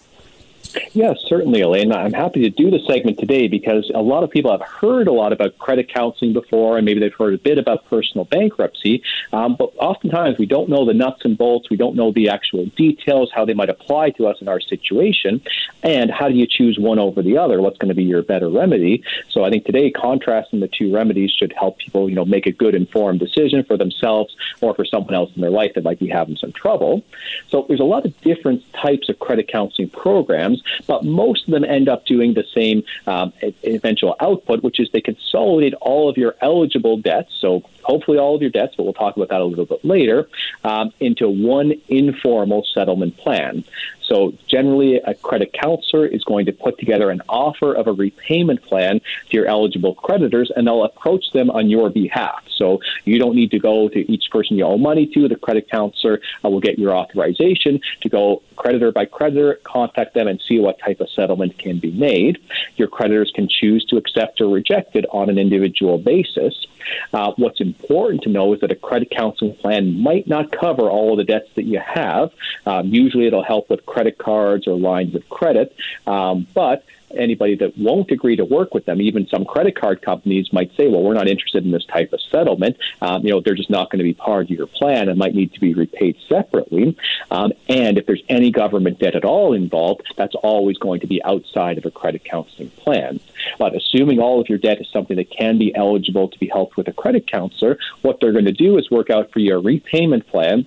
Yes, 0.91 1.17
certainly, 1.27 1.61
Elaine. 1.61 1.91
I'm 1.91 2.13
happy 2.13 2.41
to 2.41 2.49
do 2.49 2.69
the 2.69 2.79
segment 2.87 3.17
today 3.17 3.47
because 3.47 3.91
a 3.93 4.01
lot 4.01 4.23
of 4.23 4.29
people 4.29 4.51
have 4.51 4.61
heard 4.61 5.07
a 5.07 5.11
lot 5.11 5.33
about 5.33 5.57
credit 5.57 5.91
counseling 5.91 6.33
before, 6.33 6.77
and 6.77 6.85
maybe 6.85 6.99
they've 6.99 7.13
heard 7.13 7.33
a 7.33 7.37
bit 7.37 7.57
about 7.57 7.85
personal 7.85 8.25
bankruptcy. 8.25 9.01
Um, 9.33 9.55
but 9.57 9.71
oftentimes, 9.77 10.37
we 10.37 10.45
don't 10.45 10.69
know 10.69 10.85
the 10.85 10.93
nuts 10.93 11.21
and 11.25 11.37
bolts. 11.37 11.69
We 11.69 11.77
don't 11.77 11.95
know 11.95 12.11
the 12.11 12.29
actual 12.29 12.65
details, 12.77 13.31
how 13.33 13.45
they 13.45 13.53
might 13.53 13.69
apply 13.69 14.11
to 14.11 14.27
us 14.27 14.37
in 14.41 14.47
our 14.47 14.59
situation, 14.59 15.41
and 15.81 16.11
how 16.11 16.29
do 16.29 16.35
you 16.35 16.45
choose 16.45 16.77
one 16.77 16.99
over 16.99 17.23
the 17.23 17.37
other? 17.37 17.61
What's 17.61 17.77
going 17.77 17.89
to 17.89 17.95
be 17.95 18.03
your 18.03 18.21
better 18.21 18.49
remedy? 18.49 19.03
So, 19.29 19.43
I 19.43 19.49
think 19.49 19.65
today, 19.65 19.89
contrasting 19.89 20.59
the 20.59 20.67
two 20.67 20.93
remedies 20.93 21.31
should 21.31 21.53
help 21.57 21.79
people, 21.79 22.09
you 22.09 22.15
know, 22.15 22.25
make 22.25 22.45
a 22.45 22.51
good 22.51 22.75
informed 22.75 23.19
decision 23.19 23.63
for 23.63 23.77
themselves 23.77 24.35
or 24.61 24.75
for 24.75 24.85
someone 24.85 25.15
else 25.15 25.31
in 25.35 25.41
their 25.41 25.51
life 25.51 25.73
that 25.75 25.83
might 25.83 25.99
be 25.99 26.09
having 26.09 26.35
some 26.35 26.51
trouble. 26.51 27.03
So, 27.49 27.65
there's 27.67 27.79
a 27.79 27.85
lot 27.85 28.05
of 28.05 28.19
different 28.21 28.61
types 28.73 29.09
of 29.09 29.17
credit 29.17 29.47
counseling 29.47 29.89
programs 29.89 30.58
but 30.87 31.03
most 31.03 31.47
of 31.47 31.51
them 31.51 31.63
end 31.63 31.89
up 31.89 32.05
doing 32.05 32.33
the 32.33 32.45
same 32.53 32.83
um, 33.07 33.33
eventual 33.63 34.15
output, 34.19 34.63
which 34.63 34.79
is 34.79 34.89
they 34.91 35.01
consolidate 35.01 35.73
all 35.75 36.09
of 36.09 36.17
your 36.17 36.35
eligible 36.41 36.97
debts. 36.97 37.33
So 37.35 37.63
hopefully 37.83 38.17
all 38.17 38.35
of 38.35 38.41
your 38.41 38.51
debts, 38.51 38.75
but 38.75 38.83
we'll 38.83 38.93
talk 38.93 39.15
about 39.15 39.29
that 39.29 39.41
a 39.41 39.45
little 39.45 39.65
bit 39.65 39.83
later, 39.83 40.29
um, 40.63 40.91
into 40.99 41.27
one 41.29 41.73
informal 41.87 42.65
settlement 42.73 43.17
plan. 43.17 43.63
So 44.09 44.33
generally, 44.47 44.95
a 44.95 45.13
credit 45.13 45.53
counselor 45.53 46.05
is 46.05 46.23
going 46.23 46.47
to 46.47 46.51
put 46.51 46.79
together 46.79 47.11
an 47.11 47.21
offer 47.29 47.73
of 47.73 47.87
a 47.87 47.93
repayment 47.93 48.63
plan 48.63 48.99
to 48.99 49.37
your 49.37 49.45
eligible 49.45 49.95
creditors, 49.95 50.51
and 50.55 50.67
they'll 50.67 50.83
approach 50.83 51.25
them 51.33 51.49
on 51.51 51.69
your 51.69 51.89
behalf. 51.89 52.43
So 52.57 52.79
you 53.05 53.19
don't 53.19 53.35
need 53.35 53.51
to 53.51 53.59
go 53.59 53.87
to 53.87 54.11
each 54.11 54.25
person 54.31 54.57
you 54.57 54.65
owe 54.65 54.77
money 54.77 55.07
to. 55.13 55.27
The 55.27 55.35
credit 55.35 55.69
counselor 55.69 56.19
uh, 56.43 56.49
will 56.49 56.59
get 56.59 56.77
your 56.79 56.95
authorization 56.95 57.79
to 58.01 58.09
go 58.09 58.41
creditor 58.55 58.91
by 58.91 59.05
creditor, 59.05 59.59
contact 59.63 60.13
them, 60.13 60.27
and 60.27 60.41
see 60.47 60.59
what 60.59 60.79
type 60.79 60.99
of 60.99 61.09
settlement 61.11 61.57
can 61.57 61.79
be 61.79 61.91
made. 61.91 62.39
Your 62.75 62.87
creditors 62.87 63.31
can 63.33 63.47
choose 63.47 63.85
to 63.85 63.97
accept 63.97 64.41
or 64.41 64.49
reject 64.49 64.95
it 64.95 65.05
on 65.11 65.29
an 65.29 65.37
individual 65.37 65.97
basis. 65.97 66.67
Uh, 67.13 67.31
what's 67.37 67.61
important 67.61 68.23
to 68.23 68.29
know 68.29 68.53
is 68.53 68.59
that 68.61 68.71
a 68.71 68.75
credit 68.75 69.09
counseling 69.11 69.55
plan 69.55 70.01
might 70.01 70.27
not 70.27 70.51
cover 70.51 70.89
all 70.89 71.11
of 71.11 71.17
the 71.17 71.23
debts 71.23 71.49
that 71.55 71.63
you 71.63 71.79
have. 71.79 72.31
Um, 72.65 72.87
usually, 72.87 73.27
it'll 73.27 73.43
help 73.43 73.69
with 73.69 73.85
credit 73.85 73.98
cards 74.17 74.67
or 74.67 74.77
lines 74.77 75.15
of 75.15 75.27
credit, 75.29 75.75
um, 76.07 76.47
but 76.53 76.83
anybody 77.15 77.55
that 77.55 77.77
won't 77.77 78.11
agree 78.11 78.35
to 78.35 78.45
work 78.45 78.73
with 78.73 78.85
them, 78.85 79.01
even 79.01 79.27
some 79.27 79.45
credit 79.45 79.75
card 79.75 80.01
companies 80.01 80.51
might 80.53 80.75
say, 80.75 80.87
well, 80.87 81.01
we're 81.01 81.13
not 81.13 81.27
interested 81.27 81.65
in 81.65 81.71
this 81.71 81.85
type 81.85 82.13
of 82.13 82.21
settlement. 82.21 82.77
Um, 83.01 83.23
you 83.23 83.31
know, 83.31 83.41
they're 83.41 83.55
just 83.55 83.69
not 83.69 83.89
going 83.89 83.99
to 83.99 84.03
be 84.03 84.13
part 84.13 84.45
of 84.45 84.51
your 84.51 84.67
plan 84.67 85.09
and 85.09 85.17
might 85.17 85.33
need 85.33 85.53
to 85.53 85.59
be 85.59 85.73
repaid 85.73 86.17
separately. 86.27 86.97
Um, 87.31 87.53
and 87.67 87.97
if 87.97 88.05
there's 88.05 88.23
any 88.29 88.51
government 88.51 88.99
debt 88.99 89.15
at 89.15 89.25
all 89.25 89.53
involved, 89.53 90.13
that's 90.17 90.35
always 90.35 90.77
going 90.77 90.99
to 91.01 91.07
be 91.07 91.23
outside 91.23 91.77
of 91.77 91.85
a 91.85 91.91
credit 91.91 92.23
counseling 92.23 92.69
plan. 92.71 93.19
But 93.57 93.75
assuming 93.75 94.19
all 94.19 94.41
of 94.41 94.49
your 94.49 94.57
debt 94.57 94.81
is 94.81 94.87
something 94.89 95.17
that 95.17 95.31
can 95.31 95.57
be 95.57 95.73
eligible 95.75 96.29
to 96.29 96.39
be 96.39 96.47
helped 96.47 96.77
with 96.77 96.87
a 96.87 96.93
credit 96.93 97.27
counselor, 97.27 97.77
what 98.01 98.19
they're 98.19 98.33
going 98.33 98.45
to 98.45 98.51
do 98.51 98.77
is 98.77 98.91
work 98.91 99.09
out 99.09 99.31
for 99.31 99.39
you 99.39 99.55
a 99.55 99.59
repayment 99.59 100.27
plan 100.27 100.65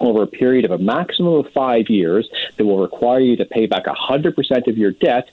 over 0.00 0.22
a 0.22 0.26
period 0.26 0.64
of 0.64 0.70
a 0.70 0.78
maximum 0.78 1.34
of 1.34 1.52
five 1.52 1.88
years 1.88 2.28
that 2.56 2.64
will 2.64 2.80
require 2.80 3.20
you 3.20 3.36
to 3.36 3.44
pay 3.44 3.66
back 3.66 3.86
100% 3.86 4.66
of 4.66 4.78
your 4.78 4.92
debt 4.92 5.28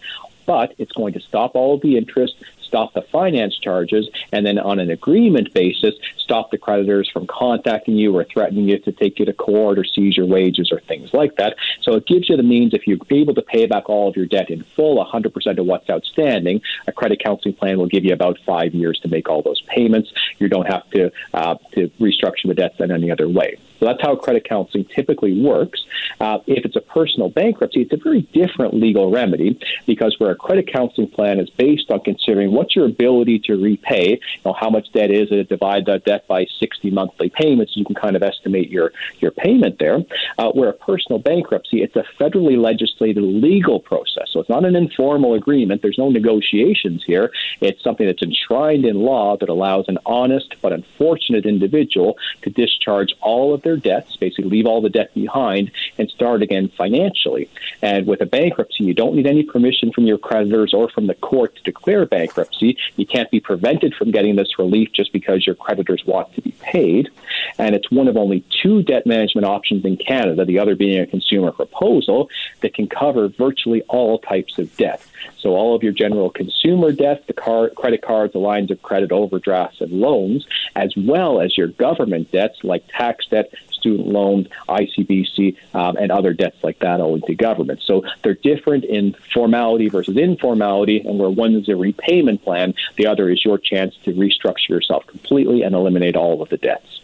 but 0.46 0.74
it's 0.78 0.92
going 0.92 1.14
to 1.14 1.20
stop 1.20 1.56
all 1.56 1.76
of 1.76 1.82
the 1.82 1.98
interest, 1.98 2.36
stop 2.62 2.94
the 2.94 3.02
finance 3.02 3.58
charges, 3.58 4.10
and 4.32 4.46
then 4.46 4.58
on 4.58 4.80
an 4.80 4.90
agreement 4.90 5.54
basis, 5.54 5.94
stop 6.18 6.52
the 6.52 6.58
creditors 6.58 7.10
from 7.10 7.28
contacting 7.28 7.96
you 7.96 8.16
or 8.16 8.24
threatening 8.24 8.68
you 8.68 8.80
to 8.80 8.92
take 8.92 9.20
you 9.20 9.26
to 9.26 9.34
court 9.34 9.78
or 9.78 9.84
seize 9.84 10.18
your 10.18 10.26
wages 10.26 10.72
or 10.72 10.80
things 10.82 11.14
like 11.14 11.36
that. 11.36 11.56
So 11.82 11.94
it 11.96 12.08
gives 12.08 12.30
you 12.30 12.38
the 12.38 12.44
means, 12.44 12.74
if 12.74 12.88
you're 12.88 12.98
able 13.10 13.36
to 13.36 13.42
pay 13.42 13.66
back 13.68 13.90
all 13.90 14.10
of 14.10 14.16
your 14.16 14.26
debt 14.26 14.50
in 14.50 14.64
full, 14.64 15.04
100% 15.04 15.58
of 15.58 15.66
what's 15.66 15.90
outstanding, 15.90 16.62
a 16.88 16.92
credit 16.92 17.22
counseling 17.24 17.56
plan 17.56 17.78
will 17.78 17.88
give 17.88 18.04
you 18.04 18.14
about 18.14 18.40
five 18.46 18.74
years 18.74 19.00
to 19.02 19.08
make 19.08 19.30
all 19.30 19.42
those 19.42 19.62
payments. 19.62 20.12
You 20.40 20.50
don't 20.50 20.68
have 20.68 20.90
to, 20.92 21.12
uh, 21.34 21.56
to 21.74 21.90
restructure 22.00 22.48
the 22.48 22.56
debts 22.56 22.80
in 22.80 22.92
any 22.92 23.12
other 23.12 23.30
way. 23.30 23.58
So 23.84 23.90
that's 23.90 24.02
how 24.02 24.16
credit 24.16 24.48
counseling 24.48 24.86
typically 24.86 25.42
works. 25.42 25.84
Uh, 26.22 26.40
if 26.48 26.64
it's 26.64 26.78
a 26.78 26.82
personal 26.82 27.28
bankruptcy, 27.28 27.82
it's 27.82 27.92
a 27.92 27.98
very 27.98 28.22
different 28.22 28.74
legal 28.74 29.12
remedy 29.12 29.60
because 29.86 30.16
where 30.20 30.32
a 30.32 30.36
credit 30.36 30.72
counseling 30.72 31.10
plan 31.10 31.38
is 31.38 31.50
based 31.50 31.92
on 31.92 32.00
considering 32.00 32.54
what's 32.54 32.78
your 32.78 32.86
ability 32.86 33.40
to 33.40 33.62
repay, 33.62 34.12
you 34.12 34.42
know, 34.46 34.54
how 34.54 34.70
much 34.70 34.90
debt 34.94 35.12
is 35.12 35.34
it, 35.34 35.50
divide 35.50 35.86
that 35.88 36.06
debt 36.06 36.26
by 36.28 36.48
60 36.62 36.92
monthly 36.92 37.30
payments, 37.30 37.76
you 37.76 37.84
can 37.84 37.96
kind 37.96 38.16
of 38.16 38.24
estimate 38.24 38.70
your, 38.70 38.94
your 39.20 39.32
payment 39.32 39.80
there. 39.80 40.00
Uh, 40.38 40.50
where 40.52 40.70
a 40.70 40.74
personal 40.74 41.20
bankruptcy, 41.20 41.84
it's 41.84 41.98
a 41.98 42.06
federally 42.18 42.58
legislated 42.58 43.22
legal 43.22 43.82
process. 43.82 44.30
So 44.32 44.40
it's 44.40 44.50
not 44.50 44.64
an 44.64 44.78
informal 44.78 45.34
agreement. 45.34 45.82
There's 45.82 45.98
no 45.98 46.10
negotiations 46.10 47.04
here. 47.04 47.34
It's 47.60 47.84
something 47.84 48.08
that's 48.08 48.22
enshrined 48.22 48.86
in 48.86 49.02
law 49.02 49.36
that 49.36 49.50
allows 49.50 49.90
an 49.90 49.98
honest 50.06 50.56
but 50.62 50.72
unfortunate 50.72 51.46
individual 51.46 52.18
to 52.44 52.50
discharge 52.50 53.14
all 53.20 53.54
of 53.54 53.62
their 53.64 53.73
their 53.74 54.00
debts, 54.00 54.16
basically 54.18 54.50
leave 54.50 54.66
all 54.66 54.82
the 54.82 54.90
debt 54.90 55.14
behind, 55.14 55.72
and 55.98 56.10
start 56.10 56.42
again 56.42 56.70
financially. 56.78 57.50
And 57.82 58.06
with 58.06 58.22
a 58.22 58.26
bankruptcy, 58.26 58.84
you 58.84 58.94
don't 58.94 59.16
need 59.16 59.28
any 59.28 59.44
permission 59.44 59.92
from 59.92 60.06
your 60.06 60.18
creditors 60.18 60.74
or 60.74 60.90
from 60.90 61.08
the 61.08 61.16
court 61.16 61.56
to 61.56 61.64
declare 61.64 62.06
bankruptcy. 62.06 62.78
You 62.96 63.06
can't 63.06 63.32
be 63.32 63.40
prevented 63.40 63.96
from 63.96 64.12
getting 64.12 64.36
this 64.36 64.60
relief 64.60 64.92
just 64.94 65.12
because 65.12 65.46
your 65.46 65.56
creditors 65.56 66.04
want 66.06 66.34
to 66.36 66.42
be 66.42 66.52
paid. 66.60 67.10
And 67.58 67.76
it's 67.76 67.90
one 67.92 68.08
of 68.08 68.18
only 68.18 68.44
two 68.62 68.84
debt 68.84 69.06
management 69.06 69.46
options 69.46 69.86
in 69.86 69.98
Canada, 69.98 70.46
the 70.46 70.60
other 70.60 70.76
being 70.76 71.00
a 71.00 71.08
consumer 71.08 71.52
proposal, 71.52 72.30
that 72.62 72.74
can 72.74 72.88
cover 72.88 73.28
virtually 73.28 73.82
all 73.84 74.20
types 74.20 74.58
of 74.60 74.76
debt. 74.78 75.06
So 75.38 75.52
all 75.56 75.76
of 75.76 75.84
your 75.84 75.94
general 75.94 76.30
consumer 76.30 76.92
debt, 76.92 77.28
the 77.28 77.34
car, 77.34 77.70
credit 77.70 78.02
cards, 78.02 78.34
the 78.34 78.40
lines 78.40 78.72
of 78.72 78.82
credit, 78.82 79.12
overdrafts, 79.12 79.82
and 79.82 79.92
loans, 79.92 80.48
as 80.76 80.94
well 80.96 81.42
as 81.42 81.58
your 81.58 81.68
government 81.68 82.32
debts 82.32 82.64
like 82.64 82.84
tax 82.88 83.26
debt, 83.28 83.54
student 83.72 84.08
loans, 84.08 84.48
ICBC, 84.70 85.58
um, 85.76 85.98
and 85.98 86.12
other 86.12 86.34
debts 86.34 86.64
like 86.64 86.80
that 86.80 87.02
owing 87.02 87.22
to 87.24 87.36
government. 87.36 87.82
So 87.84 88.04
they're 88.24 88.34
different 88.36 88.86
in 88.86 89.16
formality 89.34 89.90
versus 89.90 90.18
informality, 90.18 91.00
and 91.02 91.20
where 91.20 91.30
one 91.30 91.56
is 91.56 91.68
a 91.68 91.76
repayment 91.76 92.44
plan, 92.44 92.74
the 92.96 93.08
other 93.08 93.30
is 93.30 93.44
your 93.44 93.58
chance 93.58 93.96
to 94.04 94.14
restructure 94.14 94.70
yourself 94.70 95.06
completely 95.08 95.64
and 95.64 95.76
eliminate 95.76 96.16
all 96.16 96.42
of 96.42 96.50
the 96.50 96.58
debts. 96.58 97.02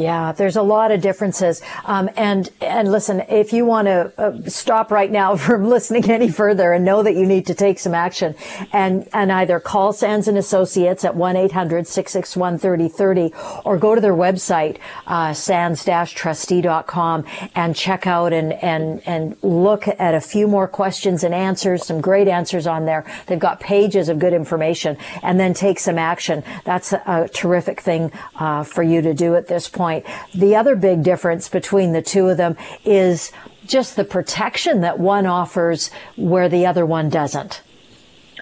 Yeah, 0.00 0.32
there's 0.32 0.56
a 0.56 0.62
lot 0.62 0.90
of 0.92 1.02
differences. 1.02 1.60
Um, 1.84 2.08
and 2.16 2.48
and 2.62 2.90
listen, 2.90 3.20
if 3.28 3.52
you 3.52 3.66
want 3.66 3.86
to 3.86 4.10
uh, 4.16 4.40
stop 4.48 4.90
right 4.90 5.10
now 5.10 5.36
from 5.46 5.68
listening 5.68 6.10
any 6.10 6.30
further 6.30 6.72
and 6.72 6.86
know 6.86 7.02
that 7.02 7.16
you 7.16 7.26
need 7.26 7.44
to 7.48 7.54
take 7.54 7.78
some 7.78 7.92
action, 7.92 8.34
and 8.72 9.06
and 9.12 9.30
either 9.30 9.60
call 9.60 9.92
Sands 9.92 10.26
and 10.26 10.38
Associates 10.38 11.04
at 11.04 11.14
1-800-661-3030 11.14 13.66
or 13.66 13.76
go 13.76 13.94
to 13.94 14.00
their 14.00 14.14
website 14.14 14.78
uh, 15.06 15.34
sands-trustee.com 15.34 17.26
and 17.54 17.76
check 17.76 18.06
out 18.06 18.32
and 18.32 18.54
and 18.54 19.02
and 19.06 19.36
look 19.42 19.86
at 19.86 20.14
a 20.14 20.20
few 20.20 20.48
more 20.48 20.66
questions 20.66 21.24
and 21.24 21.34
answers. 21.34 21.84
Some 21.84 22.00
great 22.00 22.26
answers 22.26 22.66
on 22.66 22.86
there. 22.86 23.04
They've 23.26 23.38
got 23.38 23.60
pages 23.60 24.08
of 24.08 24.18
good 24.18 24.32
information, 24.32 24.96
and 25.22 25.38
then 25.38 25.52
take 25.52 25.78
some 25.78 25.98
action. 25.98 26.42
That's 26.64 26.94
a, 26.94 27.28
terrific 27.34 27.80
thing 27.80 28.12
uh, 28.36 28.62
for 28.64 28.82
you 28.82 29.02
to 29.02 29.12
do 29.14 29.34
at 29.34 29.46
this 29.46 29.68
point 29.68 29.89
point. 29.90 30.06
The 30.34 30.56
other 30.56 30.76
big 30.76 31.02
difference 31.02 31.48
between 31.48 31.92
the 31.92 32.02
two 32.02 32.28
of 32.28 32.36
them 32.36 32.56
is 32.84 33.32
just 33.66 33.96
the 33.96 34.04
protection 34.04 34.80
that 34.80 34.98
one 34.98 35.26
offers 35.26 35.90
where 36.16 36.48
the 36.48 36.66
other 36.66 36.84
one 36.86 37.08
doesn't. 37.08 37.62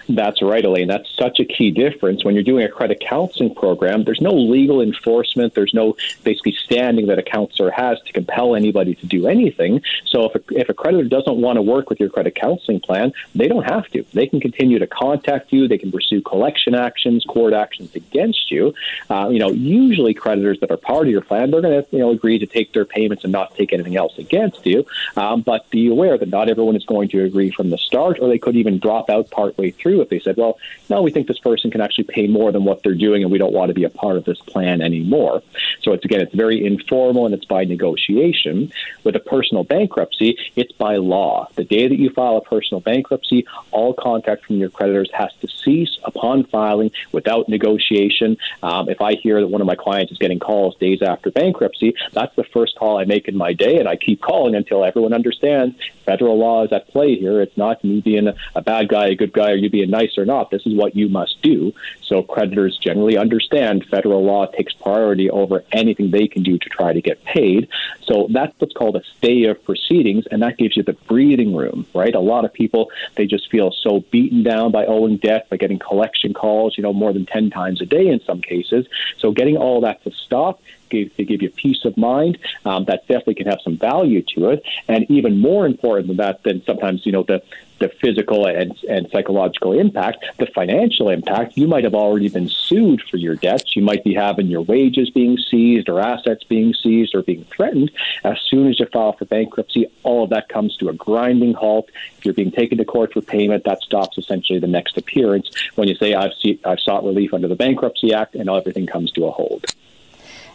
That's 0.09 0.41
right, 0.41 0.65
Elaine. 0.65 0.87
That's 0.87 1.07
such 1.15 1.39
a 1.39 1.45
key 1.45 1.69
difference. 1.69 2.25
When 2.25 2.33
you're 2.33 2.43
doing 2.43 2.65
a 2.65 2.67
credit 2.67 2.99
counseling 2.99 3.53
program, 3.53 4.05
there's 4.05 4.21
no 4.21 4.31
legal 4.31 4.81
enforcement. 4.81 5.53
There's 5.53 5.73
no 5.73 5.95
basically 6.23 6.53
standing 6.53 7.05
that 7.07 7.19
a 7.19 7.23
counselor 7.23 7.69
has 7.69 8.01
to 8.07 8.11
compel 8.11 8.55
anybody 8.55 8.95
to 8.95 9.05
do 9.05 9.27
anything. 9.27 9.83
So 10.07 10.23
if 10.23 10.33
a, 10.33 10.59
if 10.59 10.67
a 10.67 10.73
creditor 10.73 11.07
doesn't 11.07 11.37
want 11.37 11.57
to 11.57 11.61
work 11.61 11.91
with 11.91 11.99
your 11.99 12.09
credit 12.09 12.33
counseling 12.33 12.79
plan, 12.79 13.13
they 13.35 13.47
don't 13.47 13.69
have 13.69 13.87
to. 13.89 14.03
They 14.11 14.25
can 14.25 14.39
continue 14.39 14.79
to 14.79 14.87
contact 14.87 15.53
you. 15.53 15.67
They 15.67 15.77
can 15.77 15.91
pursue 15.91 16.23
collection 16.23 16.73
actions, 16.73 17.23
court 17.23 17.53
actions 17.53 17.93
against 17.93 18.49
you. 18.49 18.73
Uh, 19.11 19.29
you 19.29 19.37
know, 19.37 19.51
usually 19.51 20.15
creditors 20.15 20.59
that 20.61 20.71
are 20.71 20.77
part 20.77 21.05
of 21.05 21.11
your 21.11 21.21
plan, 21.21 21.51
they're 21.51 21.61
going 21.61 21.83
to 21.83 21.87
you 21.95 21.99
know 21.99 22.09
agree 22.09 22.39
to 22.39 22.47
take 22.47 22.73
their 22.73 22.85
payments 22.85 23.23
and 23.23 23.31
not 23.31 23.55
take 23.55 23.73
anything 23.73 23.95
else 23.95 24.17
against 24.17 24.65
you. 24.65 24.87
Um, 25.15 25.41
but 25.41 25.69
be 25.69 25.87
aware 25.87 26.17
that 26.17 26.29
not 26.29 26.49
everyone 26.49 26.75
is 26.75 26.85
going 26.85 27.09
to 27.09 27.23
agree 27.23 27.51
from 27.51 27.69
the 27.69 27.77
start, 27.77 28.17
or 28.19 28.27
they 28.27 28.39
could 28.39 28.55
even 28.55 28.79
drop 28.79 29.11
out 29.11 29.29
partway 29.29 29.69
through 29.69 29.98
if 30.01 30.09
they 30.09 30.19
said, 30.19 30.37
well, 30.37 30.57
no, 30.89 31.01
we 31.01 31.11
think 31.11 31.27
this 31.27 31.39
person 31.39 31.71
can 31.71 31.81
actually 31.81 32.05
pay 32.05 32.27
more 32.27 32.51
than 32.51 32.63
what 32.63 32.83
they're 32.83 32.95
doing 32.95 33.23
and 33.23 33.31
we 33.31 33.37
don't 33.37 33.53
want 33.53 33.69
to 33.69 33.73
be 33.73 33.83
a 33.83 33.89
part 33.89 34.17
of 34.17 34.25
this 34.25 34.39
plan 34.39 34.81
anymore. 34.81 35.41
So 35.81 35.93
it's 35.93 36.05
again, 36.05 36.21
it's 36.21 36.33
very 36.33 36.65
informal 36.65 37.25
and 37.25 37.33
it's 37.33 37.45
by 37.45 37.63
negotiation. 37.65 38.71
With 39.03 39.15
a 39.15 39.19
personal 39.19 39.63
bankruptcy, 39.63 40.37
it's 40.55 40.71
by 40.73 40.97
law. 40.97 41.47
The 41.55 41.63
day 41.63 41.87
that 41.87 41.97
you 41.97 42.09
file 42.09 42.37
a 42.37 42.41
personal 42.41 42.81
bankruptcy, 42.81 43.45
all 43.71 43.93
contact 43.93 44.45
from 44.45 44.57
your 44.57 44.69
creditors 44.69 45.09
has 45.13 45.31
to 45.41 45.47
cease 45.47 45.97
upon 46.03 46.45
filing 46.45 46.91
without 47.11 47.49
negotiation. 47.49 48.37
Um, 48.63 48.89
if 48.89 49.01
I 49.01 49.13
hear 49.15 49.39
that 49.41 49.47
one 49.47 49.61
of 49.61 49.67
my 49.67 49.75
clients 49.75 50.11
is 50.11 50.17
getting 50.17 50.39
calls 50.39 50.75
days 50.77 51.01
after 51.01 51.31
bankruptcy, 51.31 51.95
that's 52.11 52.35
the 52.35 52.43
first 52.43 52.75
call 52.75 52.97
I 52.97 53.05
make 53.05 53.27
in 53.27 53.35
my 53.35 53.53
day, 53.53 53.79
and 53.79 53.87
I 53.87 53.95
keep 53.95 54.21
calling 54.21 54.55
until 54.55 54.83
everyone 54.83 55.13
understands 55.13 55.75
federal 56.09 56.39
law 56.39 56.63
is 56.63 56.71
at 56.71 56.87
play 56.87 57.15
here. 57.15 57.39
It's 57.41 57.55
not 57.55 57.83
me 57.83 58.01
being 58.01 58.27
a, 58.27 58.35
a 58.55 58.61
bad 58.61 58.87
guy, 58.87 59.07
a 59.07 59.15
good 59.15 59.31
guy, 59.31 59.51
or 59.51 59.55
you 59.55 59.69
being 59.69 59.88
nice 59.89 60.17
or 60.17 60.25
not. 60.25 60.51
This 60.51 60.65
is 60.65 60.73
what 60.73 60.95
you 60.95 61.09
must 61.09 61.41
do. 61.41 61.73
So 62.01 62.23
creditors 62.23 62.77
generally 62.77 63.17
understand 63.17 63.85
federal 63.85 64.23
law 64.23 64.45
takes 64.47 64.73
priority 64.73 65.29
over 65.29 65.63
anything 65.71 66.11
they 66.11 66.27
can 66.27 66.43
do 66.43 66.57
to 66.57 66.69
try 66.69 66.93
to 66.93 67.01
get 67.01 67.23
paid. 67.23 67.67
So 68.03 68.27
that's 68.29 68.53
what's 68.59 68.73
called 68.73 68.95
a 68.95 69.03
stay 69.17 69.43
of 69.45 69.63
proceedings, 69.63 70.25
and 70.27 70.41
that 70.41 70.57
gives 70.57 70.75
you 70.75 70.83
the 70.83 70.93
breathing 70.93 71.55
room, 71.55 71.85
right? 71.93 72.15
A 72.15 72.19
lot 72.19 72.45
of 72.45 72.53
people 72.53 72.91
they 73.15 73.25
just 73.25 73.49
feel 73.49 73.71
so 73.71 74.01
beaten 74.11 74.43
down 74.43 74.71
by 74.71 74.85
owing 74.85 75.17
debt, 75.17 75.49
by 75.49 75.57
getting 75.57 75.79
collection 75.79 76.33
calls, 76.33 76.77
you 76.77 76.83
know, 76.83 76.93
more 76.93 77.13
than 77.13 77.25
ten 77.25 77.49
times 77.49 77.81
a 77.81 77.85
day 77.85 78.07
in 78.07 78.19
some 78.21 78.41
cases. 78.41 78.87
So 79.17 79.31
getting 79.31 79.57
all 79.57 79.81
that 79.81 80.03
to 80.03 80.11
stop 80.11 80.61
to 80.89 81.05
give 81.23 81.41
you 81.41 81.49
peace 81.49 81.85
of 81.85 81.95
mind. 81.97 82.37
Um, 82.65 82.85
that 82.85 83.07
definitely 83.07 83.35
can 83.35 83.47
have 83.47 83.59
some 83.63 83.77
value 83.77 84.23
to 84.35 84.49
it. 84.49 84.63
And 84.87 85.09
even 85.09 85.39
more 85.39 85.65
important 85.65 86.07
than 86.07 86.17
that, 86.17 86.43
than 86.43 86.63
sometimes 86.65 87.05
you 87.05 87.11
know 87.11 87.23
the 87.23 87.43
the 87.79 87.89
physical 88.01 88.45
and, 88.45 88.77
and 88.89 89.09
psychological 89.11 89.77
impact, 89.77 90.25
the 90.37 90.45
financial 90.47 91.09
impact. 91.09 91.57
You 91.57 91.67
might 91.67 91.83
have 91.83 91.95
already 91.95 92.29
been 92.29 92.49
sued 92.49 93.01
for 93.09 93.17
your 93.17 93.35
debts. 93.35 93.75
You 93.75 93.81
might 93.81 94.03
be 94.03 94.13
having 94.13 94.47
your 94.47 94.61
wages 94.61 95.09
being 95.09 95.37
seized 95.37 95.89
or 95.89 95.99
assets 95.99 96.43
being 96.43 96.73
seized 96.73 97.15
or 97.15 97.23
being 97.23 97.45
threatened. 97.45 97.91
As 98.23 98.37
soon 98.47 98.69
as 98.69 98.79
you 98.79 98.85
file 98.87 99.13
for 99.13 99.25
bankruptcy, 99.25 99.87
all 100.03 100.25
of 100.25 100.29
that 100.31 100.49
comes 100.49 100.75
to 100.77 100.89
a 100.89 100.93
grinding 100.93 101.53
halt. 101.53 101.89
If 102.17 102.25
you're 102.25 102.33
being 102.33 102.51
taken 102.51 102.77
to 102.77 102.85
court 102.85 103.13
for 103.13 103.21
payment, 103.21 103.63
that 103.63 103.81
stops 103.81 104.17
essentially 104.17 104.59
the 104.59 104.67
next 104.67 104.97
appearance. 104.97 105.49
When 105.75 105.87
you 105.87 105.95
say 105.95 106.13
I've, 106.13 106.33
see, 106.33 106.59
I've 106.65 106.79
sought 106.79 107.03
relief 107.03 107.33
under 107.33 107.47
the 107.47 107.55
Bankruptcy 107.55 108.13
Act, 108.13 108.35
and 108.35 108.49
everything 108.49 108.87
comes 108.87 109.11
to 109.13 109.25
a 109.25 109.31
hold. 109.31 109.65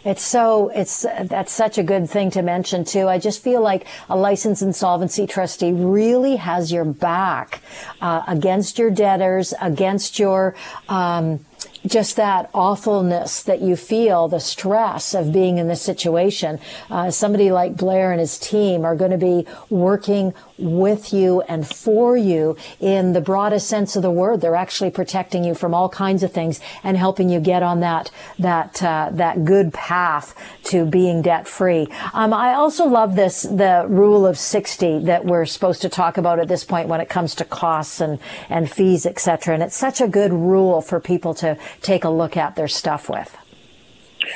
It's 0.05 0.21
so, 0.21 0.69
it's, 0.69 1.03
that's 1.23 1.51
such 1.51 1.79
a 1.79 1.83
good 1.83 2.07
thing 2.07 2.29
to 2.31 2.43
mention 2.43 2.85
too. 2.85 3.09
I 3.09 3.17
just 3.17 3.41
feel 3.43 3.61
like 3.61 3.87
a 4.07 4.15
licensed 4.15 4.61
insolvency 4.61 5.25
trustee 5.25 5.71
really 5.71 6.35
has 6.35 6.71
your 6.71 6.85
back, 6.85 7.61
uh, 8.01 8.21
against 8.27 8.77
your 8.77 8.91
debtors, 8.91 9.53
against 9.59 10.19
your, 10.19 10.55
um, 10.89 11.43
just 11.85 12.15
that 12.15 12.49
awfulness 12.53 13.43
that 13.43 13.61
you 13.61 13.75
feel, 13.75 14.27
the 14.27 14.39
stress 14.39 15.13
of 15.13 15.31
being 15.31 15.57
in 15.57 15.67
this 15.67 15.81
situation. 15.81 16.59
Uh, 16.89 17.11
somebody 17.11 17.51
like 17.51 17.75
Blair 17.75 18.11
and 18.11 18.19
his 18.19 18.37
team 18.37 18.85
are 18.85 18.95
going 18.95 19.11
to 19.11 19.17
be 19.17 19.45
working 19.69 20.33
with 20.57 21.13
you 21.13 21.41
and 21.41 21.67
for 21.67 22.15
you 22.15 22.55
in 22.79 23.13
the 23.13 23.21
broadest 23.21 23.67
sense 23.67 23.95
of 23.95 24.01
the 24.01 24.11
word. 24.11 24.41
They're 24.41 24.55
actually 24.55 24.91
protecting 24.91 25.43
you 25.43 25.53
from 25.53 25.73
all 25.73 25.89
kinds 25.89 26.23
of 26.23 26.31
things 26.31 26.59
and 26.83 26.97
helping 26.97 27.29
you 27.29 27.39
get 27.39 27.63
on 27.63 27.81
that 27.81 28.11
that 28.39 28.81
uh, 28.81 29.09
that 29.13 29.45
good 29.45 29.73
path 29.73 30.35
to 30.65 30.85
being 30.85 31.21
debt 31.21 31.47
free. 31.47 31.87
Um, 32.13 32.33
I 32.33 32.53
also 32.53 32.85
love 32.85 33.15
this 33.15 33.43
the 33.43 33.85
rule 33.87 34.25
of 34.25 34.37
sixty 34.37 34.99
that 34.99 35.25
we're 35.25 35.45
supposed 35.45 35.81
to 35.81 35.89
talk 35.89 36.17
about 36.17 36.39
at 36.39 36.47
this 36.47 36.63
point 36.63 36.87
when 36.87 37.01
it 37.01 37.09
comes 37.09 37.35
to 37.35 37.45
costs 37.45 37.99
and 37.99 38.19
and 38.49 38.69
fees, 38.69 39.05
etc. 39.05 39.53
And 39.53 39.63
it's 39.63 39.75
such 39.75 40.01
a 40.01 40.07
good 40.07 40.31
rule 40.31 40.81
for 40.81 40.99
people 40.99 41.33
to 41.35 41.57
take 41.81 42.03
a 42.03 42.09
look 42.09 42.37
at 42.37 42.55
their 42.55 42.67
stuff 42.67 43.09
with. 43.09 43.35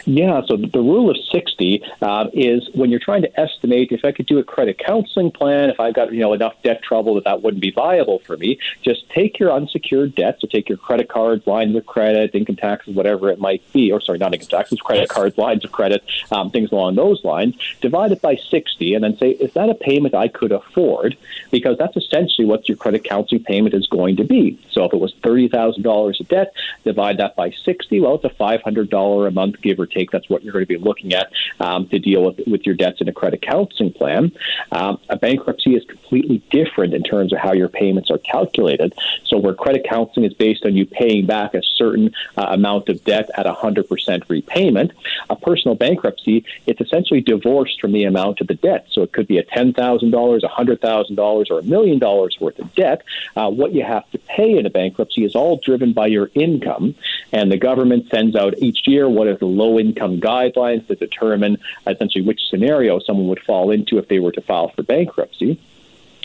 Yeah, 0.06 0.42
so 0.48 0.58
the 0.58 0.80
rule 0.80 1.10
of 1.10 1.18
60 1.32 1.84
uh, 2.02 2.28
is 2.34 2.70
when 2.74 2.90
you're 2.90 3.00
trying 3.00 3.22
to 3.24 3.40
estimate 3.40 3.92
if 3.92 4.06
I 4.06 4.12
could 4.12 4.26
do 4.26 4.40
a 4.40 4.44
credit 4.44 4.80
counseling 4.80 5.32
plan, 5.32 5.70
if 5.70 5.80
I've 5.80 5.94
got 5.94 6.14
you 6.14 6.20
know 6.20 6.34
enough 6.34 6.56
debt 6.64 6.82
trouble 6.84 7.16
that 7.16 7.24
that 7.26 7.42
wouldn't 7.42 7.62
be 7.62 7.72
viable 7.72 8.20
for 8.20 8.38
me, 8.38 8.60
just 8.82 9.10
take 9.10 9.40
your 9.40 9.52
unsecured 9.52 10.16
debt, 10.16 10.38
so 10.40 10.48
take 10.48 10.70
your 10.70 10.78
credit 10.78 11.10
cards, 11.10 11.46
lines 11.48 11.76
of 11.76 11.86
credit, 11.86 12.34
income 12.36 12.56
taxes, 12.56 12.96
whatever 12.96 13.30
it 13.30 13.40
might 13.40 13.62
be, 13.74 13.92
or 13.92 14.02
sorry, 14.02 14.18
not 14.18 14.34
income 14.34 14.50
taxes, 14.50 14.80
credit 14.80 15.10
cards, 15.10 15.38
lines 15.38 15.64
of 15.66 15.72
credit, 15.72 16.04
um, 16.32 16.50
things 16.52 16.72
along 16.72 16.96
those 16.96 17.24
lines, 17.24 17.56
divide 17.82 18.12
it 18.12 18.22
by 18.22 18.36
60, 18.36 18.94
and 18.94 19.04
then 19.04 19.18
say, 19.18 19.32
is 19.32 19.54
that 19.54 19.70
a 19.70 19.76
payment 19.76 20.14
I 20.14 20.28
could 20.28 20.52
afford? 20.52 21.18
Because 21.52 21.78
that's 21.78 21.98
essentially 21.98 22.46
what 22.46 22.68
your 22.68 22.78
credit 22.78 23.04
counseling 23.04 23.44
payment 23.44 23.74
is 23.74 23.88
going 23.88 24.18
to 24.18 24.24
be. 24.24 24.60
So 24.72 24.86
if 24.86 24.94
it 24.94 25.00
was 25.00 25.14
$30,000 25.16 26.20
of 26.20 26.28
debt, 26.28 26.54
divide 26.84 27.18
that 27.18 27.36
by 27.36 27.52
60, 27.52 28.00
well, 28.00 28.16
it's 28.16 28.26
a 28.26 28.30
$500 28.30 29.28
a 29.28 29.32
month 29.32 29.62
give 29.62 29.79
or 29.80 29.86
take. 29.86 30.12
That's 30.12 30.30
what 30.30 30.44
you're 30.44 30.54
going 30.54 30.66
to 30.66 30.68
be 30.68 30.78
looking 30.78 31.14
at 31.14 31.32
um, 31.60 31.88
to 31.90 32.00
deal 32.00 32.24
with, 32.24 32.40
with 32.48 32.66
your 32.66 32.76
debts 32.76 33.02
in 33.02 33.08
a 33.08 33.14
credit 33.14 33.42
counseling 33.42 33.94
plan. 33.94 34.32
Um, 34.72 35.00
a 35.10 35.16
bankruptcy 35.16 35.76
is 35.76 35.84
completely 35.86 36.42
different 36.50 36.94
in 36.94 37.04
terms 37.04 37.34
of 37.34 37.40
how 37.40 37.54
your 37.54 37.70
payments 37.70 38.10
are 38.12 38.18
calculated. 38.18 38.94
So, 39.26 39.38
where 39.38 39.54
credit 39.54 39.86
counseling 39.88 40.26
is 40.26 40.34
based 40.34 40.66
on 40.66 40.76
you 40.76 40.86
paying 40.86 41.26
back 41.26 41.54
a 41.54 41.62
certain 41.64 42.14
uh, 42.38 42.48
amount 42.50 42.90
of 42.90 43.04
debt 43.04 43.30
at 43.36 43.46
100% 43.46 44.30
repayment, 44.30 44.92
a 45.30 45.36
personal 45.36 45.76
bankruptcy, 45.76 46.46
it's 46.66 46.82
essentially 46.82 47.22
divorced 47.22 47.80
from 47.80 47.92
the 47.92 48.04
amount 48.04 48.42
of 48.42 48.48
the 48.48 48.56
debt. 48.56 48.88
So, 48.92 49.02
it 49.04 49.12
could 49.12 49.28
be 49.28 49.38
a 49.38 49.44
$10,000, 49.44 49.74
$100,000, 49.74 51.52
or 51.52 51.60
a 51.60 51.64
million 51.64 52.00
dollars 52.00 52.38
worth 52.40 52.60
of 52.60 52.74
debt. 52.76 53.04
Uh, 53.36 53.50
what 53.50 53.74
you 53.74 53.84
have 53.84 54.10
to 54.12 54.18
pay 54.20 54.58
in 54.58 54.66
a 54.66 54.70
bankruptcy 54.70 55.24
is 55.24 55.36
all 55.36 55.58
driven 55.58 55.94
by 55.94 56.08
your 56.08 56.30
income, 56.34 56.96
and 57.32 57.52
the 57.52 57.58
government 57.58 58.10
sends 58.10 58.36
out 58.36 58.58
each 58.60 58.88
year 58.88 59.08
what 59.10 59.28
is 59.28 59.40
the 59.40 59.46
low 59.70 59.80
income 59.80 60.20
guidelines 60.20 60.86
to 60.88 60.96
determine 60.96 61.58
essentially 61.88 62.24
which 62.24 62.42
scenario 62.50 63.00
someone 63.00 63.28
would 63.28 63.42
fall 63.42 63.72
into 63.72 63.98
if 63.98 64.08
they 64.08 64.20
were 64.20 64.32
to 64.32 64.42
file 64.42 64.70
for 64.70 64.84
bankruptcy. 64.84 65.60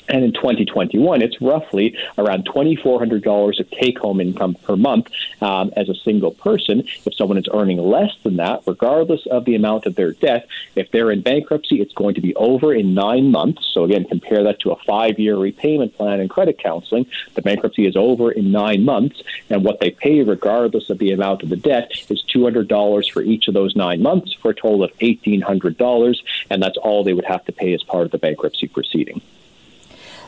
And 0.08 0.22
in 0.22 0.32
2021, 0.32 1.22
it's 1.22 1.40
roughly 1.40 1.96
around 2.18 2.46
$2,400 2.46 3.60
of 3.60 3.70
take 3.70 3.98
home 3.98 4.20
income 4.20 4.54
per 4.54 4.76
month 4.76 5.10
um, 5.40 5.72
as 5.76 5.88
a 5.88 5.94
single 5.94 6.32
person. 6.32 6.86
If 7.06 7.14
someone 7.14 7.38
is 7.38 7.48
earning 7.52 7.78
less 7.78 8.14
than 8.22 8.36
that, 8.36 8.62
regardless 8.66 9.26
of 9.26 9.44
the 9.44 9.54
amount 9.54 9.86
of 9.86 9.94
their 9.94 10.12
debt, 10.12 10.46
if 10.74 10.90
they're 10.90 11.10
in 11.10 11.22
bankruptcy, 11.22 11.80
it's 11.80 11.94
going 11.94 12.14
to 12.16 12.20
be 12.20 12.34
over 12.36 12.74
in 12.74 12.94
nine 12.94 13.30
months. 13.30 13.66
So, 13.72 13.84
again, 13.84 14.04
compare 14.04 14.42
that 14.44 14.60
to 14.60 14.72
a 14.72 14.76
five 14.84 15.18
year 15.18 15.36
repayment 15.36 15.96
plan 15.96 16.20
and 16.20 16.28
credit 16.28 16.58
counseling. 16.58 17.06
The 17.34 17.42
bankruptcy 17.42 17.86
is 17.86 17.96
over 17.96 18.30
in 18.30 18.52
nine 18.52 18.84
months, 18.84 19.22
and 19.48 19.64
what 19.64 19.80
they 19.80 19.90
pay, 19.90 20.22
regardless 20.22 20.90
of 20.90 20.98
the 20.98 21.12
amount 21.12 21.42
of 21.42 21.48
the 21.48 21.56
debt, 21.56 21.90
is 22.10 22.22
$200 22.34 23.10
for 23.10 23.22
each 23.22 23.48
of 23.48 23.54
those 23.54 23.74
nine 23.74 24.02
months 24.02 24.34
for 24.34 24.50
a 24.50 24.54
total 24.54 24.84
of 24.84 24.96
$1,800, 24.98 26.18
and 26.50 26.62
that's 26.62 26.76
all 26.76 27.04
they 27.04 27.14
would 27.14 27.24
have 27.24 27.44
to 27.46 27.52
pay 27.52 27.72
as 27.72 27.82
part 27.82 28.04
of 28.04 28.10
the 28.10 28.18
bankruptcy 28.18 28.68
proceeding. 28.68 29.22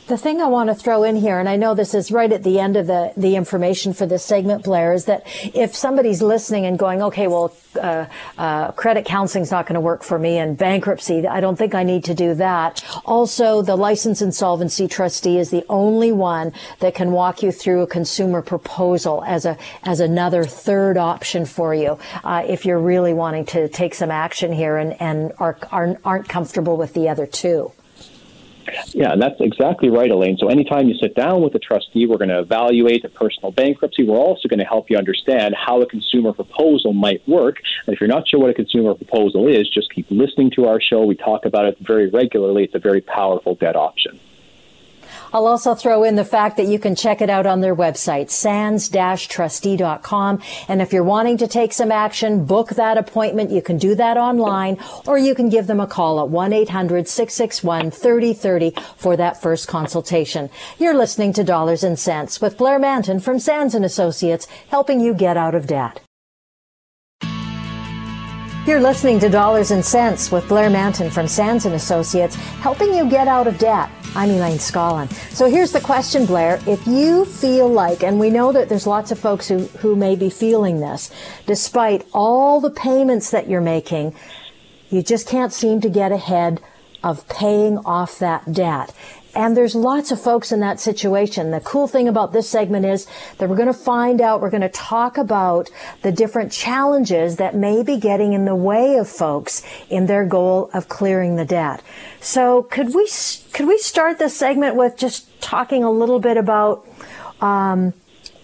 The 0.06 0.16
thing 0.16 0.40
I 0.40 0.46
want 0.46 0.68
to 0.68 0.74
throw 0.76 1.02
in 1.02 1.16
here, 1.16 1.40
and 1.40 1.48
I 1.48 1.56
know 1.56 1.74
this 1.74 1.92
is 1.92 2.12
right 2.12 2.30
at 2.30 2.44
the 2.44 2.60
end 2.60 2.76
of 2.76 2.86
the, 2.86 3.12
the 3.16 3.34
information 3.34 3.92
for 3.92 4.06
this 4.06 4.22
segment, 4.22 4.62
Blair, 4.62 4.92
is 4.92 5.06
that 5.06 5.24
if 5.52 5.74
somebody's 5.74 6.22
listening 6.22 6.64
and 6.64 6.78
going, 6.78 7.02
okay, 7.02 7.26
well, 7.26 7.52
uh, 7.74 8.06
uh, 8.38 8.70
credit 8.72 9.04
counseling 9.04 9.42
is 9.42 9.50
not 9.50 9.66
going 9.66 9.74
to 9.74 9.80
work 9.80 10.04
for 10.04 10.16
me 10.16 10.38
and 10.38 10.56
bankruptcy, 10.56 11.26
I 11.26 11.40
don't 11.40 11.56
think 11.56 11.74
I 11.74 11.82
need 11.82 12.04
to 12.04 12.14
do 12.14 12.34
that. 12.34 12.84
Also, 13.04 13.62
the 13.62 13.74
license 13.74 14.22
insolvency 14.22 14.86
trustee 14.86 15.38
is 15.38 15.50
the 15.50 15.64
only 15.68 16.12
one 16.12 16.52
that 16.78 16.94
can 16.94 17.10
walk 17.10 17.42
you 17.42 17.50
through 17.50 17.82
a 17.82 17.88
consumer 17.88 18.42
proposal 18.42 19.24
as 19.26 19.44
a, 19.44 19.58
as 19.82 19.98
another 19.98 20.44
third 20.44 20.96
option 20.96 21.44
for 21.44 21.74
you. 21.74 21.98
Uh, 22.22 22.44
if 22.46 22.64
you're 22.64 22.78
really 22.78 23.12
wanting 23.12 23.44
to 23.46 23.68
take 23.70 23.92
some 23.92 24.12
action 24.12 24.52
here 24.52 24.76
and, 24.76 25.00
and 25.02 25.32
are, 25.40 25.58
are, 25.72 25.98
aren't 26.04 26.28
comfortable 26.28 26.76
with 26.76 26.94
the 26.94 27.08
other 27.08 27.26
two. 27.26 27.72
Yeah, 28.92 29.14
that's 29.16 29.40
exactly 29.40 29.90
right, 29.90 30.10
Elaine. 30.10 30.36
So 30.38 30.48
anytime 30.48 30.88
you 30.88 30.94
sit 30.96 31.14
down 31.14 31.42
with 31.42 31.54
a 31.54 31.58
trustee, 31.58 32.06
we're 32.06 32.18
going 32.18 32.30
to 32.30 32.40
evaluate 32.40 33.04
a 33.04 33.08
personal 33.08 33.52
bankruptcy. 33.52 34.04
We're 34.04 34.16
also 34.16 34.48
going 34.48 34.58
to 34.58 34.64
help 34.64 34.90
you 34.90 34.96
understand 34.96 35.54
how 35.54 35.80
a 35.82 35.86
consumer 35.86 36.32
proposal 36.32 36.92
might 36.92 37.26
work. 37.28 37.58
And 37.86 37.94
if 37.94 38.00
you're 38.00 38.08
not 38.08 38.28
sure 38.28 38.40
what 38.40 38.50
a 38.50 38.54
consumer 38.54 38.94
proposal 38.94 39.48
is, 39.48 39.68
just 39.68 39.92
keep 39.92 40.10
listening 40.10 40.50
to 40.52 40.66
our 40.66 40.80
show. 40.80 41.04
We 41.04 41.14
talk 41.16 41.44
about 41.44 41.66
it 41.66 41.78
very 41.80 42.08
regularly. 42.08 42.64
It's 42.64 42.74
a 42.74 42.78
very 42.78 43.00
powerful 43.00 43.54
debt 43.54 43.76
option. 43.76 44.18
I'll 45.36 45.48
also 45.48 45.74
throw 45.74 46.02
in 46.02 46.16
the 46.16 46.24
fact 46.24 46.56
that 46.56 46.64
you 46.64 46.78
can 46.78 46.94
check 46.94 47.20
it 47.20 47.28
out 47.28 47.44
on 47.44 47.60
their 47.60 47.76
website, 47.76 48.30
sands-trustee.com. 48.30 50.42
And 50.66 50.80
if 50.80 50.94
you're 50.94 51.04
wanting 51.04 51.36
to 51.36 51.46
take 51.46 51.74
some 51.74 51.92
action, 51.92 52.46
book 52.46 52.70
that 52.70 52.96
appointment. 52.96 53.50
You 53.50 53.60
can 53.60 53.76
do 53.76 53.94
that 53.96 54.16
online 54.16 54.78
or 55.06 55.18
you 55.18 55.34
can 55.34 55.50
give 55.50 55.66
them 55.66 55.78
a 55.78 55.86
call 55.86 56.24
at 56.24 56.32
1-800-661-3030 56.32 58.80
for 58.96 59.14
that 59.18 59.42
first 59.42 59.68
consultation. 59.68 60.48
You're 60.78 60.96
listening 60.96 61.34
to 61.34 61.44
Dollars 61.44 61.84
and 61.84 61.98
Cents 61.98 62.40
with 62.40 62.56
Blair 62.56 62.78
Mantin 62.78 63.20
from 63.20 63.38
Sands 63.38 63.74
and 63.74 63.84
Associates, 63.84 64.46
helping 64.70 65.00
you 65.00 65.12
get 65.12 65.36
out 65.36 65.54
of 65.54 65.66
debt. 65.66 66.00
You're 68.66 68.80
listening 68.80 69.20
to 69.20 69.28
Dollars 69.28 69.70
and 69.70 69.84
Cents 69.84 70.32
with 70.32 70.48
Blair 70.48 70.68
Mantin 70.68 71.08
from 71.08 71.28
Sands 71.28 71.66
and 71.66 71.76
Associates, 71.76 72.34
helping 72.34 72.92
you 72.92 73.08
get 73.08 73.28
out 73.28 73.46
of 73.46 73.58
debt. 73.58 73.88
I'm 74.16 74.28
Elaine 74.28 74.58
Scollin. 74.58 75.08
So 75.32 75.48
here's 75.48 75.70
the 75.70 75.80
question, 75.80 76.26
Blair. 76.26 76.58
If 76.66 76.84
you 76.84 77.26
feel 77.26 77.68
like, 77.68 78.02
and 78.02 78.18
we 78.18 78.28
know 78.28 78.50
that 78.50 78.68
there's 78.68 78.84
lots 78.84 79.12
of 79.12 79.20
folks 79.20 79.46
who, 79.46 79.66
who 79.78 79.94
may 79.94 80.16
be 80.16 80.28
feeling 80.30 80.80
this, 80.80 81.12
despite 81.46 82.04
all 82.12 82.60
the 82.60 82.70
payments 82.70 83.30
that 83.30 83.48
you're 83.48 83.60
making, 83.60 84.16
you 84.90 85.00
just 85.00 85.28
can't 85.28 85.52
seem 85.52 85.80
to 85.82 85.88
get 85.88 86.10
ahead 86.10 86.60
of 87.04 87.28
paying 87.28 87.78
off 87.78 88.18
that 88.18 88.52
debt. 88.52 88.92
And 89.36 89.54
there's 89.54 89.74
lots 89.74 90.10
of 90.10 90.18
folks 90.18 90.50
in 90.50 90.60
that 90.60 90.80
situation. 90.80 91.50
The 91.50 91.60
cool 91.60 91.86
thing 91.86 92.08
about 92.08 92.32
this 92.32 92.48
segment 92.48 92.86
is 92.86 93.06
that 93.36 93.50
we're 93.50 93.56
going 93.56 93.66
to 93.66 93.74
find 93.74 94.22
out, 94.22 94.40
we're 94.40 94.48
going 94.48 94.62
to 94.62 94.70
talk 94.70 95.18
about 95.18 95.70
the 96.00 96.10
different 96.10 96.50
challenges 96.50 97.36
that 97.36 97.54
may 97.54 97.82
be 97.82 97.98
getting 97.98 98.32
in 98.32 98.46
the 98.46 98.54
way 98.54 98.96
of 98.96 99.06
folks 99.06 99.62
in 99.90 100.06
their 100.06 100.24
goal 100.24 100.70
of 100.72 100.88
clearing 100.88 101.36
the 101.36 101.44
debt. 101.44 101.82
So 102.18 102.62
could 102.62 102.94
we, 102.94 103.06
could 103.52 103.66
we 103.66 103.76
start 103.76 104.18
this 104.18 104.34
segment 104.34 104.74
with 104.74 104.96
just 104.96 105.42
talking 105.42 105.84
a 105.84 105.90
little 105.90 106.18
bit 106.18 106.38
about, 106.38 106.88
um, 107.42 107.92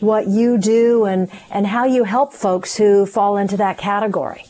what 0.01 0.27
you 0.27 0.59
do 0.59 1.07
and, 1.07 1.31
and 1.51 1.67
how 1.67 1.87
you 1.87 2.05
help 2.05 2.35
folks 2.35 2.77
who 2.77 3.07
fall 3.07 3.39
into 3.39 3.57
that 3.57 3.79
category? 3.79 4.45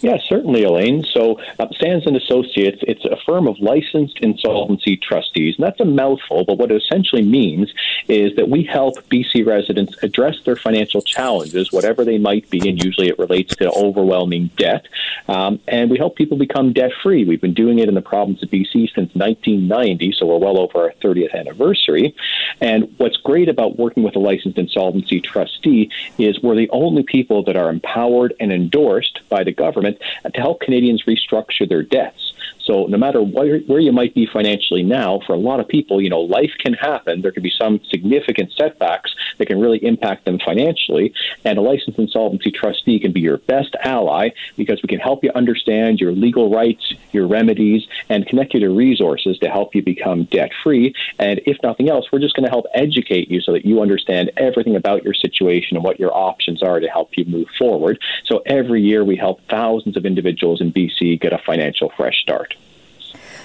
Yeah, 0.00 0.18
certainly, 0.28 0.64
Elaine. 0.64 1.04
So, 1.04 1.40
uh, 1.58 1.68
Sands 1.80 2.06
and 2.06 2.16
Associates, 2.16 2.78
it's 2.82 3.04
a 3.04 3.16
firm 3.26 3.48
of 3.48 3.58
licensed 3.60 4.18
insolvency 4.20 4.96
trustees, 4.96 5.56
and 5.56 5.64
that's 5.64 5.80
a 5.80 5.84
mouthful. 5.84 6.44
But 6.44 6.58
what 6.58 6.70
it 6.70 6.82
essentially 6.82 7.22
means 7.22 7.72
is 8.08 8.36
that 8.36 8.48
we 8.48 8.64
help 8.64 8.96
BC 9.08 9.46
residents 9.46 9.96
address 10.02 10.36
their 10.44 10.56
financial 10.56 11.02
challenges, 11.02 11.72
whatever 11.72 12.04
they 12.04 12.18
might 12.18 12.48
be, 12.50 12.68
and 12.68 12.82
usually 12.82 13.08
it 13.08 13.18
relates 13.18 13.54
to 13.56 13.70
overwhelming 13.70 14.50
debt. 14.56 14.86
Um, 15.28 15.60
and 15.68 15.90
we 15.90 15.98
help 15.98 16.16
people 16.16 16.36
become 16.36 16.72
debt 16.72 16.92
free. 17.02 17.24
We've 17.24 17.40
been 17.40 17.54
doing 17.54 17.78
it 17.78 17.88
in 17.88 17.94
the 17.94 18.02
province 18.02 18.42
of 18.42 18.50
BC 18.50 18.92
since 18.94 19.14
1990, 19.14 20.12
so 20.12 20.26
we're 20.26 20.38
well 20.38 20.58
over 20.58 20.82
our 20.82 20.92
30th 21.02 21.34
anniversary. 21.34 22.14
And 22.60 22.92
what's 22.98 23.16
great 23.18 23.48
about 23.48 23.78
working 23.78 24.02
with 24.02 24.16
a 24.16 24.18
licensed 24.18 24.58
insolvency 24.58 25.20
trustee 25.20 25.90
is 26.18 26.40
we're 26.42 26.56
the 26.56 26.70
only 26.70 27.02
people 27.02 27.44
that 27.44 27.56
are 27.56 27.70
empowered 27.70 28.34
and 28.40 28.52
endorsed 28.52 29.20
by 29.28 29.44
the 29.44 29.52
government 29.64 29.96
to 30.34 30.40
help 30.40 30.60
Canadians 30.60 31.04
restructure 31.12 31.68
their 31.68 31.82
debts. 31.82 32.32
So 32.64 32.86
no 32.86 32.98
matter 32.98 33.22
where, 33.22 33.58
where 33.60 33.80
you 33.80 33.92
might 33.92 34.14
be 34.14 34.26
financially 34.26 34.82
now, 34.82 35.20
for 35.26 35.34
a 35.34 35.38
lot 35.38 35.60
of 35.60 35.68
people, 35.68 36.00
you 36.00 36.10
know, 36.10 36.20
life 36.20 36.52
can 36.58 36.74
happen. 36.74 37.22
There 37.22 37.32
can 37.32 37.42
be 37.42 37.52
some 37.56 37.80
significant 37.90 38.52
setbacks 38.52 39.14
that 39.38 39.46
can 39.46 39.60
really 39.60 39.84
impact 39.84 40.24
them 40.24 40.38
financially. 40.38 41.12
And 41.44 41.58
a 41.58 41.62
licensed 41.62 41.98
insolvency 41.98 42.50
trustee 42.50 43.00
can 43.00 43.12
be 43.12 43.20
your 43.20 43.38
best 43.38 43.74
ally 43.82 44.30
because 44.56 44.80
we 44.82 44.88
can 44.88 45.00
help 45.00 45.24
you 45.24 45.30
understand 45.34 46.00
your 46.00 46.12
legal 46.12 46.50
rights, 46.50 46.94
your 47.12 47.26
remedies, 47.26 47.86
and 48.08 48.26
connect 48.26 48.54
you 48.54 48.60
to 48.60 48.70
resources 48.70 49.38
to 49.38 49.48
help 49.48 49.74
you 49.74 49.82
become 49.82 50.24
debt 50.24 50.50
free. 50.62 50.94
And 51.18 51.40
if 51.46 51.58
nothing 51.62 51.88
else, 51.88 52.10
we're 52.12 52.20
just 52.20 52.34
going 52.34 52.44
to 52.44 52.50
help 52.50 52.66
educate 52.74 53.30
you 53.30 53.40
so 53.40 53.52
that 53.52 53.64
you 53.64 53.80
understand 53.80 54.30
everything 54.36 54.76
about 54.76 55.04
your 55.04 55.14
situation 55.14 55.76
and 55.76 55.84
what 55.84 55.98
your 55.98 56.14
options 56.14 56.62
are 56.62 56.80
to 56.80 56.88
help 56.88 57.16
you 57.16 57.24
move 57.24 57.48
forward. 57.58 57.98
So 58.24 58.42
every 58.46 58.82
year 58.82 59.04
we 59.04 59.16
help 59.16 59.40
thousands 59.48 59.96
of 59.96 60.06
individuals 60.06 60.60
in 60.60 60.72
BC 60.72 61.20
get 61.20 61.32
a 61.32 61.38
financial 61.38 61.92
fresh 61.96 62.20
start. 62.22 62.54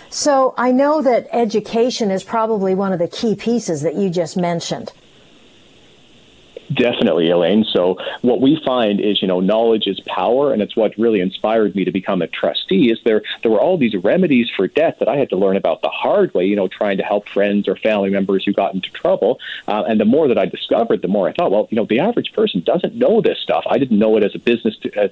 So 0.10 0.54
I 0.58 0.72
know 0.72 1.02
that 1.02 1.28
education 1.32 2.12
is 2.12 2.24
probably 2.24 2.74
one 2.74 2.94
of 2.94 3.00
the 3.00 3.08
key 3.08 3.36
pieces 3.36 3.82
that 3.82 3.96
you 3.96 4.10
just 4.10 4.38
mentioned. 4.38 4.94
Definitely, 6.74 7.30
Elaine. 7.30 7.66
So 7.72 7.98
what 8.22 8.42
we 8.42 8.62
find 8.66 9.00
is, 9.00 9.22
you 9.22 9.28
know, 9.28 9.40
knowledge 9.40 9.88
is 9.88 10.02
power, 10.02 10.52
and 10.52 10.62
it's 10.62 10.76
what 10.76 10.98
really 10.98 11.22
inspired 11.22 11.76
me 11.76 11.86
to 11.86 11.92
become 11.92 12.22
a 12.22 12.28
trustee. 12.28 12.92
Is 12.92 13.00
there 13.06 13.22
there 13.42 13.52
were 13.52 13.60
all 13.60 13.78
these 13.78 13.96
remedies 13.96 14.50
for 14.56 14.68
debt 14.68 15.00
that 15.00 15.08
I 15.08 15.16
had 15.16 15.30
to 15.30 15.38
learn 15.38 15.56
about 15.56 15.82
the 15.82 15.90
hard 15.90 16.34
way, 16.34 16.46
you 16.46 16.58
know, 16.58 16.68
trying 16.68 16.98
to 16.98 17.04
help 17.04 17.30
friends 17.30 17.70
or 17.70 17.78
family 17.78 18.10
members 18.10 18.44
who 18.44 18.52
got 18.52 18.74
into 18.74 18.90
trouble. 18.92 19.40
Uh, 19.68 19.84
and 19.88 20.00
the 20.00 20.06
more 20.06 20.28
that 20.28 20.38
I 20.38 20.46
discovered, 20.46 21.02
the 21.02 21.08
more 21.08 21.30
I 21.30 21.34
thought, 21.34 21.52
well, 21.52 21.68
you 21.72 21.78
know, 21.78 21.86
the 21.86 22.00
average 22.00 22.34
person 22.34 22.62
doesn't 22.66 22.96
know 22.96 23.22
this 23.22 23.40
stuff. 23.40 23.64
I 23.70 23.78
didn't 23.78 23.98
know 23.98 24.18
it 24.18 24.24
as 24.24 24.36
a 24.36 24.40
business, 24.40 24.76
as 24.98 25.12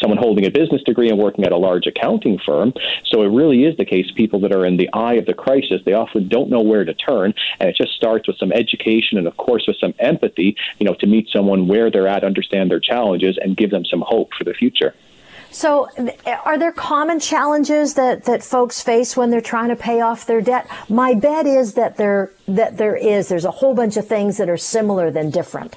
someone 0.00 0.18
holding 0.18 0.46
a 0.46 0.50
business 0.50 0.82
degree 0.84 1.08
and 1.08 1.18
working 1.18 1.44
at 1.44 1.52
a 1.52 1.56
large 1.56 1.86
accounting 1.86 2.38
firm. 2.38 2.74
So 3.06 3.22
it 3.22 3.28
really 3.28 3.64
is 3.64 3.76
the 3.76 3.84
case. 3.84 4.10
People 4.14 4.38
that 4.40 4.52
are 4.52 4.64
in 4.64 4.76
the 4.76 4.88
eye 4.92 5.14
of 5.14 5.26
the 5.26 5.34
crisis, 5.34 5.80
they 5.84 5.94
often 5.94 6.28
don't 6.28 6.48
know 6.48 6.60
where 6.60 6.84
to 6.84 6.94
turn, 6.94 7.34
and 7.58 7.68
it 7.68 7.76
just 7.76 7.94
starts 7.94 8.28
with 8.28 8.36
some 8.38 8.52
education 8.52 9.18
and, 9.18 9.26
of 9.26 9.36
course, 9.36 9.66
with 9.66 9.78
some 9.78 9.94
empathy. 9.98 10.56
You 10.78 10.86
know 10.86 10.91
know, 10.92 10.98
to 11.00 11.06
meet 11.06 11.28
someone 11.30 11.68
where 11.68 11.90
they're 11.90 12.08
at, 12.08 12.24
understand 12.24 12.70
their 12.70 12.80
challenges, 12.80 13.38
and 13.40 13.56
give 13.56 13.70
them 13.70 13.84
some 13.84 14.02
hope 14.06 14.30
for 14.36 14.44
the 14.44 14.54
future. 14.54 14.94
So, 15.50 15.88
are 16.46 16.58
there 16.58 16.72
common 16.72 17.20
challenges 17.20 17.94
that, 17.94 18.24
that 18.24 18.42
folks 18.42 18.80
face 18.80 19.16
when 19.18 19.28
they're 19.28 19.42
trying 19.42 19.68
to 19.68 19.76
pay 19.76 20.00
off 20.00 20.24
their 20.24 20.40
debt? 20.40 20.66
My 20.88 21.12
bet 21.12 21.46
is 21.46 21.74
that 21.74 21.98
there 21.98 22.30
that 22.48 22.78
there 22.78 22.96
is. 22.96 23.28
There's 23.28 23.44
a 23.44 23.50
whole 23.50 23.74
bunch 23.74 23.98
of 23.98 24.08
things 24.08 24.38
that 24.38 24.48
are 24.48 24.56
similar 24.56 25.10
than 25.10 25.28
different. 25.28 25.76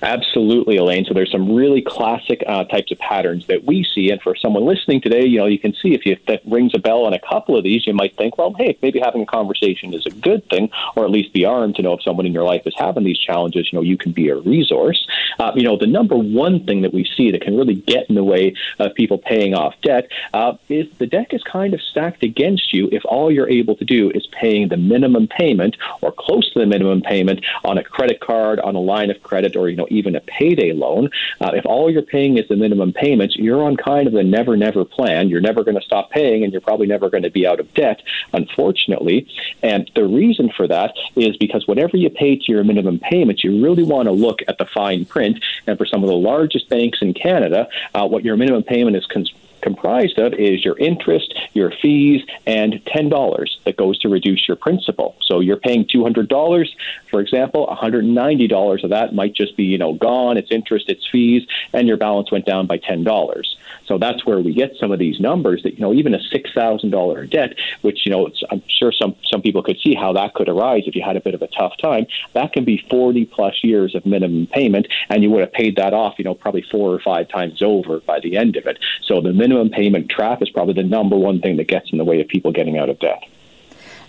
Absolutely, 0.00 0.76
Elaine. 0.76 1.04
So 1.04 1.14
there's 1.14 1.30
some 1.30 1.54
really 1.54 1.82
classic 1.82 2.42
uh, 2.46 2.64
types 2.64 2.90
of 2.90 2.98
patterns 2.98 3.46
that 3.46 3.64
we 3.64 3.84
see, 3.94 4.10
and 4.10 4.20
for 4.22 4.34
someone 4.36 4.64
listening 4.64 5.00
today, 5.00 5.26
you 5.26 5.38
know, 5.38 5.46
you 5.46 5.58
can 5.58 5.74
see 5.74 5.94
if, 5.94 6.06
you, 6.06 6.16
that 6.28 6.42
rings 6.46 6.72
a 6.74 6.78
bell 6.78 7.04
on 7.04 7.12
a 7.12 7.18
couple 7.18 7.56
of 7.56 7.64
these, 7.64 7.86
you 7.86 7.92
might 7.92 8.16
think, 8.16 8.38
well, 8.38 8.54
hey, 8.58 8.78
maybe 8.82 9.00
having 9.00 9.22
a 9.22 9.26
conversation 9.26 9.92
is 9.92 10.06
a 10.06 10.10
good 10.10 10.48
thing, 10.48 10.70
or 10.96 11.04
at 11.04 11.10
least 11.10 11.32
be 11.32 11.44
armed 11.44 11.76
to 11.76 11.82
know 11.82 11.94
if 11.94 12.02
someone 12.02 12.26
in 12.26 12.32
your 12.32 12.44
life 12.44 12.62
is 12.66 12.74
having 12.76 13.04
these 13.04 13.18
challenges. 13.18 13.68
You 13.72 13.78
know, 13.78 13.82
you 13.82 13.96
can 13.96 14.12
be 14.12 14.28
a 14.28 14.36
resource. 14.36 15.06
Uh, 15.38 15.52
you 15.54 15.62
know, 15.62 15.76
the 15.76 15.86
number 15.86 16.16
one 16.16 16.64
thing 16.64 16.82
that 16.82 16.94
we 16.94 17.08
see 17.16 17.30
that 17.30 17.42
can 17.42 17.56
really 17.56 17.74
get 17.74 18.08
in 18.08 18.14
the 18.14 18.24
way 18.24 18.54
of 18.78 18.94
people 18.94 19.18
paying 19.18 19.54
off 19.54 19.74
debt 19.82 20.08
uh, 20.32 20.54
is 20.68 20.86
the 20.98 21.06
deck 21.06 21.32
is 21.32 21.42
kind 21.42 21.74
of 21.74 21.80
stacked 21.80 22.22
against 22.22 22.72
you 22.72 22.88
if 22.92 23.02
all 23.04 23.30
you're 23.30 23.48
able 23.48 23.76
to 23.76 23.84
do 23.84 24.10
is 24.14 24.26
paying 24.28 24.68
the 24.68 24.76
minimum 24.76 25.28
payment 25.28 25.76
or 26.00 26.12
close 26.12 26.52
to 26.52 26.58
the 26.58 26.66
minimum 26.66 27.00
payment 27.00 27.44
on 27.64 27.78
a 27.78 27.84
credit 27.84 28.20
card, 28.20 28.60
on 28.60 28.74
a 28.74 28.80
line 28.80 29.10
of 29.10 29.22
credit, 29.22 29.56
or 29.56 29.68
you 29.68 29.76
know 29.76 29.81
even 29.90 30.16
a 30.16 30.20
payday 30.20 30.72
loan. 30.72 31.10
Uh, 31.40 31.52
if 31.54 31.64
all 31.66 31.90
you're 31.90 32.02
paying 32.02 32.38
is 32.38 32.48
the 32.48 32.56
minimum 32.56 32.92
payments, 32.92 33.36
you're 33.36 33.62
on 33.62 33.76
kind 33.76 34.06
of 34.06 34.12
the 34.12 34.22
never 34.22 34.56
never 34.56 34.84
plan. 34.84 35.28
You're 35.28 35.40
never 35.40 35.64
going 35.64 35.76
to 35.76 35.82
stop 35.82 36.10
paying, 36.10 36.44
and 36.44 36.52
you're 36.52 36.60
probably 36.60 36.86
never 36.86 37.10
going 37.10 37.22
to 37.24 37.30
be 37.30 37.46
out 37.46 37.60
of 37.60 37.72
debt, 37.74 38.02
unfortunately. 38.32 39.26
And 39.62 39.90
the 39.94 40.04
reason 40.04 40.50
for 40.56 40.66
that 40.68 40.94
is 41.16 41.36
because 41.36 41.66
whatever 41.66 41.96
you 41.96 42.10
pay 42.10 42.36
to 42.36 42.44
your 42.52 42.64
minimum 42.64 42.98
payments, 42.98 43.44
you 43.44 43.62
really 43.62 43.82
want 43.82 44.06
to 44.06 44.12
look 44.12 44.40
at 44.48 44.58
the 44.58 44.66
fine 44.66 45.04
print. 45.04 45.42
And 45.66 45.78
for 45.78 45.86
some 45.86 46.02
of 46.02 46.08
the 46.08 46.16
largest 46.16 46.68
banks 46.68 47.00
in 47.02 47.14
Canada, 47.14 47.68
uh, 47.94 48.06
what 48.06 48.24
your 48.24 48.36
minimum 48.36 48.62
payment 48.62 48.96
is. 48.96 49.06
Cons- 49.06 49.32
comprised 49.62 50.18
of 50.18 50.34
is 50.34 50.64
your 50.64 50.76
interest, 50.78 51.34
your 51.54 51.70
fees, 51.70 52.22
and 52.46 52.74
$10 52.86 53.48
that 53.64 53.76
goes 53.76 53.98
to 54.00 54.08
reduce 54.08 54.46
your 54.46 54.56
principal. 54.56 55.16
So 55.22 55.40
you're 55.40 55.56
paying 55.56 55.86
$200, 55.86 56.68
for 57.10 57.20
example, 57.20 57.66
$190 57.66 58.84
of 58.84 58.90
that 58.90 59.14
might 59.14 59.34
just 59.34 59.56
be, 59.56 59.64
you 59.64 59.78
know, 59.78 59.94
gone, 59.94 60.36
it's 60.36 60.50
interest, 60.50 60.88
it's 60.88 61.06
fees, 61.10 61.46
and 61.72 61.88
your 61.88 61.96
balance 61.96 62.30
went 62.30 62.44
down 62.44 62.66
by 62.66 62.78
$10. 62.78 63.44
So 63.86 63.98
that's 63.98 64.24
where 64.26 64.40
we 64.40 64.54
get 64.54 64.76
some 64.78 64.92
of 64.92 64.98
these 64.98 65.20
numbers 65.20 65.62
that, 65.62 65.74
you 65.74 65.80
know, 65.80 65.92
even 65.92 66.14
a 66.14 66.18
$6,000 66.18 67.30
debt, 67.30 67.54
which, 67.82 68.04
you 68.04 68.12
know, 68.12 68.30
I'm 68.50 68.62
sure 68.68 68.92
some, 68.92 69.14
some 69.30 69.42
people 69.42 69.62
could 69.62 69.78
see 69.78 69.94
how 69.94 70.12
that 70.14 70.34
could 70.34 70.48
arise 70.48 70.84
if 70.86 70.94
you 70.94 71.02
had 71.02 71.16
a 71.16 71.20
bit 71.20 71.34
of 71.34 71.42
a 71.42 71.46
tough 71.48 71.76
time, 71.78 72.06
that 72.32 72.52
can 72.52 72.64
be 72.64 72.84
40 72.90 73.26
plus 73.26 73.62
years 73.62 73.94
of 73.94 74.06
minimum 74.06 74.46
payment, 74.46 74.88
and 75.08 75.22
you 75.22 75.30
would 75.30 75.40
have 75.40 75.52
paid 75.52 75.76
that 75.76 75.94
off, 75.94 76.14
you 76.18 76.24
know, 76.24 76.34
probably 76.34 76.62
four 76.62 76.92
or 76.92 77.00
five 77.00 77.28
times 77.28 77.62
over 77.62 78.00
by 78.00 78.20
the 78.20 78.36
end 78.36 78.56
of 78.56 78.66
it. 78.66 78.78
So 79.04 79.20
the 79.20 79.32
minimum 79.32 79.51
payment 79.70 80.10
trap 80.10 80.42
is 80.42 80.50
probably 80.50 80.74
the 80.74 80.82
number 80.82 81.16
one 81.16 81.40
thing 81.40 81.56
that 81.56 81.68
gets 81.68 81.92
in 81.92 81.98
the 81.98 82.04
way 82.04 82.20
of 82.20 82.28
people 82.28 82.52
getting 82.52 82.78
out 82.78 82.88
of 82.88 82.98
debt. 82.98 83.22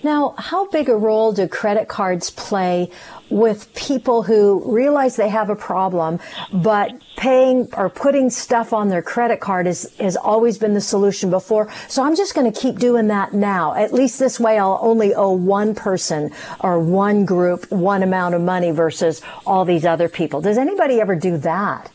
Now, 0.04 0.36
how 0.38 0.68
big 0.68 0.90
a 0.90 0.96
role 0.96 1.32
do 1.32 1.48
credit 1.48 1.88
cards 1.88 2.30
play 2.30 2.90
with 3.30 3.74
people 3.74 4.22
who 4.22 4.62
realize 4.66 5.16
they 5.16 5.30
have 5.30 5.50
a 5.50 5.56
problem, 5.56 6.20
but 6.52 6.92
paying 7.16 7.70
or 7.78 7.90
putting 7.90 8.30
stuff 8.30 8.74
on 8.74 8.90
their 8.90 9.02
credit 9.02 9.40
card 9.40 9.66
is, 9.66 9.96
has 10.00 10.18
always 10.18 10.58
been 10.58 10.74
the 10.74 10.82
solution 10.82 11.30
before. 11.30 11.72
So 11.88 12.04
I'm 12.04 12.18
just 12.18 12.36
going 12.36 12.52
to 12.52 12.60
keep 12.60 12.80
doing 12.80 13.08
that 13.08 13.34
now. 13.34 13.76
At 13.76 13.94
least 13.94 14.20
this 14.20 14.42
way 14.42 14.60
I'll 14.60 14.80
only 14.82 15.16
owe 15.16 15.32
one 15.32 15.74
person 15.74 16.32
or 16.60 16.80
one 16.80 17.24
group 17.24 17.72
one 17.72 18.04
amount 18.04 18.36
of 18.36 18.42
money 18.42 18.72
versus 18.72 19.22
all 19.46 19.64
these 19.64 19.86
other 19.86 20.10
people. 20.10 20.42
Does 20.42 20.58
anybody 20.58 21.00
ever 21.00 21.16
do 21.16 21.38
that? 21.38 21.90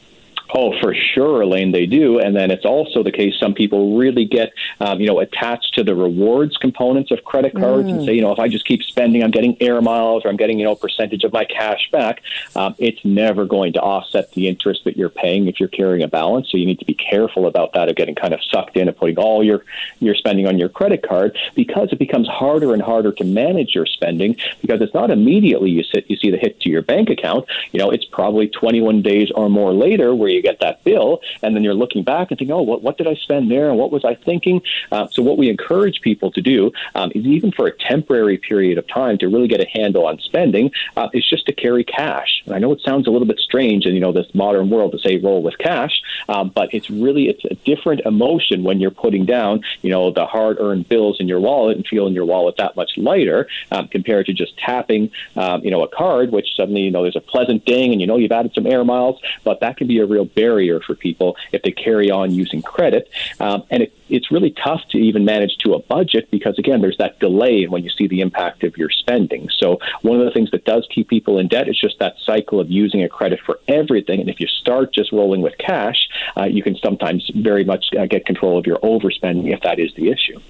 Oh, 0.55 0.73
for 0.81 0.95
sure, 0.95 1.43
Elaine, 1.43 1.73
they 1.73 1.85
do. 1.85 2.19
And 2.19 2.35
then 2.35 2.51
it's 2.51 2.65
also 2.65 3.03
the 3.03 3.13
case 3.13 3.35
some 3.39 3.55
people 3.55 3.99
really 3.99 4.25
get, 4.25 4.53
um, 4.81 4.99
you 4.99 5.07
know, 5.07 5.21
attached 5.21 5.75
to 5.75 5.85
the 5.85 5.95
rewards 5.95 6.57
components 6.57 7.11
of 7.11 7.23
credit 7.25 7.55
cards 7.55 7.89
mm. 7.89 7.93
and 7.93 8.05
say, 8.07 8.15
you 8.15 8.23
know, 8.23 8.33
if 8.33 8.39
I 8.39 8.49
just 8.49 8.65
keep 8.65 8.83
spending, 8.83 9.23
I'm 9.23 9.31
getting 9.31 9.61
air 9.61 9.83
miles 9.83 10.25
or 10.25 10.29
I'm 10.29 10.37
getting, 10.37 10.59
you 10.59 10.65
know, 10.65 10.73
a 10.73 10.77
percentage 10.77 11.23
of 11.25 11.33
my 11.33 11.45
cash 11.45 11.91
back. 11.93 12.23
Um, 12.57 12.75
it's 12.79 13.05
never 13.05 13.45
going 13.45 13.75
to 13.75 13.81
offset 13.81 14.33
the 14.33 14.49
interest 14.49 14.85
that 14.85 14.97
you're 14.97 15.11
paying 15.11 15.49
if 15.49 15.61
you're 15.61 15.69
carrying 15.69 16.03
a 16.03 16.09
balance. 16.09 16.51
So 16.51 16.57
you 16.57 16.65
need 16.65 16.79
to 16.79 16.87
be 16.87 16.95
careful 16.95 17.47
about 17.47 17.75
that 17.75 17.91
of 17.91 17.97
getting 17.97 18.15
kind 18.15 18.33
of 18.33 18.41
sucked 18.43 18.77
in 18.77 18.89
and 18.89 18.97
putting 18.97 19.19
all 19.19 19.45
your, 19.45 19.65
your 20.01 20.15
spending 20.15 20.47
on 20.47 20.59
your 20.59 20.71
credit 20.71 21.07
card 21.07 21.37
because 21.55 21.93
it 21.93 21.99
becomes 21.99 22.27
harder 22.27 22.73
and 22.73 22.81
harder 22.81 23.13
to 23.13 23.25
manage 23.25 23.75
your 23.75 23.87
spending 23.87 24.37
because 24.63 24.81
it's 24.81 24.95
not 24.95 25.11
immediately 25.11 25.71
you, 25.71 25.83
sit, 25.83 26.09
you 26.09 26.17
see 26.17 26.31
the 26.31 26.39
hit 26.39 26.59
to 26.61 26.71
your 26.71 26.83
bank 26.83 27.11
account. 27.11 27.47
You 27.73 27.81
know, 27.81 27.91
it's 27.91 28.07
probably 28.07 28.49
21 28.49 29.03
days 29.03 29.31
or 29.35 29.51
more 29.51 29.73
later 29.73 30.15
where 30.15 30.31
you 30.31 30.38
you 30.39 30.43
get 30.43 30.61
that 30.61 30.83
bill, 30.85 31.21
and 31.43 31.55
then 31.55 31.63
you're 31.65 31.75
looking 31.75 32.03
back 32.03 32.31
and 32.31 32.39
thinking, 32.39 32.55
oh, 32.55 32.63
what, 32.63 32.83
what 32.83 32.97
did 32.97 33.07
I 33.07 33.15
spend 33.15 33.51
there, 33.51 33.69
and 33.69 33.79
what 33.79 33.91
was 33.93 34.05
I 34.05 34.15
thinking? 34.15 34.63
Uh, 34.91 35.07
so 35.09 35.23
what 35.23 35.37
we 35.37 35.51
encourage 35.51 36.01
people 36.01 36.31
to 36.33 36.41
do 36.41 36.73
um, 36.95 37.13
is 37.15 37.27
even 37.27 37.53
for 37.53 37.67
a 37.67 37.77
temporary 37.77 38.39
period 38.39 38.79
of 38.79 38.87
time 38.89 39.19
to 39.19 39.29
really 39.29 39.49
get 39.49 39.61
a 39.61 39.69
handle 39.73 40.07
on 40.07 40.19
spending 40.19 40.71
uh, 40.97 41.09
is 41.13 41.29
just 41.29 41.47
to 41.47 41.53
carry 41.53 41.85
cash. 41.85 42.43
And 42.47 42.55
I 42.55 42.59
know 42.59 42.73
it 42.73 42.81
sounds 42.81 43.07
a 43.07 43.11
little 43.11 43.27
bit 43.27 43.39
strange 43.39 43.85
in 43.87 43.95
you 43.95 44.01
know 44.01 44.13
this 44.13 44.33
modern 44.35 44.71
world 44.71 44.93
to 44.93 44.99
say 44.99 45.19
roll 45.19 45.43
with 45.43 45.59
cash, 45.59 46.01
um, 46.29 46.51
but 46.55 46.73
it's 46.73 46.89
really 46.91 47.29
it's 47.29 47.45
a 47.45 47.55
different 47.71 48.03
emotion 48.05 48.63
when 48.63 48.81
you're 48.81 48.91
putting 48.91 49.27
down 49.27 49.63
you 49.83 49.91
know 49.91 50.11
the 50.11 50.27
hard-earned 50.27 50.89
bills 50.89 51.17
in 51.21 51.29
your 51.29 51.41
wallet 51.41 51.77
and 51.77 51.87
feeling 51.87 52.15
your 52.15 52.25
wallet 52.25 52.57
that 52.59 52.77
much 52.77 52.93
lighter 52.97 53.49
um, 53.73 53.89
compared 53.89 54.27
to 54.27 54.33
just 54.33 54.57
tapping 54.59 55.11
um, 55.37 55.63
you 55.63 55.71
know 55.71 55.83
a 55.83 55.89
card, 55.89 56.31
which 56.31 56.49
suddenly 56.57 56.83
you 56.83 56.91
know 56.91 57.03
there's 57.03 57.17
a 57.17 57.21
pleasant 57.21 57.65
ding 57.65 57.93
and 57.93 58.01
you 58.01 58.07
know 58.07 58.17
you've 58.17 58.33
added 58.33 58.53
some 58.55 58.67
air 58.67 58.85
miles, 58.85 59.21
but 59.45 59.61
that 59.61 59.77
can 59.77 59.87
be 59.87 59.99
a 59.99 60.07
real 60.07 60.27
barrier 60.35 60.81
for 60.81 60.95
people 60.95 61.37
if 61.53 61.63
they 61.63 61.73
carry 61.73 62.11
on 62.11 62.33
using 62.33 62.63
credit. 62.63 63.11
Um, 63.41 63.65
and 63.71 63.83
it, 63.85 63.93
it's 64.09 64.31
really 64.31 64.51
tough 64.51 64.81
to 64.91 64.99
even 64.99 65.25
manage 65.25 65.57
to 65.59 65.75
a 65.75 65.79
budget 65.81 66.31
because, 66.31 66.59
again, 66.59 66.81
there's 66.81 66.97
that 66.99 67.19
delay 67.21 67.67
when 67.67 67.85
you 67.85 67.91
see 67.91 68.09
the 68.09 68.21
impact 68.21 68.65
of 68.65 68.77
your 68.77 68.91
spending. 68.91 69.49
So, 69.59 69.79
one 70.03 70.19
of 70.19 70.25
the 70.25 70.33
things 70.33 70.51
that 70.53 70.65
does 70.65 70.87
keep 70.91 71.09
people 71.09 71.39
in 71.39 71.49
debt 71.49 71.69
is 71.69 71.79
just 71.79 71.99
that 71.99 72.17
cycle 72.25 72.61
of 72.61 72.71
using 72.71 73.03
a 73.03 73.09
credit 73.09 73.41
for 73.45 73.61
everything. 73.69 74.21
And 74.21 74.31
if 74.31 74.41
you 74.41 74.47
start 74.47 74.93
just 74.93 75.13
rolling 75.13 75.43
with 75.43 75.57
cash, 75.59 76.09
uh, 76.37 76.45
you 76.45 76.63
can 76.63 76.77
sometimes 76.77 77.31
very 77.35 77.65
much 77.65 77.87
uh, 77.99 78.07
get 78.07 78.25
control 78.27 78.59
of 78.59 78.67
your 78.67 78.79
overspending 78.79 79.53
if 79.53 79.61
that 79.63 79.79
is 79.79 79.93
the 79.95 80.11
issue. 80.11 80.41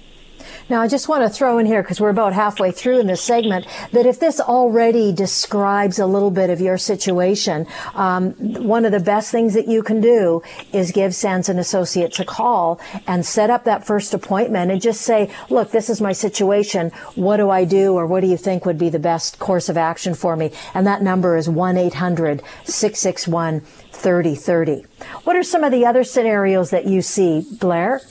Now, 0.69 0.81
I 0.81 0.87
just 0.87 1.07
want 1.07 1.23
to 1.23 1.29
throw 1.29 1.57
in 1.57 1.65
here, 1.65 1.81
because 1.81 1.99
we're 1.99 2.09
about 2.09 2.33
halfway 2.33 2.71
through 2.71 2.99
in 2.99 3.07
this 3.07 3.21
segment, 3.21 3.65
that 3.91 4.05
if 4.05 4.19
this 4.19 4.39
already 4.39 5.11
describes 5.11 5.99
a 5.99 6.05
little 6.05 6.31
bit 6.31 6.49
of 6.49 6.61
your 6.61 6.77
situation, 6.77 7.67
um, 7.95 8.33
one 8.63 8.85
of 8.85 8.91
the 8.91 8.99
best 8.99 9.31
things 9.31 9.53
that 9.53 9.67
you 9.67 9.83
can 9.83 10.01
do 10.01 10.41
is 10.73 10.91
give 10.91 11.15
Sands 11.15 11.49
and 11.49 11.59
Associates 11.59 12.19
a 12.19 12.25
call 12.25 12.79
and 13.07 13.25
set 13.25 13.49
up 13.49 13.63
that 13.63 13.85
first 13.85 14.13
appointment 14.13 14.71
and 14.71 14.81
just 14.81 15.01
say, 15.01 15.29
look, 15.49 15.71
this 15.71 15.89
is 15.89 16.01
my 16.01 16.11
situation. 16.11 16.91
What 17.15 17.37
do 17.37 17.49
I 17.49 17.65
do? 17.65 17.93
Or 17.93 18.05
what 18.05 18.21
do 18.21 18.27
you 18.27 18.37
think 18.37 18.65
would 18.65 18.77
be 18.77 18.89
the 18.89 18.99
best 18.99 19.39
course 19.39 19.69
of 19.69 19.77
action 19.77 20.13
for 20.13 20.35
me? 20.35 20.51
And 20.73 20.85
that 20.87 21.01
number 21.01 21.37
is 21.37 21.47
1-800-661 21.47 23.61
3030. 23.91 24.85
What 25.23 25.35
are 25.35 25.43
some 25.43 25.63
of 25.63 25.71
the 25.71 25.85
other 25.85 26.03
scenarios 26.03 26.69
that 26.69 26.85
you 26.85 27.01
see, 27.01 27.45
Blair? 27.59 28.01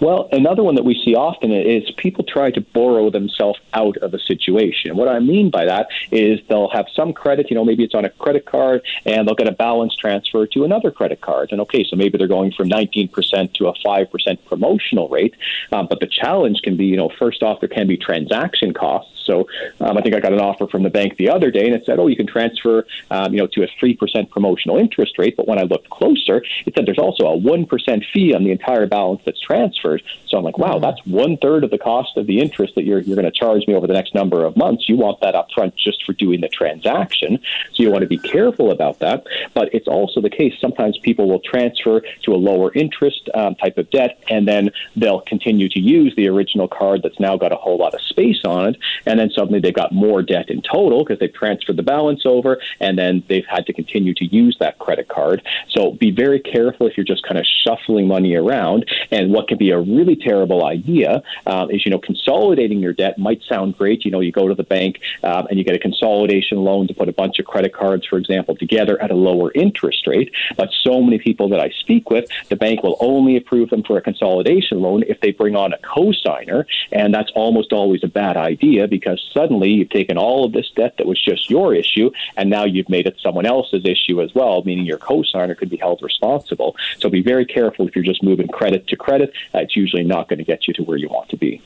Well, 0.00 0.28
another 0.32 0.62
one 0.62 0.74
that 0.74 0.84
we 0.84 1.00
see 1.04 1.14
often 1.14 1.52
is 1.52 1.90
people 1.92 2.24
try 2.24 2.50
to 2.50 2.60
borrow 2.60 3.10
themselves 3.10 3.58
out 3.72 3.96
of 3.98 4.14
a 4.14 4.18
situation. 4.18 4.96
What 4.96 5.08
I 5.08 5.18
mean 5.18 5.50
by 5.50 5.64
that 5.66 5.88
is 6.10 6.40
they'll 6.48 6.70
have 6.70 6.86
some 6.94 7.12
credit, 7.12 7.50
you 7.50 7.56
know, 7.56 7.64
maybe 7.64 7.84
it's 7.84 7.94
on 7.94 8.04
a 8.04 8.10
credit 8.10 8.44
card, 8.44 8.82
and 9.04 9.26
they'll 9.26 9.34
get 9.34 9.48
a 9.48 9.52
balance 9.52 9.94
transfer 9.96 10.46
to 10.48 10.64
another 10.64 10.90
credit 10.90 11.20
card. 11.20 11.52
And 11.52 11.60
okay, 11.62 11.84
so 11.84 11.96
maybe 11.96 12.18
they're 12.18 12.28
going 12.28 12.52
from 12.52 12.68
19% 12.68 13.54
to 13.54 13.68
a 13.68 13.74
5% 13.74 14.44
promotional 14.46 15.08
rate. 15.08 15.34
Um, 15.72 15.86
but 15.88 16.00
the 16.00 16.06
challenge 16.06 16.60
can 16.62 16.76
be, 16.76 16.86
you 16.86 16.96
know, 16.96 17.10
first 17.18 17.42
off, 17.42 17.60
there 17.60 17.68
can 17.68 17.86
be 17.86 17.96
transaction 17.96 18.74
costs. 18.74 19.12
So 19.24 19.48
um, 19.80 19.96
I 19.96 20.02
think 20.02 20.14
I 20.14 20.20
got 20.20 20.34
an 20.34 20.40
offer 20.40 20.66
from 20.66 20.82
the 20.82 20.90
bank 20.90 21.16
the 21.16 21.30
other 21.30 21.50
day, 21.50 21.64
and 21.66 21.74
it 21.74 21.86
said, 21.86 21.98
oh, 21.98 22.08
you 22.08 22.16
can 22.16 22.26
transfer, 22.26 22.86
um, 23.10 23.32
you 23.32 23.40
know, 23.40 23.46
to 23.52 23.62
a 23.62 23.68
3% 23.82 24.28
promotional 24.28 24.76
interest 24.76 25.18
rate. 25.18 25.34
But 25.34 25.48
when 25.48 25.58
I 25.58 25.62
looked 25.62 25.88
closer, 25.88 26.44
it 26.66 26.74
said 26.76 26.84
there's 26.84 26.98
also 26.98 27.24
a 27.26 27.38
1% 27.38 28.04
fee 28.12 28.34
on 28.34 28.44
the 28.44 28.50
entire 28.50 28.86
balance 28.86 29.22
that's 29.24 29.40
transferred 29.40 29.63
transferred. 29.64 30.02
So 30.28 30.38
I'm 30.38 30.44
like, 30.44 30.58
wow, 30.58 30.78
that's 30.78 31.04
one 31.06 31.36
third 31.36 31.64
of 31.64 31.70
the 31.70 31.78
cost 31.78 32.16
of 32.16 32.26
the 32.26 32.40
interest 32.40 32.74
that 32.74 32.84
you're, 32.84 33.00
you're 33.00 33.16
going 33.16 33.30
to 33.30 33.38
charge 33.38 33.66
me 33.66 33.74
over 33.74 33.86
the 33.86 33.92
next 33.92 34.14
number 34.14 34.44
of 34.44 34.56
months. 34.56 34.88
You 34.88 34.96
want 34.96 35.20
that 35.20 35.34
upfront 35.34 35.74
just 35.76 36.04
for 36.04 36.12
doing 36.12 36.40
the 36.40 36.48
transaction. 36.48 37.38
So 37.72 37.82
you 37.82 37.90
want 37.90 38.02
to 38.02 38.08
be 38.08 38.18
careful 38.18 38.70
about 38.70 38.98
that. 39.00 39.24
But 39.54 39.72
it's 39.72 39.88
also 39.88 40.20
the 40.20 40.30
case 40.30 40.54
sometimes 40.60 40.98
people 40.98 41.28
will 41.28 41.40
transfer 41.40 42.00
to 42.00 42.34
a 42.34 42.36
lower 42.36 42.72
interest 42.74 43.28
um, 43.34 43.54
type 43.54 43.78
of 43.78 43.90
debt, 43.90 44.22
and 44.28 44.46
then 44.46 44.70
they'll 44.96 45.20
continue 45.20 45.68
to 45.68 45.80
use 45.80 46.14
the 46.16 46.28
original 46.28 46.68
card 46.68 47.02
that's 47.02 47.20
now 47.20 47.36
got 47.36 47.52
a 47.52 47.56
whole 47.56 47.78
lot 47.78 47.94
of 47.94 48.00
space 48.02 48.44
on 48.44 48.68
it. 48.68 48.76
And 49.06 49.18
then 49.18 49.30
suddenly 49.30 49.60
they've 49.60 49.74
got 49.74 49.92
more 49.92 50.22
debt 50.22 50.50
in 50.50 50.62
total 50.62 51.04
because 51.04 51.18
they've 51.18 51.32
transferred 51.32 51.76
the 51.76 51.82
balance 51.82 52.22
over, 52.24 52.60
and 52.80 52.98
then 52.98 53.22
they've 53.28 53.46
had 53.46 53.66
to 53.66 53.72
continue 53.72 54.14
to 54.14 54.24
use 54.24 54.56
that 54.60 54.78
credit 54.78 55.08
card. 55.08 55.42
So 55.70 55.92
be 55.92 56.10
very 56.10 56.40
careful 56.40 56.86
if 56.86 56.96
you're 56.96 57.04
just 57.04 57.22
kind 57.22 57.38
of 57.38 57.46
shuffling 57.64 58.08
money 58.08 58.34
around. 58.34 58.86
And 59.10 59.32
what 59.32 59.48
can 59.48 59.53
be 59.56 59.70
a 59.70 59.78
really 59.78 60.16
terrible 60.16 60.64
idea 60.64 61.22
um, 61.46 61.70
is, 61.70 61.84
you 61.84 61.90
know, 61.90 61.98
consolidating 61.98 62.80
your 62.80 62.92
debt 62.92 63.18
might 63.18 63.42
sound 63.42 63.76
great. 63.76 64.04
You 64.04 64.10
know, 64.10 64.20
you 64.20 64.32
go 64.32 64.48
to 64.48 64.54
the 64.54 64.64
bank 64.64 65.00
um, 65.22 65.46
and 65.48 65.58
you 65.58 65.64
get 65.64 65.74
a 65.74 65.78
consolidation 65.78 66.58
loan 66.58 66.88
to 66.88 66.94
put 66.94 67.08
a 67.08 67.12
bunch 67.12 67.38
of 67.38 67.46
credit 67.46 67.72
cards, 67.72 68.06
for 68.06 68.18
example, 68.18 68.56
together 68.56 69.00
at 69.02 69.10
a 69.10 69.14
lower 69.14 69.52
interest 69.54 70.06
rate. 70.06 70.32
But 70.56 70.70
so 70.82 71.00
many 71.00 71.18
people 71.18 71.48
that 71.50 71.60
I 71.60 71.70
speak 71.80 72.10
with, 72.10 72.28
the 72.48 72.56
bank 72.56 72.82
will 72.82 72.96
only 73.00 73.36
approve 73.36 73.70
them 73.70 73.82
for 73.82 73.96
a 73.96 74.02
consolidation 74.02 74.80
loan 74.80 75.04
if 75.08 75.20
they 75.20 75.32
bring 75.32 75.56
on 75.56 75.72
a 75.72 75.78
cosigner. 75.78 76.64
And 76.92 77.12
that's 77.14 77.30
almost 77.34 77.72
always 77.72 78.04
a 78.04 78.08
bad 78.08 78.36
idea 78.36 78.88
because 78.88 79.22
suddenly 79.32 79.70
you've 79.70 79.90
taken 79.90 80.18
all 80.18 80.44
of 80.44 80.52
this 80.52 80.70
debt 80.74 80.96
that 80.98 81.06
was 81.06 81.20
just 81.20 81.50
your 81.50 81.74
issue 81.74 82.10
and 82.36 82.50
now 82.50 82.64
you've 82.64 82.88
made 82.88 83.06
it 83.06 83.16
someone 83.22 83.46
else's 83.46 83.84
issue 83.84 84.20
as 84.22 84.34
well, 84.34 84.62
meaning 84.64 84.84
your 84.84 84.98
cosigner 84.98 85.56
could 85.56 85.70
be 85.70 85.76
held 85.76 86.02
responsible. 86.02 86.76
So 86.98 87.08
be 87.08 87.22
very 87.22 87.44
careful 87.44 87.86
if 87.86 87.94
you're 87.94 88.04
just 88.04 88.22
moving 88.22 88.48
credit 88.48 88.86
to 88.88 88.96
credit. 88.96 89.32
It's 89.52 89.76
usually 89.76 90.04
not 90.04 90.28
going 90.28 90.38
to 90.38 90.44
get 90.44 90.66
you 90.66 90.74
to 90.74 90.82
where 90.82 90.96
you 90.96 91.08
want 91.08 91.28
to 91.30 91.36
be. 91.36 91.62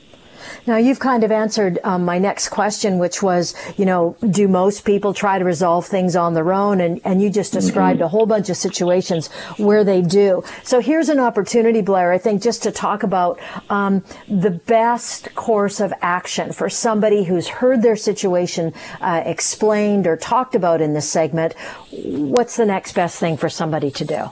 Now, 0.67 0.77
you've 0.77 1.01
kind 1.01 1.25
of 1.25 1.33
answered 1.33 1.79
um, 1.85 2.05
my 2.05 2.19
next 2.19 2.49
question, 2.49 2.99
which 2.99 3.23
was, 3.23 3.55
you 3.77 3.85
know, 3.85 4.17
do 4.31 4.49
most 4.49 4.85
people 4.85 5.15
try 5.15 5.39
to 5.39 5.45
resolve 5.45 5.87
things 5.87 6.17
on 6.17 6.35
their 6.35 6.53
own? 6.53 6.81
And, 6.81 7.01
and 7.05 7.23
you 7.23 7.31
just 7.31 7.53
described 7.53 7.99
mm-hmm. 7.99 8.05
a 8.05 8.09
whole 8.09 8.27
bunch 8.27 8.51
of 8.51 8.57
situations 8.57 9.29
where 9.57 9.85
they 9.85 10.03
do. 10.03 10.43
So 10.63 10.81
here's 10.81 11.09
an 11.09 11.21
opportunity, 11.21 11.81
Blair, 11.81 12.13
I 12.13 12.19
think, 12.19 12.43
just 12.43 12.63
to 12.65 12.73
talk 12.73 13.03
about 13.03 13.39
um, 13.71 14.05
the 14.29 14.51
best 14.51 15.35
course 15.35 15.81
of 15.81 15.93
action 16.01 16.53
for 16.53 16.69
somebody 16.69 17.25
who's 17.25 17.49
heard 17.49 17.83
their 17.83 17.97
situation 17.97 18.73
uh, 19.01 19.23
explained 19.25 20.07
or 20.07 20.17
talked 20.17 20.55
about 20.55 20.81
in 20.81 20.95
this 20.95 21.09
segment. 21.09 21.55
What's 21.91 22.57
the 22.57 22.67
next 22.67 22.93
best 22.93 23.19
thing 23.19 23.37
for 23.37 23.49
somebody 23.49 23.91
to 23.93 24.05
do? 24.05 24.31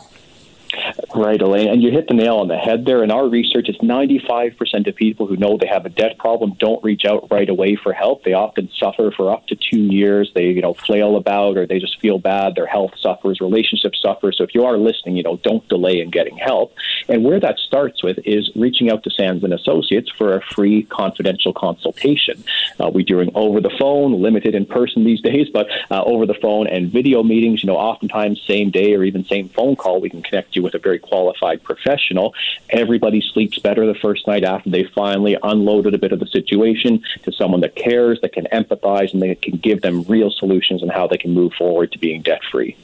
Right, 1.15 1.41
Elaine. 1.41 1.69
And 1.69 1.83
you 1.83 1.91
hit 1.91 2.09
the 2.09 2.15
nail 2.15 2.37
on 2.37 2.49
the 2.49 2.57
head 2.57 2.85
there. 2.85 3.03
In 3.05 3.11
our 3.11 3.29
research, 3.29 3.69
it's 3.69 3.79
95% 3.79 4.87
of 4.87 4.95
people 4.97 5.27
who 5.27 5.37
know 5.37 5.57
they 5.57 5.67
have 5.67 5.87
a 5.87 5.91
debt 5.91 6.19
problem 6.19 6.55
don't 6.59 6.83
reach 6.83 7.05
out 7.05 7.31
right 7.31 7.49
away 7.49 7.77
for 7.77 7.93
help. 7.93 8.25
They 8.25 8.33
often 8.33 8.71
suffer 8.79 9.11
for 9.11 9.31
up 9.31 9.47
to 9.49 9.57
two 9.57 9.81
years. 9.81 10.31
They, 10.35 10.47
you 10.47 10.63
know, 10.63 10.75
flail 10.75 11.17
about 11.17 11.59
or 11.59 11.67
they 11.67 11.79
just 11.79 12.01
feel 12.01 12.19
bad. 12.19 12.55
Their 12.55 12.67
health 12.67 12.93
suffers, 13.01 13.41
relationships 13.41 14.01
suffer. 14.01 14.33
So 14.33 14.45
if 14.45 14.55
you 14.55 14.65
are 14.65 14.79
listening, 14.79 15.17
you 15.17 15.23
know, 15.23 15.37
don't 15.37 15.67
delay 15.69 16.01
in 16.01 16.11
getting 16.11 16.37
help. 16.37 16.75
And 17.09 17.25
where 17.25 17.41
that 17.41 17.59
starts 17.59 18.03
with 18.03 18.19
is 18.25 18.51
reaching 18.55 18.91
out 18.91 19.03
to 19.05 19.11
Sands 19.11 19.45
and 19.45 19.53
Associates 19.53 20.11
for 20.11 20.37
a 20.37 20.43
free 20.43 20.83
confidential 20.85 21.53
consultation. 21.53 22.43
Uh, 22.81 22.91
we're 22.93 23.05
doing 23.05 23.31
over 23.35 23.61
the 23.61 23.75
phone, 23.79 24.23
limited 24.23 24.55
in 24.55 24.67
person 24.67 25.05
these 25.05 25.21
days, 25.31 25.49
but 25.53 25.67
uh, 25.91 26.03
over 26.05 26.27
the 26.27 26.35
phone 26.35 26.67
and 26.67 26.91
video 26.91 27.23
meetings, 27.23 27.63
you 27.63 27.67
know, 27.67 27.77
oftentimes 27.77 28.41
same 28.47 28.71
day 28.71 28.95
or 28.95 29.05
even 29.05 29.25
same 29.25 29.49
phone 29.49 29.77
call, 29.77 30.01
we 30.01 30.11
can 30.11 30.23
connect 30.23 30.57
you 30.57 30.63
with 30.63 30.75
a 30.75 30.79
very 30.87 30.99
qualified 31.01 31.63
professional. 31.65 32.33
Everybody 32.71 33.21
sleeps 33.21 33.59
better 33.59 33.87
the 33.87 33.99
first 34.07 34.27
night 34.27 34.45
after 34.45 34.71
they 34.71 34.85
finally 34.85 35.37
unloaded 35.43 35.95
a 35.95 35.99
bit 35.99 36.13
of 36.13 36.21
the 36.21 36.27
situation 36.27 37.03
to 37.25 37.33
someone 37.33 37.61
that 37.63 37.75
cares, 37.75 38.21
that 38.21 38.33
can 38.33 38.47
empathize, 38.53 39.13
and 39.13 39.21
that 39.23 39.43
can 39.43 39.57
give 39.57 39.83
them 39.83 40.05
real 40.05 40.31
solutions 40.31 40.83
on 40.85 40.89
how 40.89 41.07
they 41.09 41.19
can 41.19 41.33
move 41.35 41.53
forward 41.55 41.91
to 41.93 41.99
being 41.99 42.23
debt 42.23 42.43
free. 42.53 42.77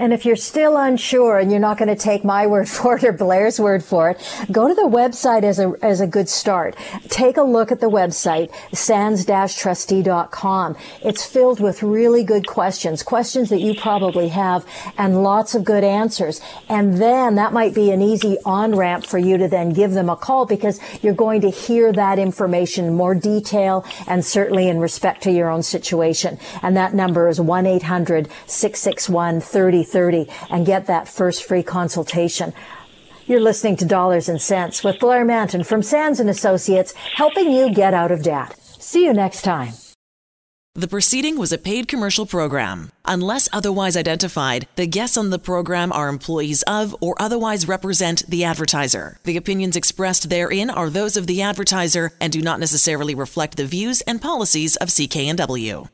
And 0.00 0.12
if 0.14 0.24
you're 0.24 0.34
still 0.34 0.78
unsure 0.78 1.38
and 1.38 1.50
you're 1.50 1.60
not 1.60 1.76
going 1.76 1.88
to 1.88 1.94
take 1.94 2.24
my 2.24 2.46
word 2.46 2.66
for 2.68 2.96
it 2.96 3.04
or 3.04 3.12
Blair's 3.12 3.60
word 3.60 3.84
for 3.84 4.08
it, 4.10 4.18
go 4.50 4.66
to 4.66 4.74
the 4.74 4.88
website 4.88 5.42
as 5.42 5.58
a, 5.58 5.74
as 5.82 6.00
a 6.00 6.06
good 6.06 6.30
start. 6.30 6.74
Take 7.08 7.36
a 7.36 7.42
look 7.42 7.70
at 7.70 7.80
the 7.80 7.90
website, 7.90 8.50
sands-trustee.com. 8.74 10.76
It's 11.02 11.26
filled 11.26 11.60
with 11.60 11.82
really 11.82 12.24
good 12.24 12.46
questions, 12.46 13.02
questions 13.02 13.50
that 13.50 13.60
you 13.60 13.74
probably 13.74 14.28
have 14.28 14.64
and 14.96 15.22
lots 15.22 15.54
of 15.54 15.64
good 15.64 15.84
answers. 15.84 16.40
And 16.70 16.96
then 16.96 17.34
that 17.34 17.52
might 17.52 17.74
be 17.74 17.90
an 17.90 18.00
easy 18.00 18.38
on 18.46 18.74
ramp 18.74 19.04
for 19.04 19.18
you 19.18 19.36
to 19.36 19.48
then 19.48 19.74
give 19.74 19.92
them 19.92 20.08
a 20.08 20.16
call 20.16 20.46
because 20.46 20.80
you're 21.02 21.12
going 21.12 21.42
to 21.42 21.50
hear 21.50 21.92
that 21.92 22.18
information 22.18 22.86
in 22.86 22.94
more 22.94 23.14
detail 23.14 23.84
and 24.06 24.24
certainly 24.24 24.68
in 24.68 24.78
respect 24.78 25.22
to 25.24 25.30
your 25.30 25.50
own 25.50 25.62
situation. 25.62 26.38
And 26.62 26.74
that 26.78 26.94
number 26.94 27.28
is 27.28 27.38
1-800-661 27.38 29.42
3030 29.90 30.30
and 30.50 30.66
get 30.66 30.86
that 30.86 31.08
first 31.08 31.44
free 31.44 31.62
consultation. 31.62 32.52
You're 33.26 33.40
listening 33.40 33.76
to 33.76 33.84
Dollars 33.84 34.28
and 34.28 34.40
Cents 34.40 34.82
with 34.82 34.98
Blair 34.98 35.24
Mantin 35.24 35.64
from 35.64 35.82
Sands 35.82 36.20
and 36.20 36.28
Associates, 36.28 36.94
helping 37.14 37.50
you 37.50 37.72
get 37.72 37.94
out 37.94 38.10
of 38.10 38.22
debt. 38.22 38.56
See 38.60 39.04
you 39.04 39.12
next 39.12 39.42
time. 39.42 39.72
The 40.74 40.88
proceeding 40.88 41.36
was 41.36 41.52
a 41.52 41.58
paid 41.58 41.88
commercial 41.88 42.26
program. 42.26 42.92
Unless 43.04 43.48
otherwise 43.52 43.96
identified, 43.96 44.68
the 44.76 44.86
guests 44.86 45.16
on 45.16 45.30
the 45.30 45.38
program 45.38 45.92
are 45.92 46.08
employees 46.08 46.62
of 46.62 46.94
or 47.00 47.20
otherwise 47.20 47.66
represent 47.66 48.24
the 48.28 48.44
advertiser. 48.44 49.18
The 49.24 49.36
opinions 49.36 49.76
expressed 49.76 50.30
therein 50.30 50.70
are 50.70 50.88
those 50.88 51.16
of 51.16 51.26
the 51.26 51.42
advertiser 51.42 52.12
and 52.20 52.32
do 52.32 52.40
not 52.40 52.60
necessarily 52.60 53.16
reflect 53.16 53.56
the 53.56 53.66
views 53.66 54.00
and 54.02 54.22
policies 54.22 54.76
of 54.76 54.88
CKNW. 54.88 55.88